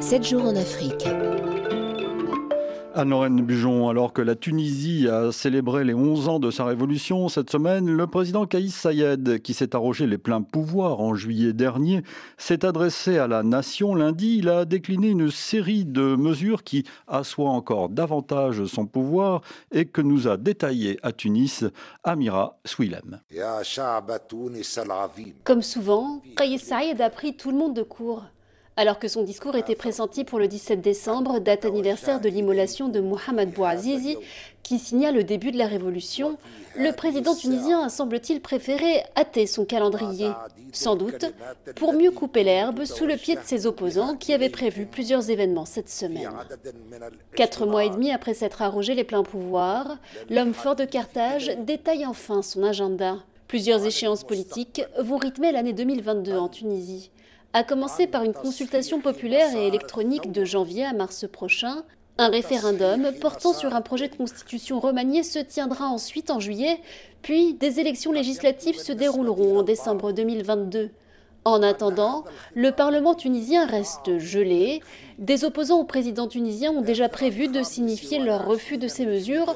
7 0.00 0.26
jours 0.26 0.44
en 0.44 0.56
Afrique. 0.56 1.06
Anne-Lorraine 2.96 3.42
Bujon, 3.42 3.88
alors 3.88 4.12
que 4.12 4.22
la 4.22 4.36
Tunisie 4.36 5.08
a 5.08 5.32
célébré 5.32 5.82
les 5.82 5.94
11 5.94 6.28
ans 6.28 6.38
de 6.38 6.52
sa 6.52 6.64
révolution 6.64 7.28
cette 7.28 7.50
semaine, 7.50 7.90
le 7.90 8.06
président 8.06 8.46
Kaïs 8.46 8.72
Sayed, 8.72 9.42
qui 9.42 9.52
s'est 9.52 9.74
arrogé 9.74 10.06
les 10.06 10.16
pleins 10.16 10.42
pouvoirs 10.42 11.00
en 11.00 11.16
juillet 11.16 11.52
dernier, 11.52 12.02
s'est 12.38 12.64
adressé 12.64 13.18
à 13.18 13.26
la 13.26 13.42
nation 13.42 13.96
lundi. 13.96 14.38
Il 14.38 14.48
a 14.48 14.64
décliné 14.64 15.08
une 15.08 15.28
série 15.30 15.84
de 15.84 16.14
mesures 16.14 16.62
qui 16.62 16.84
assoient 17.08 17.50
encore 17.50 17.88
davantage 17.88 18.64
son 18.66 18.86
pouvoir 18.86 19.40
et 19.72 19.86
que 19.86 20.00
nous 20.00 20.28
a 20.28 20.36
détaillé 20.36 20.98
à 21.02 21.10
Tunis 21.10 21.64
Amira 22.04 22.58
Swilem. 22.64 23.20
Comme 25.42 25.62
souvent, 25.62 26.22
Kaïs 26.36 26.62
Sayed 26.62 27.00
a 27.00 27.10
pris 27.10 27.36
tout 27.36 27.50
le 27.50 27.56
monde 27.56 27.74
de 27.74 27.82
court. 27.82 28.24
Alors 28.76 28.98
que 28.98 29.06
son 29.06 29.22
discours 29.22 29.54
était 29.54 29.76
pressenti 29.76 30.24
pour 30.24 30.40
le 30.40 30.48
17 30.48 30.80
décembre, 30.80 31.38
date 31.38 31.64
anniversaire 31.64 32.20
de 32.20 32.28
l'immolation 32.28 32.88
de 32.88 32.98
Mohamed 32.98 33.52
Bouazizi, 33.52 34.16
qui 34.64 34.80
signa 34.80 35.12
le 35.12 35.22
début 35.22 35.52
de 35.52 35.58
la 35.58 35.68
révolution, 35.68 36.38
le 36.76 36.90
président 36.90 37.36
tunisien 37.36 37.84
a 37.84 37.88
semble-t-il 37.88 38.40
préféré 38.40 39.04
hâter 39.16 39.46
son 39.46 39.64
calendrier, 39.64 40.28
sans 40.72 40.96
doute 40.96 41.26
pour 41.76 41.92
mieux 41.92 42.10
couper 42.10 42.42
l'herbe 42.42 42.84
sous 42.84 43.06
le 43.06 43.16
pied 43.16 43.36
de 43.36 43.42
ses 43.44 43.66
opposants 43.66 44.16
qui 44.16 44.34
avaient 44.34 44.48
prévu 44.48 44.86
plusieurs 44.86 45.30
événements 45.30 45.66
cette 45.66 45.90
semaine. 45.90 46.32
Quatre 47.36 47.66
mois 47.66 47.84
et 47.84 47.90
demi 47.90 48.10
après 48.10 48.34
s'être 48.34 48.60
arrogé 48.60 48.96
les 48.96 49.04
pleins 49.04 49.22
pouvoirs, 49.22 49.98
l'homme 50.30 50.54
fort 50.54 50.74
de 50.74 50.84
Carthage 50.84 51.52
détaille 51.58 52.06
enfin 52.06 52.42
son 52.42 52.64
agenda. 52.64 53.18
Plusieurs 53.46 53.84
échéances 53.84 54.24
politiques 54.24 54.82
vont 54.98 55.18
rythmer 55.18 55.52
l'année 55.52 55.74
2022 55.74 56.36
en 56.36 56.48
Tunisie 56.48 57.12
à 57.54 57.62
commencer 57.62 58.08
par 58.08 58.24
une 58.24 58.34
consultation 58.34 59.00
populaire 59.00 59.56
et 59.56 59.68
électronique 59.68 60.32
de 60.32 60.44
janvier 60.44 60.84
à 60.84 60.92
mars 60.92 61.26
prochain. 61.30 61.84
Un 62.18 62.28
référendum 62.28 63.12
portant 63.20 63.52
sur 63.54 63.74
un 63.74 63.80
projet 63.80 64.08
de 64.08 64.16
constitution 64.16 64.80
remanié 64.80 65.22
se 65.22 65.38
tiendra 65.38 65.86
ensuite 65.86 66.30
en 66.30 66.40
juillet, 66.40 66.80
puis 67.22 67.54
des 67.54 67.78
élections 67.78 68.12
législatives 68.12 68.78
se 68.78 68.92
dérouleront 68.92 69.60
en 69.60 69.62
décembre 69.62 70.12
2022. 70.12 70.90
En 71.44 71.62
attendant, 71.62 72.24
le 72.54 72.72
Parlement 72.72 73.14
tunisien 73.14 73.66
reste 73.66 74.18
gelé. 74.18 74.80
Des 75.18 75.44
opposants 75.44 75.80
au 75.80 75.84
président 75.84 76.26
tunisien 76.26 76.72
ont 76.72 76.82
déjà 76.82 77.08
prévu 77.08 77.48
de 77.48 77.62
signifier 77.62 78.18
leur 78.18 78.46
refus 78.46 78.78
de 78.78 78.88
ces 78.88 79.06
mesures 79.06 79.54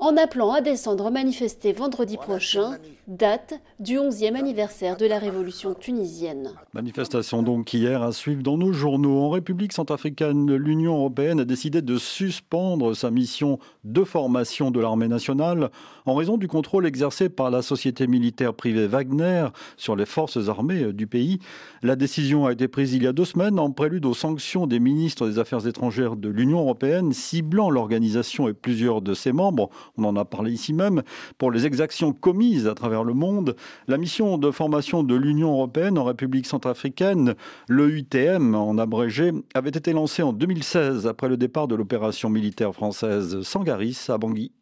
en 0.00 0.16
appelant 0.16 0.52
à 0.52 0.60
descendre 0.60 1.10
manifester 1.10 1.72
vendredi 1.72 2.16
prochain, 2.16 2.78
date 3.10 3.60
du 3.80 3.96
11e 3.96 4.36
anniversaire 4.36 4.96
de 4.96 5.04
la 5.04 5.18
révolution 5.18 5.74
tunisienne. 5.74 6.52
Manifestation 6.74 7.42
donc 7.42 7.74
hier 7.74 8.02
à 8.02 8.12
suivre 8.12 8.42
dans 8.42 8.56
nos 8.56 8.72
journaux. 8.72 9.18
En 9.18 9.30
République 9.30 9.72
centrafricaine, 9.72 10.54
l'Union 10.54 10.96
européenne 10.96 11.40
a 11.40 11.44
décidé 11.44 11.82
de 11.82 11.98
suspendre 11.98 12.94
sa 12.94 13.10
mission 13.10 13.58
de 13.82 14.04
formation 14.04 14.70
de 14.70 14.78
l'armée 14.78 15.08
nationale 15.08 15.70
en 16.06 16.14
raison 16.14 16.36
du 16.36 16.46
contrôle 16.46 16.86
exercé 16.86 17.28
par 17.28 17.50
la 17.50 17.62
société 17.62 18.06
militaire 18.06 18.54
privée 18.54 18.86
Wagner 18.86 19.48
sur 19.76 19.96
les 19.96 20.06
forces 20.06 20.48
armées 20.48 20.92
du 20.92 21.08
pays. 21.08 21.40
La 21.82 21.96
décision 21.96 22.46
a 22.46 22.52
été 22.52 22.68
prise 22.68 22.94
il 22.94 23.02
y 23.02 23.06
a 23.08 23.12
deux 23.12 23.24
semaines 23.24 23.58
en 23.58 23.72
prélude 23.72 24.06
aux 24.06 24.14
sanctions 24.14 24.68
des 24.68 24.78
ministres 24.78 25.28
des 25.28 25.38
Affaires 25.40 25.66
étrangères 25.66 26.16
de 26.16 26.28
l'Union 26.28 26.60
européenne 26.60 27.12
ciblant 27.12 27.70
l'organisation 27.70 28.48
et 28.48 28.54
plusieurs 28.54 29.02
de 29.02 29.14
ses 29.14 29.32
membres 29.32 29.68
on 29.96 30.04
en 30.04 30.16
a 30.16 30.24
parlé 30.24 30.52
ici 30.52 30.72
même, 30.72 31.02
pour 31.38 31.50
les 31.50 31.66
exactions 31.66 32.12
commises 32.12 32.66
à 32.66 32.74
travers 32.74 32.99
le 33.04 33.14
monde. 33.14 33.56
La 33.88 33.98
mission 33.98 34.38
de 34.38 34.50
formation 34.50 35.02
de 35.02 35.14
l'Union 35.14 35.52
européenne 35.52 35.98
en 35.98 36.04
République 36.04 36.46
centrafricaine, 36.46 37.34
l'EUTM 37.68 38.54
en 38.54 38.78
abrégé, 38.78 39.32
avait 39.54 39.70
été 39.70 39.92
lancée 39.92 40.22
en 40.22 40.32
2016 40.32 41.06
après 41.06 41.28
le 41.28 41.36
départ 41.36 41.68
de 41.68 41.74
l'opération 41.74 42.30
militaire 42.30 42.72
française 42.72 43.42
Sangaris 43.42 44.06
à 44.08 44.18
Bangui. 44.18 44.52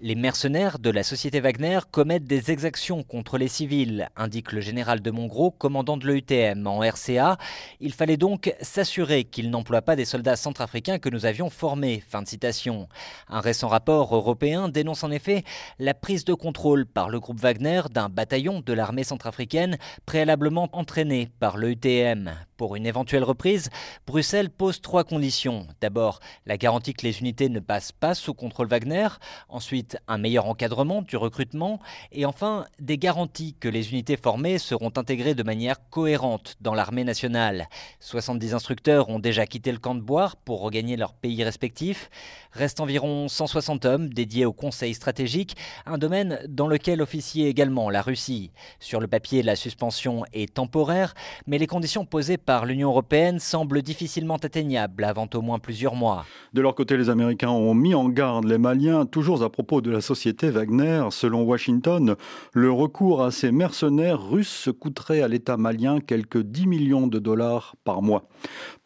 Les 0.00 0.14
mercenaires 0.14 0.78
de 0.78 0.90
la 0.90 1.02
société 1.02 1.40
Wagner 1.40 1.80
commettent 1.90 2.24
des 2.24 2.50
exactions 2.50 3.02
contre 3.02 3.38
les 3.38 3.48
civils, 3.48 4.08
indique 4.16 4.52
le 4.52 4.60
général 4.60 5.00
de 5.00 5.10
Montgros, 5.10 5.50
commandant 5.50 5.96
de 5.96 6.06
l'EUTM 6.06 6.66
en 6.66 6.80
RCA. 6.80 7.38
Il 7.80 7.92
fallait 7.92 8.16
donc 8.16 8.54
s'assurer 8.60 9.24
qu'ils 9.24 9.50
n'emploient 9.50 9.82
pas 9.82 9.96
des 9.96 10.04
soldats 10.04 10.36
centrafricains 10.36 10.98
que 10.98 11.08
nous 11.08 11.26
avions 11.26 11.50
formés. 11.50 12.02
Fin 12.08 12.22
de 12.22 12.28
citation. 12.28 12.88
Un 13.28 13.40
récent 13.40 13.68
rapport 13.68 14.14
européen 14.14 14.68
dénonce 14.68 15.04
en 15.04 15.10
effet 15.10 15.44
la 15.78 15.94
prise 15.94 16.24
de 16.24 16.34
contrôle 16.34 16.86
par 16.86 17.08
le 17.08 17.20
groupe 17.20 17.40
Wagner 17.40 17.82
d'un 17.90 18.08
bataillon 18.08 18.60
de 18.60 18.72
l'armée 18.72 19.04
centrafricaine 19.04 19.78
préalablement 20.04 20.68
entraîné 20.72 21.28
par 21.38 21.56
l'EUTM. 21.56 22.47
Pour 22.58 22.74
une 22.74 22.86
éventuelle 22.86 23.22
reprise, 23.22 23.70
Bruxelles 24.04 24.50
pose 24.50 24.80
trois 24.80 25.04
conditions. 25.04 25.68
D'abord, 25.80 26.18
la 26.44 26.56
garantie 26.56 26.92
que 26.92 27.06
les 27.06 27.20
unités 27.20 27.48
ne 27.48 27.60
passent 27.60 27.92
pas 27.92 28.16
sous 28.16 28.34
contrôle 28.34 28.66
Wagner, 28.66 29.06
ensuite 29.48 29.96
un 30.08 30.18
meilleur 30.18 30.46
encadrement 30.46 31.02
du 31.02 31.16
recrutement, 31.16 31.78
et 32.10 32.26
enfin 32.26 32.66
des 32.80 32.98
garanties 32.98 33.54
que 33.60 33.68
les 33.68 33.92
unités 33.92 34.16
formées 34.16 34.58
seront 34.58 34.90
intégrées 34.96 35.36
de 35.36 35.44
manière 35.44 35.88
cohérente 35.88 36.56
dans 36.60 36.74
l'armée 36.74 37.04
nationale. 37.04 37.68
70 38.00 38.54
instructeurs 38.54 39.08
ont 39.08 39.20
déjà 39.20 39.46
quitté 39.46 39.70
le 39.70 39.78
camp 39.78 39.94
de 39.94 40.00
Boire 40.00 40.34
pour 40.34 40.60
regagner 40.60 40.96
leur 40.96 41.14
pays 41.14 41.44
respectif. 41.44 42.10
Reste 42.50 42.80
environ 42.80 43.28
160 43.28 43.84
hommes 43.84 44.12
dédiés 44.12 44.46
au 44.46 44.52
conseil 44.52 44.94
stratégique, 44.94 45.56
un 45.86 45.96
domaine 45.96 46.40
dans 46.48 46.66
lequel 46.66 47.02
officie 47.02 47.44
également 47.44 47.88
la 47.88 48.02
Russie. 48.02 48.50
Sur 48.80 48.98
le 48.98 49.06
papier, 49.06 49.44
la 49.44 49.54
suspension 49.54 50.24
est 50.32 50.54
temporaire, 50.54 51.14
mais 51.46 51.58
les 51.58 51.68
conditions 51.68 52.04
posées 52.04 52.36
par 52.48 52.64
l'Union 52.64 52.88
européenne 52.88 53.40
semble 53.40 53.82
difficilement 53.82 54.36
atteignable 54.36 55.04
avant 55.04 55.28
au 55.34 55.42
moins 55.42 55.58
plusieurs 55.58 55.94
mois. 55.94 56.24
De 56.54 56.62
leur 56.62 56.74
côté, 56.74 56.96
les 56.96 57.10
Américains 57.10 57.50
ont 57.50 57.74
mis 57.74 57.94
en 57.94 58.08
garde 58.08 58.46
les 58.46 58.56
Maliens, 58.56 59.04
toujours 59.04 59.42
à 59.42 59.50
propos 59.50 59.82
de 59.82 59.90
la 59.90 60.00
société 60.00 60.48
Wagner. 60.48 61.04
Selon 61.10 61.42
Washington, 61.42 62.16
le 62.54 62.72
recours 62.72 63.22
à 63.22 63.32
ces 63.32 63.52
mercenaires 63.52 64.30
russes 64.30 64.70
coûterait 64.80 65.20
à 65.20 65.28
l'État 65.28 65.58
malien 65.58 66.00
quelques 66.00 66.40
10 66.40 66.66
millions 66.66 67.06
de 67.06 67.18
dollars 67.18 67.76
par 67.84 68.00
mois. 68.00 68.26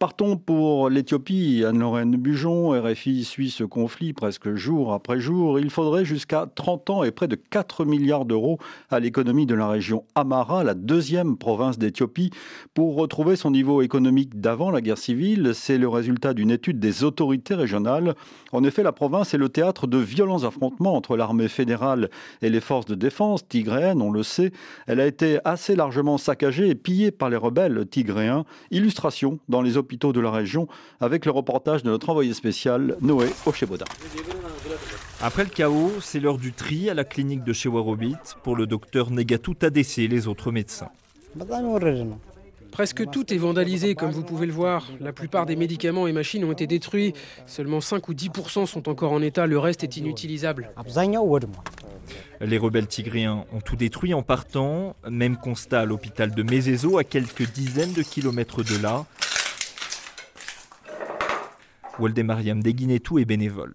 Partons 0.00 0.36
pour 0.36 0.90
l'Éthiopie. 0.90 1.62
Anne-Lorraine 1.64 2.16
Bujon, 2.16 2.70
RFI 2.70 3.22
suit 3.22 3.50
ce 3.50 3.62
conflit 3.62 4.12
presque 4.12 4.56
jour 4.56 4.92
après 4.92 5.20
jour. 5.20 5.60
Il 5.60 5.70
faudrait 5.70 6.04
jusqu'à 6.04 6.48
30 6.52 6.90
ans 6.90 7.04
et 7.04 7.12
près 7.12 7.28
de 7.28 7.36
4 7.36 7.84
milliards 7.84 8.24
d'euros 8.24 8.58
à 8.90 8.98
l'économie 8.98 9.46
de 9.46 9.54
la 9.54 9.68
région 9.68 10.04
Amara, 10.16 10.64
la 10.64 10.74
deuxième 10.74 11.36
province 11.36 11.78
d'Éthiopie, 11.78 12.32
pour 12.74 12.96
retrouver 12.96 13.36
son 13.36 13.51
niveau 13.52 13.82
économique 13.82 14.40
d'avant 14.40 14.70
la 14.70 14.80
guerre 14.80 14.98
civile. 14.98 15.52
C'est 15.54 15.78
le 15.78 15.88
résultat 15.88 16.34
d'une 16.34 16.50
étude 16.50 16.80
des 16.80 17.04
autorités 17.04 17.54
régionales. 17.54 18.14
En 18.50 18.64
effet, 18.64 18.82
la 18.82 18.90
province 18.90 19.34
est 19.34 19.38
le 19.38 19.48
théâtre 19.48 19.86
de 19.86 19.98
violents 19.98 20.42
affrontements 20.42 20.96
entre 20.96 21.16
l'armée 21.16 21.48
fédérale 21.48 22.10
et 22.40 22.50
les 22.50 22.60
forces 22.60 22.86
de 22.86 22.94
défense 22.96 23.46
tigréennes, 23.46 24.02
on 24.02 24.10
le 24.10 24.22
sait. 24.22 24.50
Elle 24.86 25.00
a 25.00 25.06
été 25.06 25.38
assez 25.44 25.76
largement 25.76 26.18
saccagée 26.18 26.68
et 26.68 26.74
pillée 26.74 27.10
par 27.12 27.30
les 27.30 27.36
rebelles 27.36 27.86
tigréens. 27.86 28.44
Illustration 28.70 29.38
dans 29.48 29.62
les 29.62 29.76
hôpitaux 29.76 30.12
de 30.12 30.20
la 30.20 30.30
région 30.30 30.66
avec 31.00 31.24
le 31.24 31.30
reportage 31.30 31.82
de 31.82 31.90
notre 31.90 32.10
envoyé 32.10 32.34
spécial 32.34 32.96
Noé 33.00 33.28
Ocheboda. 33.46 33.84
Après 35.20 35.44
le 35.44 35.50
chaos, 35.50 35.92
c'est 36.00 36.18
l'heure 36.18 36.38
du 36.38 36.52
tri 36.52 36.90
à 36.90 36.94
la 36.94 37.04
clinique 37.04 37.44
de 37.44 37.52
chez 37.52 37.68
Warobit 37.68 38.16
pour 38.42 38.56
le 38.56 38.66
docteur 38.66 39.10
Negatou 39.10 39.54
Tadesse 39.54 39.98
et 39.98 40.08
les 40.08 40.26
autres 40.26 40.50
médecins. 40.50 40.88
Presque 42.72 43.08
tout 43.10 43.32
est 43.34 43.36
vandalisé, 43.36 43.94
comme 43.94 44.10
vous 44.10 44.24
pouvez 44.24 44.46
le 44.46 44.52
voir. 44.52 44.90
La 44.98 45.12
plupart 45.12 45.44
des 45.44 45.56
médicaments 45.56 46.06
et 46.06 46.12
machines 46.12 46.42
ont 46.44 46.52
été 46.52 46.66
détruits. 46.66 47.12
Seulement 47.46 47.82
5 47.82 48.08
ou 48.08 48.14
10% 48.14 48.64
sont 48.66 48.88
encore 48.88 49.12
en 49.12 49.20
état, 49.20 49.46
le 49.46 49.58
reste 49.58 49.84
est 49.84 49.98
inutilisable. 49.98 50.70
Les 52.40 52.58
rebelles 52.58 52.86
tigréens 52.86 53.44
ont 53.52 53.60
tout 53.60 53.76
détruit 53.76 54.14
en 54.14 54.22
partant. 54.22 54.96
Même 55.08 55.36
constat 55.36 55.80
à 55.80 55.84
l'hôpital 55.84 56.34
de 56.34 56.42
Mezezo, 56.42 56.96
à 56.96 57.04
quelques 57.04 57.52
dizaines 57.52 57.92
de 57.92 58.02
kilomètres 58.02 58.64
de 58.64 58.82
là. 58.82 59.04
Mariam 62.24 62.62
Deguinetou 62.62 63.18
est 63.18 63.26
bénévole. 63.26 63.74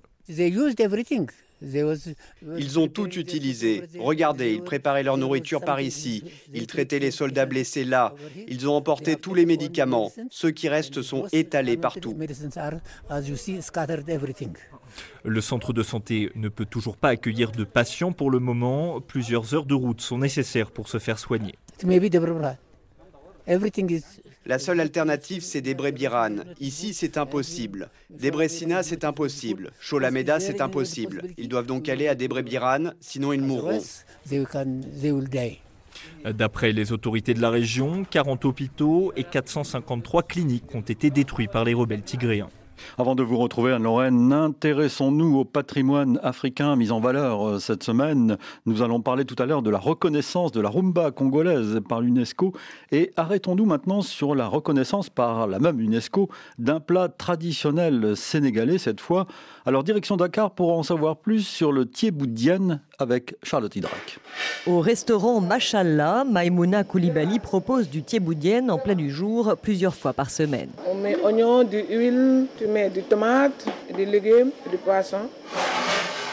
Ils 1.61 2.79
ont 2.79 2.87
tout 2.87 3.09
utilisé. 3.17 3.83
Regardez, 3.99 4.53
ils 4.53 4.63
préparaient 4.63 5.03
leur 5.03 5.17
nourriture 5.17 5.61
par 5.61 5.81
ici. 5.81 6.23
Ils 6.53 6.67
traitaient 6.67 6.99
les 6.99 7.11
soldats 7.11 7.45
blessés 7.45 7.83
là. 7.83 8.13
Ils 8.47 8.67
ont 8.67 8.75
emporté 8.75 9.15
tous 9.15 9.33
les 9.33 9.45
médicaments. 9.45 10.11
Ceux 10.29 10.51
qui 10.51 10.69
restent 10.69 11.01
sont 11.01 11.27
étalés 11.31 11.77
partout. 11.77 12.15
Le 15.23 15.41
centre 15.41 15.73
de 15.73 15.83
santé 15.83 16.31
ne 16.35 16.49
peut 16.49 16.65
toujours 16.65 16.97
pas 16.97 17.09
accueillir 17.09 17.51
de 17.51 17.63
patients 17.63 18.11
pour 18.11 18.31
le 18.31 18.39
moment. 18.39 19.01
Plusieurs 19.01 19.53
heures 19.53 19.65
de 19.65 19.73
route 19.73 20.01
sont 20.01 20.17
nécessaires 20.17 20.71
pour 20.71 20.87
se 20.87 20.99
faire 20.99 21.19
soigner. 21.19 21.55
La 24.45 24.59
seule 24.59 24.79
alternative, 24.79 25.41
c'est 25.41 25.61
Debre 25.61 25.91
Biran. 25.91 26.37
Ici, 26.59 26.93
c'est 26.93 27.17
impossible. 27.17 27.89
Debre 28.09 28.47
Sina, 28.49 28.83
c'est 28.83 29.03
impossible. 29.03 29.71
Sholameda, 29.79 30.39
c'est 30.39 30.61
impossible. 30.61 31.23
Ils 31.37 31.49
doivent 31.49 31.65
donc 31.65 31.89
aller 31.89 32.07
à 32.07 32.15
Debre 32.15 32.41
Biran, 32.41 32.91
sinon 32.99 33.33
ils 33.33 33.41
mourront. 33.41 33.81
D'après 36.25 36.71
les 36.71 36.91
autorités 36.91 37.33
de 37.33 37.41
la 37.41 37.49
région, 37.49 38.05
40 38.09 38.45
hôpitaux 38.45 39.13
et 39.15 39.23
453 39.23 40.23
cliniques 40.23 40.75
ont 40.75 40.81
été 40.81 41.09
détruits 41.09 41.47
par 41.47 41.63
les 41.63 41.73
rebelles 41.73 42.03
tigréens. 42.03 42.49
Avant 42.97 43.15
de 43.15 43.23
vous 43.23 43.37
retrouver 43.37 43.71
à 43.71 43.79
Lorraine, 43.79 44.33
intéressons-nous 44.33 45.37
au 45.37 45.45
patrimoine 45.45 46.19
africain 46.23 46.75
mis 46.75 46.91
en 46.91 46.99
valeur 46.99 47.47
euh, 47.47 47.59
cette 47.59 47.83
semaine. 47.83 48.37
Nous 48.65 48.81
allons 48.81 49.01
parler 49.01 49.25
tout 49.25 49.35
à 49.41 49.45
l'heure 49.45 49.61
de 49.61 49.69
la 49.69 49.77
reconnaissance 49.77 50.51
de 50.51 50.61
la 50.61 50.69
rumba 50.69 51.11
congolaise 51.11 51.79
par 51.87 52.01
l'UNESCO 52.01 52.53
et 52.91 53.11
arrêtons-nous 53.15 53.65
maintenant 53.65 54.01
sur 54.01 54.35
la 54.35 54.47
reconnaissance 54.47 55.09
par 55.09 55.47
la 55.47 55.59
même 55.59 55.79
UNESCO 55.79 56.29
d'un 56.57 56.79
plat 56.79 57.09
traditionnel 57.09 58.15
sénégalais 58.15 58.77
cette 58.77 59.01
fois. 59.01 59.27
Alors 59.65 59.83
direction 59.83 60.17
Dakar 60.17 60.51
pour 60.51 60.77
en 60.77 60.83
savoir 60.83 61.17
plus 61.17 61.45
sur 61.45 61.71
le 61.71 61.85
thieboudienne 61.85 62.81
avec 62.99 63.35
Charlotte 63.43 63.75
Hydrac. 63.75 64.19
Au 64.65 64.79
restaurant 64.79 65.39
Machallah, 65.39 66.23
Maimouna 66.23 66.83
Koulibaly 66.83 67.39
propose 67.39 67.89
du 67.89 68.03
thieboudienne 68.03 68.69
en 68.71 68.77
plein 68.77 68.95
du 68.95 69.09
jour 69.09 69.55
plusieurs 69.61 69.95
fois 69.95 70.13
par 70.13 70.29
semaine. 70.29 70.69
On 70.87 70.95
met 70.95 71.15
oignons, 71.23 71.63
de 71.63 71.77
l'huile, 71.89 72.47
tu 72.57 72.66
mets 72.67 72.89
des 72.89 73.01
tomates, 73.01 73.65
des 73.95 74.05
légumes, 74.05 74.51
du 74.69 74.77
poisson. 74.77 75.29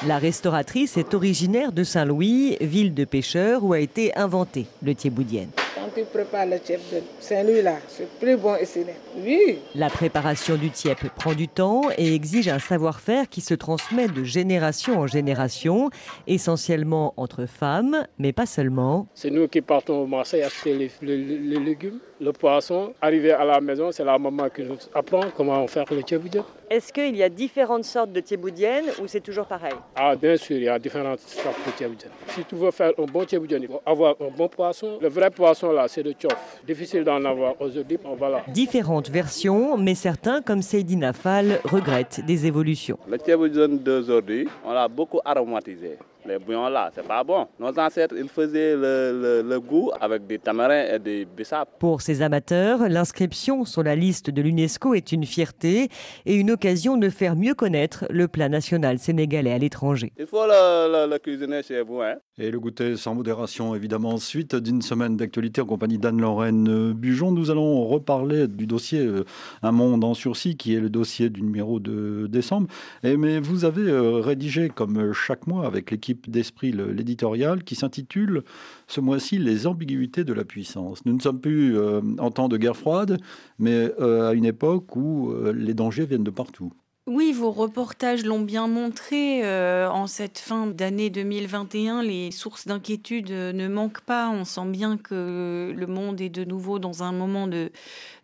La 0.06 0.18
restauratrice 0.18 0.96
est 0.96 1.14
originaire 1.14 1.72
de 1.72 1.82
Saint-Louis, 1.82 2.56
ville 2.60 2.92
de 2.92 3.04
pêcheurs 3.04 3.64
où 3.64 3.72
a 3.72 3.80
été 3.80 4.14
inventé 4.16 4.66
le 4.82 4.94
thieboudienne 4.94 5.50
tu 5.94 6.04
prépares 6.04 6.46
le 6.46 6.58
tiep 6.58 6.80
de 6.92 7.02
Saint-Louis 7.20 7.62
là, 7.62 7.76
c'est 7.88 8.08
plus 8.18 8.36
bon 8.36 8.56
ici. 8.60 8.80
Oui. 9.16 9.58
La 9.74 9.88
préparation 9.88 10.56
du 10.56 10.70
tiep 10.70 10.98
prend 11.16 11.34
du 11.34 11.48
temps 11.48 11.82
et 11.96 12.14
exige 12.14 12.48
un 12.48 12.58
savoir-faire 12.58 13.28
qui 13.28 13.40
se 13.40 13.54
transmet 13.54 14.08
de 14.08 14.24
génération 14.24 14.98
en 14.98 15.06
génération, 15.06 15.90
essentiellement 16.26 17.14
entre 17.16 17.46
femmes, 17.46 18.06
mais 18.18 18.32
pas 18.32 18.46
seulement. 18.46 19.06
C'est 19.14 19.30
nous 19.30 19.46
qui 19.48 19.60
partons 19.60 20.02
au 20.02 20.06
Marseille 20.06 20.42
acheter 20.42 20.74
les, 20.74 20.90
les, 21.02 21.60
légumes, 21.60 22.00
le 22.20 22.32
poisson. 22.32 22.92
Arrivé 23.00 23.32
à 23.32 23.44
la 23.44 23.60
maison, 23.60 23.92
c'est 23.92 24.04
la 24.04 24.18
maman 24.18 24.48
qui 24.48 24.62
nous 24.62 24.78
apprend 24.94 25.22
comment 25.36 25.66
faire 25.66 25.84
le 25.90 26.02
thieboudienne. 26.02 26.44
Est-ce 26.74 26.92
qu'il 26.92 27.14
y 27.14 27.22
a 27.22 27.28
différentes 27.28 27.84
sortes 27.84 28.10
de 28.10 28.18
thieboudienne 28.18 28.86
ou 29.00 29.06
c'est 29.06 29.20
toujours 29.20 29.46
pareil 29.46 29.74
Ah, 29.94 30.16
bien 30.16 30.36
sûr, 30.36 30.56
il 30.56 30.64
y 30.64 30.68
a 30.68 30.76
différentes 30.76 31.20
sortes 31.20 31.64
de 31.64 31.70
thieboudienne. 31.70 32.10
Si 32.30 32.44
tu 32.44 32.56
veux 32.56 32.72
faire 32.72 32.90
un 32.98 33.04
bon 33.04 33.24
thieboudienne, 33.24 33.62
il 33.62 33.68
faut 33.68 33.80
avoir 33.86 34.16
un 34.20 34.36
bon 34.36 34.48
poisson. 34.48 34.98
Le 35.00 35.08
vrai 35.08 35.30
poisson 35.30 35.70
là, 35.70 35.86
c'est 35.86 36.02
le 36.02 36.10
tchof. 36.14 36.34
Difficile 36.66 37.04
d'en 37.04 37.24
avoir 37.24 37.54
aujourd'hui. 37.60 37.96
Voilà. 38.18 38.42
Différentes 38.48 39.08
versions, 39.08 39.76
mais 39.76 39.94
certains, 39.94 40.42
comme 40.42 40.62
Seydina 40.62 41.12
Fall, 41.12 41.60
regrettent 41.62 42.26
des 42.26 42.44
évolutions. 42.44 42.98
Le 43.08 43.18
thieboudienne 43.18 43.78
d'aujourd'hui, 43.78 44.48
on 44.64 44.72
l'a 44.72 44.88
beaucoup 44.88 45.20
aromatisé. 45.24 45.96
Les 46.26 46.38
bouillons 46.38 46.68
là, 46.68 46.90
c'est 46.94 47.06
pas 47.06 47.22
bon. 47.22 47.46
Nos 47.58 47.78
ancêtres, 47.78 48.14
ils 48.16 48.28
faisaient 48.28 48.74
le, 48.74 49.58
goût 49.58 49.90
avec 50.00 50.26
des 50.26 50.38
tamarins 50.38 50.84
et 50.94 50.98
des 50.98 51.26
bissap. 51.26 51.68
Pour 51.78 52.00
ces 52.00 52.22
amateurs, 52.22 52.88
l'inscription 52.88 53.64
sur 53.64 53.82
la 53.82 53.94
liste 53.94 54.30
de 54.30 54.40
l'UNESCO 54.40 54.94
est 54.94 55.12
une 55.12 55.26
fierté 55.26 55.88
et 56.24 56.34
une 56.34 56.50
occasion 56.50 56.96
de 56.96 57.10
faire 57.10 57.36
mieux 57.36 57.54
connaître 57.54 58.06
le 58.08 58.26
plat 58.26 58.48
national 58.48 58.98
sénégalais 58.98 59.52
à 59.52 59.58
l'étranger. 59.58 60.12
Il 60.18 60.26
faut 60.26 60.46
le, 60.46 61.18
cuisiner 61.18 61.62
chez 61.62 61.82
vous. 61.82 62.00
Hein. 62.00 62.16
Et 62.36 62.50
le 62.50 62.58
goûter 62.58 62.96
sans 62.96 63.14
modération, 63.14 63.76
évidemment. 63.76 64.18
Suite 64.18 64.56
d'une 64.56 64.82
semaine 64.82 65.16
d'actualité 65.16 65.60
en 65.60 65.66
compagnie 65.66 65.98
d'Anne-Lorraine 65.98 66.92
Bujon, 66.92 67.30
nous 67.30 67.52
allons 67.52 67.86
reparler 67.86 68.48
du 68.48 68.66
dossier 68.66 68.98
euh, 68.98 69.24
Un 69.62 69.70
monde 69.70 70.02
en 70.02 70.14
sursis, 70.14 70.56
qui 70.56 70.74
est 70.74 70.80
le 70.80 70.90
dossier 70.90 71.30
du 71.30 71.42
numéro 71.42 71.78
de 71.78 72.26
décembre. 72.26 72.66
Mais 73.04 73.38
vous 73.38 73.64
avez 73.64 73.82
euh, 73.82 74.18
rédigé, 74.18 74.68
comme 74.68 75.12
chaque 75.12 75.46
mois, 75.46 75.64
avec 75.64 75.92
l'équipe 75.92 76.28
d'esprit 76.28 76.72
l'éditorial 76.72 77.62
qui 77.62 77.76
s'intitule 77.76 78.42
ce 78.88 79.00
mois-ci 79.00 79.38
Les 79.38 79.68
ambiguïtés 79.68 80.24
de 80.24 80.32
la 80.32 80.44
puissance. 80.44 81.04
Nous 81.06 81.14
ne 81.14 81.20
sommes 81.20 81.40
plus 81.40 81.78
euh, 81.78 82.00
en 82.18 82.32
temps 82.32 82.48
de 82.48 82.56
guerre 82.56 82.76
froide, 82.76 83.20
mais 83.60 83.92
euh, 84.00 84.30
à 84.30 84.34
une 84.34 84.44
époque 84.44 84.96
où 84.96 85.30
euh, 85.30 85.52
les 85.52 85.74
dangers 85.74 86.06
viennent 86.06 86.24
de 86.24 86.30
partout. 86.30 86.72
Oui, 87.06 87.32
vos 87.32 87.50
reportages 87.50 88.24
l'ont 88.24 88.40
bien 88.40 88.66
montré. 88.66 89.42
en 89.86 90.06
cette 90.06 90.38
fin 90.38 90.66
d'année 90.66 91.10
2021, 91.10 92.02
les 92.02 92.30
sources 92.30 92.66
d'inquiétude 92.66 93.30
ne 93.30 93.68
manquent 93.68 94.00
pas. 94.00 94.30
On 94.30 94.46
sent 94.46 94.64
bien 94.68 94.96
que 94.96 95.74
le 95.76 95.86
monde 95.86 96.22
est 96.22 96.30
de 96.30 96.44
nouveau 96.44 96.78
dans 96.78 97.02
un 97.02 97.12
moment 97.12 97.46
de, 97.46 97.70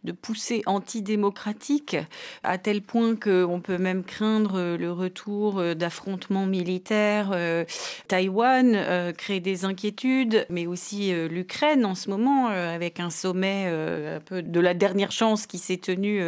de 0.04 0.12
poussée 0.12 0.62
antidémocratique, 0.64 1.96
à 2.42 2.56
tel 2.56 2.80
point 2.80 3.16
qu'on 3.16 3.60
peut 3.62 3.76
même 3.76 4.02
craindre 4.02 4.76
le 4.76 4.92
retour 4.92 5.58
euh, 5.58 5.74
d'affrontements 5.74 6.46
militaires. 6.46 7.30
Euh, 7.34 7.64
Taïwan 8.08 8.72
euh, 8.74 9.12
crée 9.12 9.40
des 9.40 9.64
inquiétudes, 9.64 10.46
mais 10.48 10.66
aussi 10.66 11.12
l'Ukraine 11.28 11.84
en 11.84 11.94
ce 11.94 12.08
moment, 12.08 12.48
avec 12.48 13.00
un 13.00 13.10
sommet 13.10 13.66
un 13.66 14.20
peu 14.20 14.42
de 14.42 14.60
la 14.60 14.74
dernière 14.74 15.12
chance 15.12 15.46
qui 15.46 15.58
s'est 15.58 15.76
tenu 15.76 16.22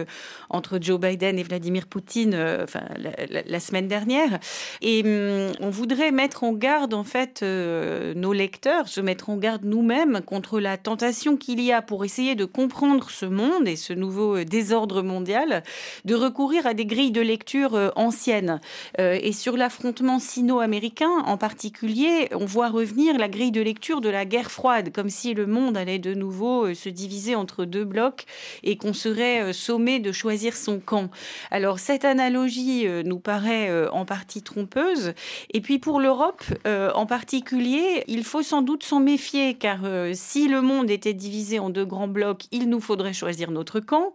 entre 0.51 0.79
Joe 0.81 1.01
Biden 1.01 1.39
et 1.39 1.43
Vladimir 1.43 1.87
Poutine 1.87 2.35
enfin, 2.63 2.83
la, 3.29 3.61
semaine 3.61 3.89
dernière. 3.89 4.39
Et 4.81 5.03
hum, 5.05 5.53
on 5.61 5.71
voudrait 5.71 6.11
mettre 6.11 6.45
en 6.45 6.53
garde, 6.53 6.95
en 6.95 7.05
fait, 7.05 7.43
nos 7.43 8.33
lecteurs, 8.33 8.89
se 8.89 9.01
mettre 9.01 9.31
en 9.31 9.37
garde 9.37 9.65
nous-mêmes 9.65 10.21
contre 10.25 10.61
la 10.61 10.77
tentation 10.77 11.37
qu'il 11.37 11.61
y 11.61 11.73
a 11.73 11.83
pour 11.83 12.05
essayer 12.05 12.35
de 12.35 12.45
comprendre 12.45 13.11
ce 13.11 13.27
monde 13.27 13.62
et 13.67 13.77
ce 13.77 13.93
nouveau 13.93 14.45
désordre 14.45 15.03
mondial, 15.03 15.63
de 16.05 16.15
recourir 16.15 16.67
à 16.67 16.75
des 16.75 16.87
grilles 16.87 17.13
de 17.13 17.21
lecture 17.21 17.93
anciennes. 17.97 18.61
Et 18.99 19.33
sur 19.33 19.57
l'affrontement 19.57 20.19
sino-américain 20.19 21.23
en 21.27 21.37
particulier, 21.37 22.29
on 22.33 22.45
voit 22.45 22.69
revenir 22.69 23.19
la 23.19 23.29
grille 23.29 23.53
de 23.53 23.61
lecture 23.61 24.01
de 24.01 24.09
la 24.09 24.25
guerre 24.25 24.51
froide, 24.51 24.93
comme 24.93 25.09
si 25.09 25.35
le 25.35 25.47
monde 25.47 25.77
allait 25.77 25.99
de 25.99 26.15
nouveau 26.15 26.75
se 26.75 26.89
diviser 26.89 27.35
entre 27.35 27.65
deux 27.65 27.85
blocs 27.85 28.25
et 28.63 28.77
qu'on 28.77 28.93
serait 28.93 29.53
sommé 29.53 30.01
de 30.01 30.13
choisir 30.13 30.57
son 30.57 30.81
camp. 30.81 31.11
Alors 31.51 31.79
cette 31.79 32.05
analogie 32.05 32.87
nous 33.05 33.21
paraît 33.21 33.89
en 33.89 34.05
partie 34.05 34.43
trompeuse. 34.43 35.15
Et 35.53 35.61
puis 35.61 35.79
pour 35.79 36.01
l'Europe 36.01 36.43
en 36.67 37.07
particulier, 37.07 38.03
il 38.09 38.25
faut 38.25 38.43
sans 38.43 38.63
doute 38.63 38.83
s'en 38.83 38.99
méfier, 39.01 39.55
car 39.55 39.81
si 40.13 40.49
le 40.49 40.61
monde 40.61 40.91
était 40.91 41.15
divisé 41.15 41.59
en 41.59 41.71
deux 41.71 41.85
grands 41.85 42.09
blocs, 42.09 42.45
il 42.51 42.69
nous 42.69 42.81
faudrait 42.81 43.13
choisir 43.13 43.51
notre 43.53 43.81
camp. 43.81 44.13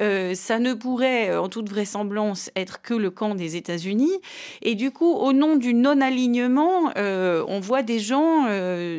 Euh, 0.00 0.34
ça 0.34 0.58
ne 0.58 0.74
pourrait, 0.74 1.30
euh, 1.30 1.40
en 1.40 1.48
toute 1.48 1.68
vraisemblance, 1.68 2.50
être 2.56 2.82
que 2.82 2.94
le 2.94 3.10
camp 3.10 3.34
des 3.34 3.56
États-Unis. 3.56 4.12
Et 4.62 4.74
du 4.74 4.90
coup, 4.90 5.12
au 5.12 5.32
nom 5.32 5.56
du 5.56 5.74
non-alignement, 5.74 6.90
euh, 6.96 7.44
on 7.48 7.60
voit 7.60 7.82
des 7.82 7.98
gens 7.98 8.46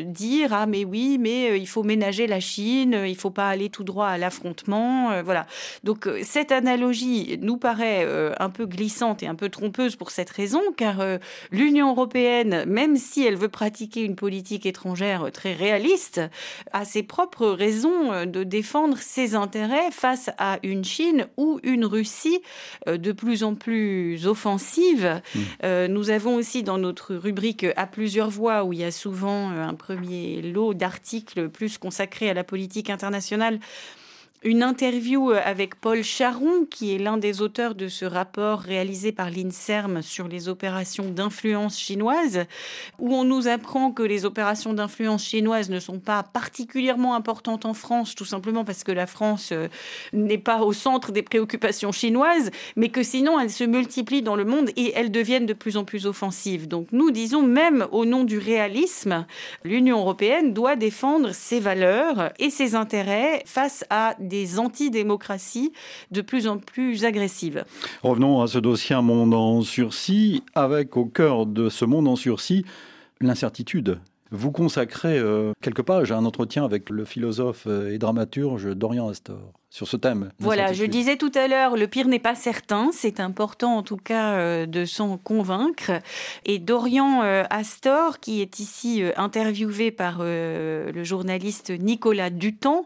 dire 0.05 0.53
ah 0.53 0.65
mais 0.65 0.83
oui, 0.83 1.17
mais 1.19 1.59
il 1.59 1.67
faut 1.67 1.83
ménager 1.83 2.27
la 2.27 2.39
Chine, 2.39 3.03
il 3.07 3.15
faut 3.15 3.29
pas 3.29 3.49
aller 3.49 3.69
tout 3.69 3.83
droit 3.83 4.07
à 4.07 4.17
l'affrontement, 4.17 5.21
voilà. 5.23 5.45
Donc 5.83 6.09
cette 6.23 6.51
analogie 6.51 7.37
nous 7.41 7.57
paraît 7.57 8.05
un 8.39 8.49
peu 8.49 8.65
glissante 8.65 9.23
et 9.23 9.27
un 9.27 9.35
peu 9.35 9.49
trompeuse 9.49 9.95
pour 9.95 10.11
cette 10.11 10.29
raison, 10.29 10.61
car 10.75 10.97
l'Union 11.51 11.91
européenne, 11.91 12.65
même 12.65 12.97
si 12.97 13.25
elle 13.25 13.35
veut 13.35 13.49
pratiquer 13.49 14.01
une 14.01 14.15
politique 14.15 14.65
étrangère 14.65 15.31
très 15.31 15.53
réaliste, 15.53 16.21
a 16.73 16.85
ses 16.85 17.03
propres 17.03 17.47
raisons 17.47 18.25
de 18.25 18.43
défendre 18.43 18.97
ses 18.97 19.35
intérêts 19.35 19.76
face 19.91 20.29
à 20.37 20.59
une 20.63 20.83
Chine 20.83 21.27
ou 21.37 21.59
une 21.63 21.85
Russie 21.85 22.41
euh, 22.87 22.97
de 22.97 23.11
plus 23.11 23.43
en 23.43 23.55
plus 23.55 24.27
offensive. 24.27 25.21
Mmh. 25.33 25.39
Euh, 25.63 25.87
nous 25.87 26.09
avons 26.09 26.35
aussi 26.35 26.63
dans 26.63 26.77
notre 26.77 27.15
rubrique 27.15 27.65
à 27.75 27.87
plusieurs 27.87 28.29
voix, 28.29 28.63
où 28.63 28.73
il 28.73 28.79
y 28.79 28.83
a 28.83 28.91
souvent 28.91 29.51
euh, 29.51 29.63
un 29.63 29.73
premier 29.73 30.41
lot 30.41 30.73
d'articles 30.73 31.49
plus 31.49 31.77
consacrés 31.77 32.29
à 32.29 32.33
la 32.33 32.43
politique 32.43 32.89
internationale, 32.89 33.59
une 34.47 34.63
interview 34.63 35.31
euh, 35.31 35.41
avec 35.43 35.75
Paul 35.75 36.01
Charon, 36.03 36.65
qui 36.71 36.95
est 36.95 36.99
l'un 36.99 37.17
des 37.17 37.41
auteurs 37.41 37.75
de 37.75 37.89
ce 37.89 38.05
rapport 38.05 38.59
réalisé 38.61 39.11
par 39.11 39.29
l'INSERM 39.29 40.01
sur 40.01 40.29
les 40.29 40.47
opérations 40.47 41.09
d'influence 41.09 41.77
chinoise, 41.77 42.45
où 42.97 43.13
on 43.13 43.25
nous 43.25 43.49
apprend 43.49 43.91
que 43.91 44.03
les 44.03 44.23
opérations 44.23 44.73
d'influence 44.73 45.25
chinoise 45.25 45.69
ne 45.69 45.81
sont 45.81 45.99
pas 45.99 46.23
particulièrement 46.23 47.13
importantes 47.13 47.65
en 47.65 47.73
France, 47.73 48.15
tout 48.15 48.23
simplement 48.23 48.63
parce 48.63 48.85
que 48.85 48.93
la 48.93 49.05
France 49.05 49.49
euh, 49.51 49.67
n'est 50.13 50.37
pas 50.37 50.61
au 50.61 50.71
centre 50.71 51.11
des 51.11 51.23
préoccupations 51.23 51.91
chinoises, 51.91 52.49
mais 52.77 52.87
que 52.87 53.03
sinon 53.03 53.41
elles 53.41 53.51
se 53.51 53.65
multiplient 53.65 54.21
dans 54.21 54.37
le 54.37 54.45
monde 54.45 54.69
et 54.77 54.93
elles 54.95 55.11
deviennent 55.11 55.45
de 55.45 55.53
plus 55.53 55.75
en 55.75 55.83
plus 55.83 56.05
offensives. 56.05 56.69
Donc 56.69 56.87
nous 56.93 57.11
disons 57.11 57.41
même 57.41 57.85
au 57.91 58.05
nom 58.05 58.23
du 58.23 58.37
réalisme, 58.37 59.25
l'Union 59.65 59.99
européenne 59.99 60.53
doit 60.53 60.77
défendre 60.77 61.33
ses 61.33 61.59
valeurs 61.59 62.31
et 62.39 62.49
ses 62.49 62.75
intérêts 62.75 63.43
face 63.45 63.83
à 63.89 64.15
des 64.19 64.36
antidémocraties 64.57 65.73
de 66.11 66.21
plus 66.21 66.47
en 66.47 66.57
plus 66.57 67.05
agressives. 67.05 67.65
Revenons 68.03 68.41
à 68.41 68.47
ce 68.47 68.59
dossier 68.59 68.95
Un 68.95 69.01
monde 69.01 69.33
en 69.33 69.61
sursis, 69.61 70.43
avec 70.55 70.97
au 70.97 71.05
cœur 71.05 71.45
de 71.45 71.69
ce 71.69 71.85
monde 71.85 72.07
en 72.07 72.15
sursis 72.15 72.65
l'incertitude. 73.21 73.99
Vous 74.31 74.51
consacrez 74.51 75.17
euh, 75.17 75.53
quelques 75.61 75.83
pages 75.83 76.11
à 76.11 76.17
un 76.17 76.25
entretien 76.25 76.65
avec 76.65 76.89
le 76.89 77.05
philosophe 77.05 77.65
et 77.65 77.97
dramaturge 77.97 78.75
Dorian 78.75 79.07
Astor 79.07 79.53
sur 79.69 79.87
ce 79.87 79.97
thème. 79.97 80.31
Voilà, 80.39 80.71
je 80.71 80.85
disais 80.85 81.17
tout 81.17 81.31
à 81.35 81.47
l'heure, 81.47 81.75
le 81.75 81.87
pire 81.87 82.07
n'est 82.07 82.19
pas 82.19 82.35
certain. 82.35 82.89
C'est 82.93 83.19
important 83.19 83.77
en 83.77 83.83
tout 83.83 83.97
cas 83.97 84.35
euh, 84.35 84.65
de 84.65 84.85
s'en 84.85 85.17
convaincre. 85.17 85.91
Et 86.45 86.57
Dorian 86.57 87.21
euh, 87.23 87.43
Astor, 87.49 88.19
qui 88.19 88.41
est 88.41 88.59
ici 88.59 89.03
euh, 89.03 89.11
interviewé 89.17 89.91
par 89.91 90.19
le 90.19 91.03
journaliste 91.03 91.69
Nicolas 91.69 92.29
Dutan, 92.29 92.85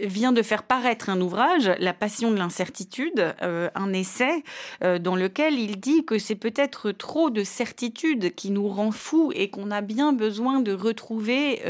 vient 0.00 0.32
de 0.32 0.42
faire 0.42 0.64
paraître 0.64 1.08
un 1.08 1.20
ouvrage, 1.20 1.70
La 1.78 1.94
passion 1.94 2.30
de 2.30 2.36
l'incertitude, 2.36 3.34
un 3.40 3.92
essai 3.92 4.44
dans 4.82 5.16
lequel 5.16 5.58
il 5.58 5.80
dit 5.80 6.04
que 6.04 6.18
c'est 6.18 6.34
peut-être 6.34 6.90
trop 6.90 7.30
de 7.30 7.42
certitude 7.42 8.34
qui 8.34 8.50
nous 8.50 8.68
rend 8.68 8.90
fous 8.90 9.32
et 9.34 9.48
qu'on 9.48 9.70
a 9.70 9.80
bien 9.80 10.12
besoin 10.12 10.60
de 10.60 10.72
retrouver 10.72 11.62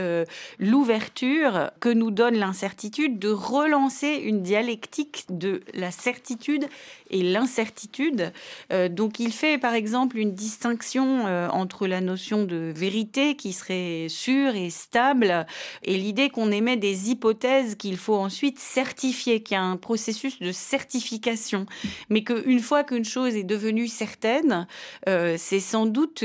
l'ouverture 0.58 1.70
que 1.80 1.88
nous 1.88 2.10
donne 2.10 2.36
l'incertitude, 2.36 3.18
de 3.18 3.30
relancer 3.30 4.20
une 4.24 4.37
dialectique 4.42 5.24
de 5.28 5.62
la 5.74 5.90
certitude 5.90 6.66
et 7.10 7.22
l'incertitude. 7.22 8.32
Euh, 8.72 8.88
donc 8.88 9.20
il 9.20 9.32
fait 9.32 9.58
par 9.58 9.74
exemple 9.74 10.18
une 10.18 10.32
distinction 10.32 11.26
euh, 11.26 11.48
entre 11.48 11.86
la 11.86 12.00
notion 12.00 12.44
de 12.44 12.72
vérité 12.74 13.34
qui 13.34 13.52
serait 13.52 14.06
sûre 14.08 14.54
et 14.54 14.70
stable 14.70 15.46
et 15.82 15.96
l'idée 15.96 16.28
qu'on 16.28 16.50
émet 16.50 16.76
des 16.76 17.10
hypothèses 17.10 17.74
qu'il 17.74 17.96
faut 17.96 18.16
ensuite 18.16 18.58
certifier, 18.58 19.42
qu'il 19.42 19.54
y 19.54 19.58
a 19.58 19.62
un 19.62 19.76
processus 19.76 20.38
de 20.38 20.52
certification, 20.52 21.66
mais 22.10 22.24
qu'une 22.24 22.60
fois 22.60 22.84
qu'une 22.84 23.04
chose 23.04 23.36
est 23.36 23.44
devenue 23.44 23.88
certaine, 23.88 24.66
euh, 25.08 25.36
c'est 25.38 25.60
sans 25.60 25.86
doute 25.86 26.24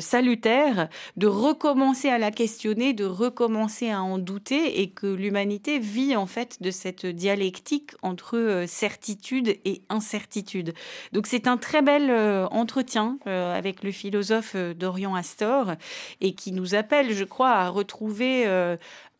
salutaire 0.00 0.88
de 1.16 1.26
recommencer 1.26 2.08
à 2.08 2.18
la 2.18 2.30
questionner, 2.30 2.92
de 2.92 3.04
recommencer 3.04 3.90
à 3.90 4.02
en 4.02 4.18
douter 4.18 4.80
et 4.80 4.90
que 4.90 5.06
l'humanité 5.06 5.78
vit 5.78 6.16
en 6.16 6.26
fait 6.26 6.62
de 6.62 6.70
cette 6.70 7.06
dialectique 7.06 7.37
entre 8.02 8.64
certitude 8.66 9.56
et 9.64 9.82
incertitude 9.88 10.08
certitude. 10.18 10.74
Donc 11.12 11.26
c'est 11.26 11.46
un 11.46 11.56
très 11.56 11.82
bel 11.82 12.10
euh, 12.10 12.46
entretien 12.48 13.18
euh, 13.26 13.56
avec 13.56 13.84
le 13.84 13.92
philosophe 13.92 14.52
euh, 14.56 14.74
Dorian 14.74 15.14
Astor 15.14 15.72
et 16.20 16.32
qui 16.34 16.52
nous 16.52 16.74
appelle, 16.74 17.12
je 17.12 17.24
crois, 17.24 17.52
à 17.52 17.68
retrouver 17.68 18.46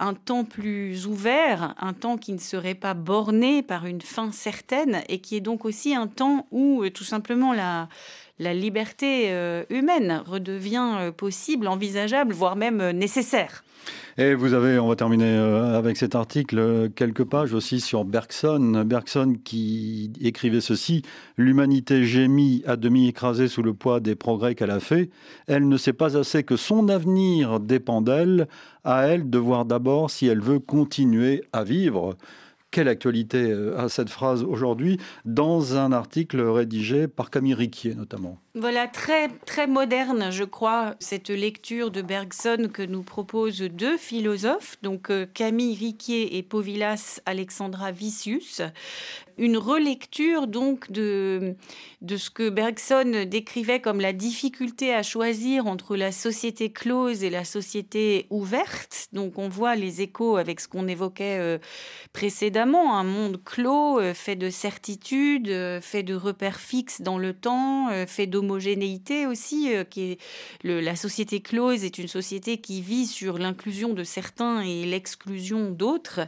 un 0.00 0.14
temps 0.14 0.44
plus 0.44 1.06
ouvert, 1.06 1.74
un 1.78 1.92
temps 1.92 2.16
qui 2.16 2.32
ne 2.32 2.38
serait 2.38 2.74
pas 2.74 2.94
borné 2.94 3.62
par 3.62 3.86
une 3.86 4.00
fin 4.00 4.32
certaine 4.32 5.02
et 5.08 5.20
qui 5.20 5.36
est 5.36 5.40
donc 5.40 5.64
aussi 5.64 5.94
un 5.94 6.06
temps 6.06 6.46
où 6.50 6.88
tout 6.90 7.04
simplement 7.04 7.52
la 7.52 7.88
liberté 8.54 9.30
humaine 9.70 10.22
redevient 10.26 11.12
possible, 11.16 11.68
envisageable, 11.68 12.32
voire 12.32 12.56
même 12.56 12.90
nécessaire. 12.90 13.62
Et 14.16 14.34
vous 14.34 14.52
avez, 14.52 14.78
on 14.78 14.88
va 14.88 14.96
terminer 14.96 15.36
euh, 15.36 15.78
avec 15.78 15.96
cet 15.96 16.14
article, 16.14 16.58
euh, 16.58 16.88
quelques 16.88 17.24
pages 17.24 17.54
aussi 17.54 17.80
sur 17.80 18.04
Bergson. 18.04 18.84
Bergson 18.84 19.36
qui 19.44 20.12
écrivait 20.20 20.60
ceci 20.60 21.02
L'humanité 21.36 22.04
gémit 22.04 22.62
à 22.66 22.76
demi 22.76 23.08
écrasée 23.08 23.48
sous 23.48 23.62
le 23.62 23.74
poids 23.74 24.00
des 24.00 24.16
progrès 24.16 24.54
qu'elle 24.54 24.70
a 24.70 24.80
faits. 24.80 25.10
Elle 25.46 25.68
ne 25.68 25.76
sait 25.76 25.92
pas 25.92 26.16
assez 26.16 26.42
que 26.42 26.56
son 26.56 26.88
avenir 26.88 27.60
dépend 27.60 28.02
d'elle. 28.02 28.48
À 28.84 29.06
elle 29.06 29.28
de 29.28 29.38
voir 29.38 29.64
d'abord 29.64 30.10
si 30.10 30.26
elle 30.26 30.40
veut 30.40 30.58
continuer 30.58 31.44
à 31.52 31.62
vivre. 31.62 32.16
Quelle 32.70 32.88
actualité 32.88 33.50
euh, 33.50 33.78
a 33.78 33.88
cette 33.88 34.10
phrase 34.10 34.42
aujourd'hui 34.44 34.98
dans 35.24 35.76
un 35.76 35.90
article 35.92 36.40
rédigé 36.40 37.08
par 37.08 37.30
Camille 37.30 37.54
Riquier 37.54 37.94
notamment. 37.94 38.38
Voilà, 38.54 38.88
très, 38.88 39.28
très 39.46 39.66
moderne, 39.66 40.30
je 40.30 40.44
crois, 40.44 40.94
cette 40.98 41.30
lecture 41.30 41.90
de 41.90 42.02
Bergson 42.02 42.68
que 42.72 42.82
nous 42.82 43.02
proposent 43.02 43.62
deux 43.62 43.96
philosophes, 43.96 44.76
donc 44.82 45.10
euh, 45.10 45.26
Camille 45.32 45.76
Riquier 45.76 46.36
et 46.36 46.42
Povilas 46.42 47.20
Alexandra 47.24 47.92
Vicius 47.92 48.60
une 49.38 49.56
relecture 49.56 50.46
donc 50.46 50.90
de, 50.90 51.54
de 52.02 52.16
ce 52.16 52.30
que 52.30 52.48
Bergson 52.48 53.24
décrivait 53.26 53.80
comme 53.80 54.00
la 54.00 54.12
difficulté 54.12 54.94
à 54.94 55.02
choisir 55.02 55.66
entre 55.66 55.96
la 55.96 56.12
société 56.12 56.70
close 56.70 57.24
et 57.24 57.30
la 57.30 57.44
société 57.44 58.26
ouverte. 58.30 59.08
Donc 59.12 59.38
on 59.38 59.48
voit 59.48 59.74
les 59.74 60.02
échos 60.02 60.36
avec 60.36 60.60
ce 60.60 60.68
qu'on 60.68 60.86
évoquait 60.88 61.38
euh, 61.38 61.58
précédemment, 62.12 62.96
un 62.98 63.04
monde 63.04 63.42
clos 63.44 64.00
euh, 64.00 64.14
fait 64.14 64.36
de 64.36 64.50
certitudes, 64.50 65.48
euh, 65.48 65.80
fait 65.80 66.02
de 66.02 66.14
repères 66.14 66.60
fixes 66.60 67.00
dans 67.00 67.18
le 67.18 67.32
temps, 67.32 67.88
fait 68.06 68.26
d'homogénéité 68.26 69.26
aussi, 69.26 69.70
qui 69.90 70.12
est 70.12 70.18
la 70.62 70.96
société 70.96 71.40
close 71.40 71.84
est 71.84 71.98
une 71.98 72.08
société 72.08 72.58
qui 72.58 72.80
vit 72.80 73.06
sur 73.06 73.38
l'inclusion 73.38 73.92
de 73.92 74.04
certains 74.04 74.62
et 74.62 74.84
l'exclusion 74.84 75.70
d'autres. 75.70 76.20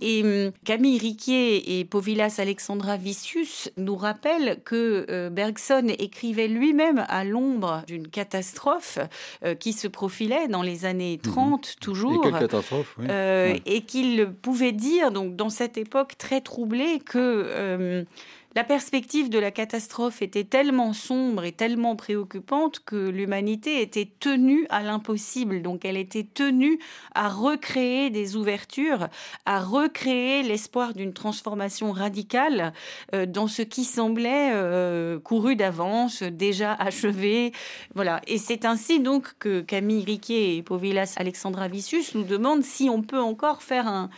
Et 0.00 0.22
hum, 0.22 0.52
Camille 0.64 0.98
Riquier 0.98 1.78
et 1.78 1.84
Povilas 1.84 2.36
Alexandra 2.48 2.96
Vicius 2.96 3.68
nous 3.76 3.94
rappelle 3.94 4.62
que 4.64 5.04
euh, 5.10 5.28
Bergson 5.28 5.86
écrivait 5.98 6.48
lui-même 6.48 7.04
à 7.06 7.22
l'ombre 7.22 7.82
d'une 7.86 8.08
catastrophe 8.08 8.98
euh, 9.44 9.54
qui 9.54 9.74
se 9.74 9.86
profilait 9.86 10.48
dans 10.48 10.62
les 10.62 10.86
années 10.86 11.20
30 11.22 11.66
mhm. 11.68 11.74
toujours. 11.78 12.24
Et 12.24 12.30
quelle 12.30 12.40
catastrophe 12.40 12.96
euh, 13.06 13.54
Et 13.66 13.82
qu'il 13.82 14.30
pouvait 14.32 14.72
dire, 14.72 15.10
donc 15.10 15.36
dans, 15.36 15.50
cette 15.50 15.76
époque 15.76 16.16
très 16.16 16.40
troublée 16.40 17.00
que 17.00 18.06
la 18.54 18.64
perspective 18.64 19.28
de 19.28 19.38
la 19.38 19.50
catastrophe 19.50 20.22
était 20.22 20.44
tellement 20.44 20.92
sombre 20.92 21.44
et 21.44 21.52
tellement 21.52 21.96
préoccupante 21.96 22.80
que 22.84 22.96
l'humanité 23.08 23.82
était 23.82 24.08
tenue 24.18 24.66
à 24.70 24.82
l'impossible. 24.82 25.60
Donc 25.62 25.84
elle 25.84 25.98
était 25.98 26.24
tenue 26.24 26.78
à 27.14 27.28
recréer 27.28 28.10
des 28.10 28.36
ouvertures, 28.36 29.08
à 29.44 29.60
recréer 29.60 30.42
l'espoir 30.42 30.94
d'une 30.94 31.12
transformation 31.12 31.92
radicale 31.92 32.72
euh, 33.14 33.26
dans 33.26 33.48
ce 33.48 33.62
qui 33.62 33.84
semblait 33.84 34.50
euh, 34.52 35.18
couru 35.20 35.54
d'avance, 35.54 36.22
déjà 36.22 36.72
achevé. 36.72 37.52
Voilà. 37.94 38.20
Et 38.26 38.38
c'est 38.38 38.64
ainsi 38.64 38.98
donc 38.98 39.34
que 39.38 39.60
Camille 39.60 40.04
Riquet 40.04 40.56
et 40.56 40.62
Povilas 40.62 41.14
Alexandra 41.16 41.68
Vicius 41.68 42.14
nous 42.14 42.24
demandent 42.24 42.64
si 42.64 42.88
on 42.88 43.02
peut 43.02 43.20
encore 43.20 43.62
faire 43.62 43.86
un, 43.86 44.08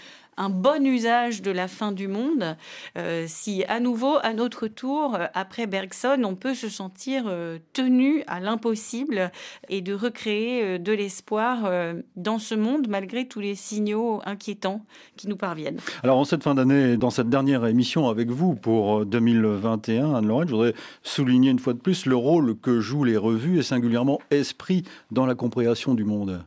un 0.41 0.49
bon 0.49 0.87
usage 0.87 1.43
de 1.43 1.51
la 1.51 1.69
fin 1.69 1.93
du 1.93 2.09
monde, 2.09 2.57
euh, 2.97 3.27
si 3.29 3.63
à 3.65 3.79
nouveau, 3.79 4.17
à 4.23 4.33
notre 4.33 4.69
tour, 4.69 5.15
euh, 5.15 5.27
après 5.35 5.67
Bergson, 5.67 6.23
on 6.25 6.35
peut 6.35 6.55
se 6.55 6.71
sentir 6.71 7.25
euh, 7.27 7.59
tenu 7.75 8.25
à 8.27 8.41
l'impossible 8.41 9.31
et 9.69 9.83
de 9.83 9.93
recréer 9.93 10.79
de 10.79 10.93
l'espoir 10.93 11.71
dans 12.17 12.39
ce 12.39 12.55
monde 12.55 12.89
malgré 12.89 13.29
tous 13.29 13.41
les 13.41 13.55
signaux 13.55 14.23
inquiétants 14.25 14.85
qui 15.17 15.29
nous 15.29 15.37
parviennent. 15.37 15.79
Alors 16.03 16.19
en 16.19 16.25
cette 16.25 16.43
fin 16.43 16.55
d'année, 16.55 16.97
dans 16.97 17.11
cette 17.11 17.29
dernière 17.29 17.67
émission 17.67 18.09
avec 18.09 18.31
vous 18.31 18.55
pour 18.55 19.05
2021, 19.05 20.15
Anne-Laurent, 20.15 20.47
je 20.47 20.55
voudrais 20.55 20.75
souligner 21.03 21.51
une 21.51 21.59
fois 21.59 21.75
de 21.75 21.79
plus 21.79 22.07
le 22.07 22.17
rôle 22.17 22.59
que 22.59 22.81
jouent 22.81 23.05
les 23.05 23.17
revues 23.17 23.59
et 23.59 23.63
singulièrement 23.63 24.21
Esprit 24.31 24.85
dans 25.11 25.27
la 25.27 25.35
compréhension 25.35 25.95
du 25.95 26.05
monde. 26.05 26.43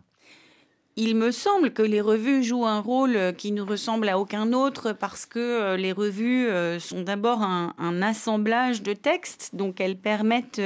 Il 0.95 1.15
me 1.15 1.31
semble 1.31 1.73
que 1.73 1.81
les 1.81 2.01
revues 2.01 2.43
jouent 2.43 2.67
un 2.67 2.79
rôle 2.79 3.15
euh, 3.15 3.31
qui 3.31 3.51
ne 3.51 3.63
ressemble 3.63 4.07
à 4.09 4.19
aucun 4.19 4.53
autre 4.53 4.91
parce 4.93 5.25
que 5.25 5.39
euh, 5.39 5.75
les 5.75 5.91
revues 5.91 6.47
euh, 6.47 6.79
sont 6.79 7.01
d'abord 7.01 7.41
un, 7.41 7.73
assemblage 8.03 8.83
de 8.83 8.93
textes, 8.93 9.55
donc 9.55 9.79
elles 9.79 9.97
permettent 9.97 10.61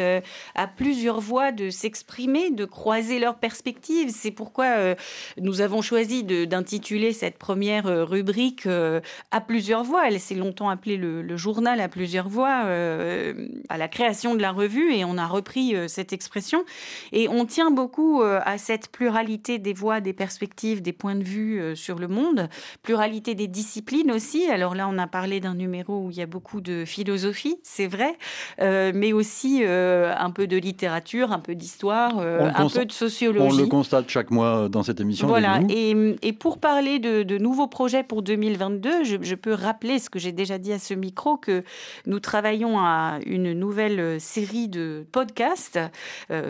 à 0.56 0.68
plusieurs 0.68 1.22
voix 1.22 1.52
de 1.52 1.70
s'exprimer, 1.70 2.50
de 2.50 2.66
croiser 2.66 3.20
leurs 3.20 3.36
perspectives. 3.36 4.10
C'est 4.10 4.32
pourquoi 4.32 4.96
nous 5.40 5.62
avons 5.62 5.82
choisi 5.82 6.24
d'intituler 6.24 7.14
cette 7.14 7.38
première 7.38 7.86
rubrique 8.08 8.66
à 8.66 9.42
plusieurs 9.42 9.84
voix. 9.84 10.08
Elle 10.08 10.20
s'est 10.20 10.36
longtemps 10.36 10.70
appelée 10.70 10.98
le, 10.98 11.38
journal 11.38 11.80
à 11.80 11.90
plusieurs 11.90 12.28
voix 12.30 12.64
à 13.70 13.78
la 13.78 13.88
création 13.88 14.34
de 14.34 14.42
la 14.42 14.52
revue 14.52 14.94
et 14.94 15.06
on 15.06 15.18
a 15.18 15.28
repris 15.28 15.76
cette 15.88 16.14
expression. 16.14 16.64
Et 17.12 17.28
on 17.28 17.46
tient 17.46 17.72
beaucoup 17.72 18.22
à 18.24 18.58
cette 18.58 18.90
pluralité 18.90 19.60
des 19.60 19.74
voix 19.74 20.00
des 20.00 20.14
perspectives, 20.18 20.82
des 20.82 20.92
points 20.92 21.16
de 21.16 21.24
vue 21.24 21.62
euh, 21.62 21.76
sur 21.76 21.98
le 21.98 22.10
monde, 22.10 22.50
pluralité 22.84 23.36
des 23.36 23.48
disciplines 23.48 24.12
aussi. 24.12 24.50
Alors 24.50 24.76
là, 24.76 24.90
on 24.92 24.98
a 24.98 25.08
parlé 25.08 25.40
d'un 25.40 25.56
numéro 25.56 26.06
où 26.06 26.12
il 26.12 26.18
y 26.18 26.22
a 26.22 26.26
beaucoup 26.26 26.60
de 26.60 26.84
philosophie, 26.84 27.56
c'est 27.64 27.88
vrai, 27.88 28.18
euh, 28.62 28.92
mais 28.94 29.14
aussi 29.14 29.62
euh, 29.62 30.14
un 30.18 30.32
peu 30.32 30.48
de 30.48 30.58
littérature, 30.58 31.32
un 31.32 31.40
peu 31.40 31.56
d'histoire, 31.56 32.20
un 32.20 32.68
peu 32.68 32.86
de 32.86 32.92
sociologie. 32.92 33.56
On 33.56 33.58
le 33.58 33.68
constate 33.68 34.10
chaque 34.10 34.32
mois 34.32 34.68
dans 34.68 34.84
cette 34.84 35.00
émission. 35.00 35.28
Voilà, 35.28 35.62
et, 35.70 35.96
et, 36.22 36.34
pour 36.34 36.58
parler 36.58 37.00
de, 37.00 37.38
nouveaux 37.38 37.68
projets 37.68 38.04
pour 38.04 38.24
2022, 38.24 39.04
je, 39.04 39.18
je 39.22 39.36
peux 39.36 39.54
rappeler 39.54 40.00
ce 40.00 40.10
que 40.10 40.18
j'ai 40.18 40.32
déjà 40.32 40.58
dit 40.58 40.74
à 40.74 40.80
ce 40.80 40.96
micro, 40.96 41.38
que 41.38 41.64
nous 42.08 42.20
travaillons 42.20 42.80
à 42.80 43.20
une 43.26 43.54
nouvelle 43.54 44.20
série 44.20 44.68
de 44.68 45.06
podcasts, 45.12 45.80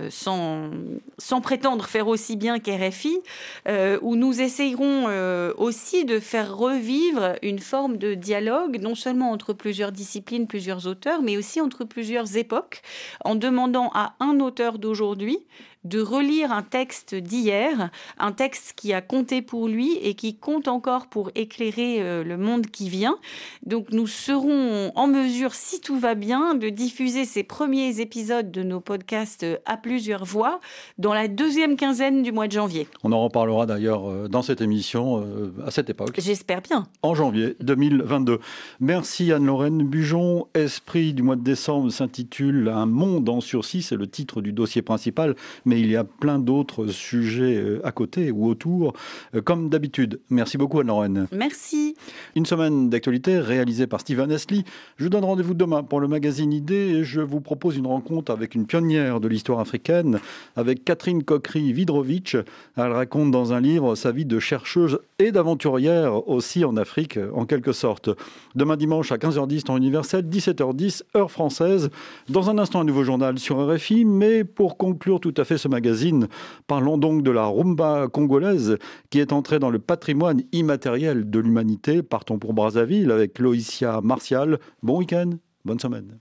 sans, 0.10 0.70
sans 1.18 1.42
prétendre 1.42 1.86
faire 1.86 2.08
aussi 2.08 2.38
bien 2.38 2.60
qu'RFI, 2.60 3.20
euh, 3.68 4.00
où 4.02 4.16
nous 4.16 4.42
essayerons 4.42 5.06
euh, 5.08 5.54
aussi 5.58 6.06
de 6.06 6.20
faire 6.20 6.56
revivre 6.56 7.34
une 7.42 7.60
forme 7.60 7.98
de 7.98 8.14
dialogue, 8.14 8.80
non 8.82 8.96
seulement 8.96 9.32
entre 9.32 9.54
plusieurs 9.54 9.92
disciplines, 9.92 10.48
plusieurs 10.48 10.88
auteurs, 10.88 11.22
mais 11.22 11.38
aussi 11.38 11.60
entre 11.60 11.84
plusieurs 11.84 12.38
époques, 12.38 12.82
en 13.26 13.36
demandant 13.36 13.92
à 13.94 14.16
un 14.20 14.40
auteur 14.40 14.80
d'aujourd'hui 14.80 15.40
de 15.88 16.02
relire 16.02 16.52
un 16.52 16.64
texte 16.64 17.16
d'hier, 17.16 17.90
un 18.18 18.32
texte 18.32 18.74
qui 18.76 18.94
a 18.94 19.02
compté 19.02 19.42
pour 19.42 19.68
lui 19.68 19.98
et 20.02 20.14
qui 20.14 20.36
compte 20.36 20.68
encore 20.68 21.08
pour 21.08 21.32
éclairer 21.36 22.02
euh, 22.02 22.24
le 22.24 22.38
monde 22.38 22.68
qui 22.68 22.90
vient. 22.90 23.18
Donc 23.66 23.88
nous 23.92 24.08
serons 24.08 24.92
en 24.96 25.08
mesure, 25.08 25.54
si 25.54 25.82
tout 25.82 25.98
va 25.98 26.16
bien, 26.16 26.56
de 26.56 26.70
diffuser 26.70 27.26
ces 27.26 27.44
premiers 27.44 28.00
épisodes 28.02 28.52
de 28.52 28.64
nos 28.64 28.80
podcasts 28.80 29.46
à 29.66 29.78
plusieurs 29.78 30.26
voix 30.26 30.60
dans 30.98 31.14
la 31.14 31.28
deuxième 31.28 31.78
quinzaine 31.78 32.24
du 32.24 32.32
mois 32.32 32.48
de 32.48 32.54
janvier. 32.54 32.88
On 33.04 33.12
en 33.12 33.24
reparlera 33.24 33.66
d'ailleurs 33.66 34.10
euh, 34.10 34.28
dans 34.28 34.42
cette 34.42 34.62
émission 34.62 35.22
euh, 35.22 35.54
à 35.66 35.72
cette 35.72 35.90
époque. 35.90 36.16
J'espère 36.18 36.62
bien. 36.62 36.88
En 37.02 37.16
janvier 37.16 37.56
2022. 37.62 38.40
Merci 38.80 39.32
Anne-Lorraine 39.32 39.84
Bujon. 39.84 40.48
Esprit 40.54 41.14
du 41.14 41.24
mois 41.24 41.36
de 41.36 41.44
décembre 41.44 41.90
s'intitule 41.92 42.70
Un 42.70 42.86
monde 42.86 43.30
en 43.30 43.42
sursis, 43.42 43.82
c'est 43.82 43.96
le 43.96 44.08
titre 44.08 44.42
du 44.42 44.52
dossier 44.52 44.82
principal, 44.82 45.36
mais 45.66 45.77
il 45.80 45.92
y 45.92 45.96
a 45.96 46.04
plein 46.04 46.40
d'autres 46.40 46.88
sujets 46.88 47.56
euh, 47.56 47.86
à 47.86 47.92
côté 47.92 48.32
ou 48.32 48.48
autour, 48.48 48.94
euh, 49.36 49.42
comme 49.42 49.70
d'habitude. 49.70 50.20
Merci 50.30 50.58
beaucoup, 50.58 50.80
Anne-Lorraine. 50.80 51.28
Merci. 51.32 51.96
Une 52.36 52.46
semaine 52.46 52.90
d'actualité 52.90 53.40
réalisée 53.40 53.88
par 53.88 54.02
Steven 54.02 54.32
Astley. 54.32 54.64
Je 54.98 55.08
donne 55.08 55.26
rendez-vous 55.26 55.54
demain 55.54 55.84
pour 55.84 56.00
le 56.00 56.08
magazine 56.08 56.54
Idée 56.54 56.76
et 56.76 57.04
je 57.04 57.22
vous 57.22 57.42
propose 57.42 57.78
une 57.78 57.88
rencontre 57.88 58.32
avec 58.32 58.56
une 58.56 58.66
pionnière 58.66 59.20
de 59.20 59.28
l'histoire 59.28 59.60
africaine, 59.60 60.20
avec 60.56 60.84
Catherine 60.84 61.24
Kokri-Vidrovitch. 61.24 62.38
Elle 62.76 62.92
raconte 62.92 63.32
dans 63.32 63.54
un 63.54 63.60
livre 63.60 63.96
sa 63.96 64.12
vie 64.12 64.26
de 64.26 64.40
chercheuse 64.40 65.00
et 65.20 65.32
d'aventurière 65.32 66.28
aussi 66.28 66.64
en 66.64 66.78
Afrique, 66.78 67.20
en 67.34 67.46
quelque 67.46 67.72
sorte. 67.72 68.10
Demain 68.56 68.78
dimanche 68.78 69.12
à 69.12 69.18
15h10 69.18 69.64
temps 69.64 69.78
universel, 69.78 70.26
17h10 70.26 71.04
heure 71.16 71.32
française. 71.32 71.90
Dans 72.30 72.50
un 72.50 72.58
instant, 72.58 72.82
un 72.82 72.84
nouveau 72.84 73.04
journal 73.04 73.40
sur 73.40 73.58
RFI, 73.68 74.06
mais 74.06 74.44
pour 74.44 74.78
conclure 74.78 75.20
tout 75.20 75.34
à 75.38 75.44
fait 75.44 75.58
ce 75.58 75.67
magazine. 75.68 76.28
Parlons 76.68 76.98
donc 76.98 77.24
de 77.24 77.32
la 77.32 77.46
rumba 77.46 78.08
congolaise 78.08 78.78
qui 79.10 79.20
est 79.20 79.34
entrée 79.34 79.60
dans 79.60 79.70
le 79.70 79.80
patrimoine 79.80 80.42
immatériel 80.52 81.30
de 81.30 81.40
l'humanité. 81.40 82.04
Partons 82.04 82.40
pour 82.40 82.54
Brazzaville 82.54 83.12
avec 83.12 83.40
Loïcia 83.40 84.02
Martial. 84.02 84.60
Bon 84.84 84.98
week-end, 85.00 85.32
bonne 85.66 85.80
semaine. 85.80 86.20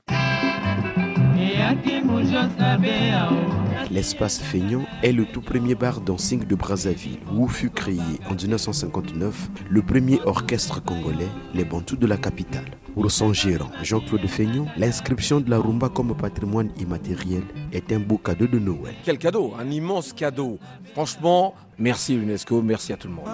L'espace 3.90 4.40
Feignon 4.40 4.84
est 5.02 5.12
le 5.12 5.24
tout 5.24 5.40
premier 5.40 5.74
bar 5.74 6.00
dancing 6.00 6.44
de 6.44 6.54
Brazzaville 6.54 7.18
où 7.32 7.48
fut 7.48 7.70
créé 7.70 8.00
en 8.28 8.34
1959 8.34 9.50
le 9.70 9.82
premier 9.82 10.20
orchestre 10.24 10.82
congolais, 10.82 11.28
les 11.54 11.64
Bantous 11.64 11.96
de 11.96 12.06
la 12.06 12.16
capitale. 12.16 12.64
Pour 12.94 13.10
son 13.10 13.32
gérant, 13.32 13.70
Jean-Claude 13.82 14.26
Feignon, 14.26 14.66
l'inscription 14.76 15.40
de 15.40 15.50
la 15.50 15.58
rumba 15.58 15.88
comme 15.88 16.16
patrimoine 16.16 16.70
immatériel 16.80 17.42
est 17.72 17.92
un 17.92 18.00
beau 18.00 18.18
cadeau 18.18 18.46
de 18.46 18.58
Noël. 18.58 18.94
Quel 19.04 19.18
cadeau, 19.18 19.52
un 19.58 19.70
immense 19.70 20.12
cadeau. 20.12 20.58
Franchement, 20.94 21.54
merci 21.78 22.16
l'UNESCO, 22.16 22.62
merci 22.62 22.92
à 22.92 22.96
tout 22.96 23.08
le 23.08 23.14
monde. 23.14 23.26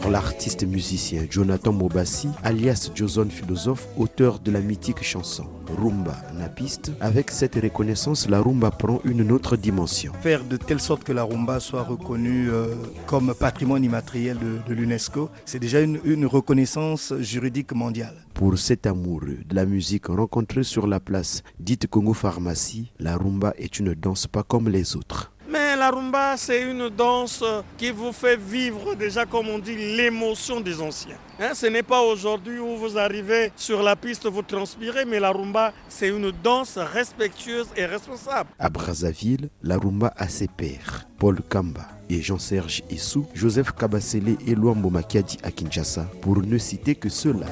Pour 0.00 0.10
l'artiste 0.10 0.64
musicien 0.64 1.26
Jonathan 1.28 1.72
Mobassi, 1.72 2.28
alias 2.44 2.90
Joson 2.94 3.28
Philosophe, 3.30 3.88
auteur 3.96 4.38
de 4.38 4.50
la 4.50 4.60
mythique 4.60 5.02
chanson 5.02 5.44
Rumba 5.76 6.16
Napiste. 6.38 6.92
Avec 7.00 7.30
cette 7.30 7.56
reconnaissance, 7.56 8.28
la 8.28 8.40
rumba 8.40 8.70
prend 8.70 9.00
une 9.04 9.30
autre 9.32 9.56
dimension. 9.56 10.12
Faire 10.20 10.44
de 10.44 10.56
telle 10.56 10.80
sorte 10.80 11.04
que 11.04 11.12
la 11.12 11.24
rumba 11.24 11.58
soit 11.60 11.82
reconnue 11.82 12.50
euh, 12.50 12.74
comme 13.06 13.34
patrimoine 13.34 13.84
immatériel 13.84 14.38
de, 14.66 14.74
l'UNESCO, 14.74 15.30
c'est 15.44 15.58
déjà 15.58 15.80
une, 15.80 15.98
une 16.04 16.26
reconnaissance 16.26 17.12
juridique 17.18 17.72
mondiale. 17.72 18.14
Pour 18.34 18.56
cet 18.56 18.86
amoureux 18.86 19.38
de 19.48 19.54
la 19.54 19.66
musique 19.66 20.06
rencontré 20.06 20.62
sur 20.62 20.86
la 20.86 21.00
place 21.00 21.42
dite 21.58 21.88
Congo 21.88 22.14
Pharmacie, 22.14 22.92
la 22.98 23.16
rumba 23.16 23.52
est 23.58 23.78
une 23.78 23.94
danse 23.94 24.26
pas 24.26 24.44
comme 24.44 24.68
les 24.68 24.96
autres. 24.96 25.32
La 25.78 25.90
rumba, 25.92 26.36
c'est 26.36 26.62
une 26.62 26.88
danse 26.88 27.44
qui 27.76 27.92
vous 27.92 28.10
fait 28.10 28.36
vivre 28.36 28.96
déjà, 28.96 29.24
comme 29.24 29.48
on 29.48 29.60
dit, 29.60 29.76
l'émotion 29.76 30.60
des 30.60 30.80
anciens. 30.80 31.14
Hein, 31.38 31.50
ce 31.54 31.66
n'est 31.66 31.84
pas 31.84 32.00
aujourd'hui 32.02 32.58
où 32.58 32.76
vous 32.76 32.98
arrivez 32.98 33.52
sur 33.54 33.80
la 33.80 33.94
piste, 33.94 34.26
vous 34.26 34.42
transpirez, 34.42 35.04
mais 35.04 35.20
la 35.20 35.30
rumba, 35.30 35.72
c'est 35.88 36.08
une 36.08 36.32
danse 36.42 36.78
respectueuse 36.78 37.68
et 37.76 37.86
responsable. 37.86 38.50
À 38.58 38.68
Brazzaville, 38.68 39.50
la 39.62 39.78
rumba 39.78 40.12
a 40.16 40.28
ses 40.28 40.48
pères, 40.48 41.06
Paul 41.16 41.40
Kamba 41.48 41.86
et 42.10 42.22
Jean-Serge 42.22 42.82
Issou, 42.90 43.26
Joseph 43.32 43.70
Kabasele 43.70 44.36
et 44.48 44.56
Luambo 44.56 44.90
Makiadi 44.90 45.38
à 45.44 45.52
Kinshasa, 45.52 46.06
pour 46.20 46.38
ne 46.38 46.58
citer 46.58 46.96
que 46.96 47.08
ceux-là. 47.08 47.46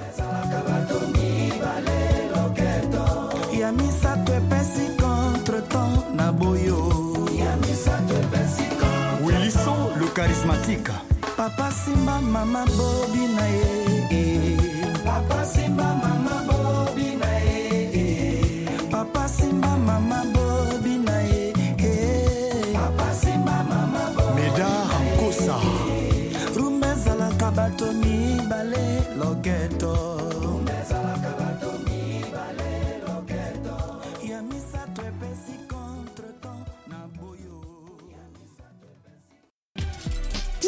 afrika. 10.77 11.01
Papa 11.37 11.71
simba 11.73 12.21
mama 12.21 12.65
bobi 12.77 13.27
na 13.37 13.47
ye. 13.47 14.57
Papa 15.05 15.45
simba 15.45 15.85
mama 16.03 16.43
bobi 16.47 16.56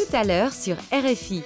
Tout 0.09 0.15
à 0.15 0.23
l'heure 0.23 0.51
sur 0.53 0.75
RFI. 0.91 1.43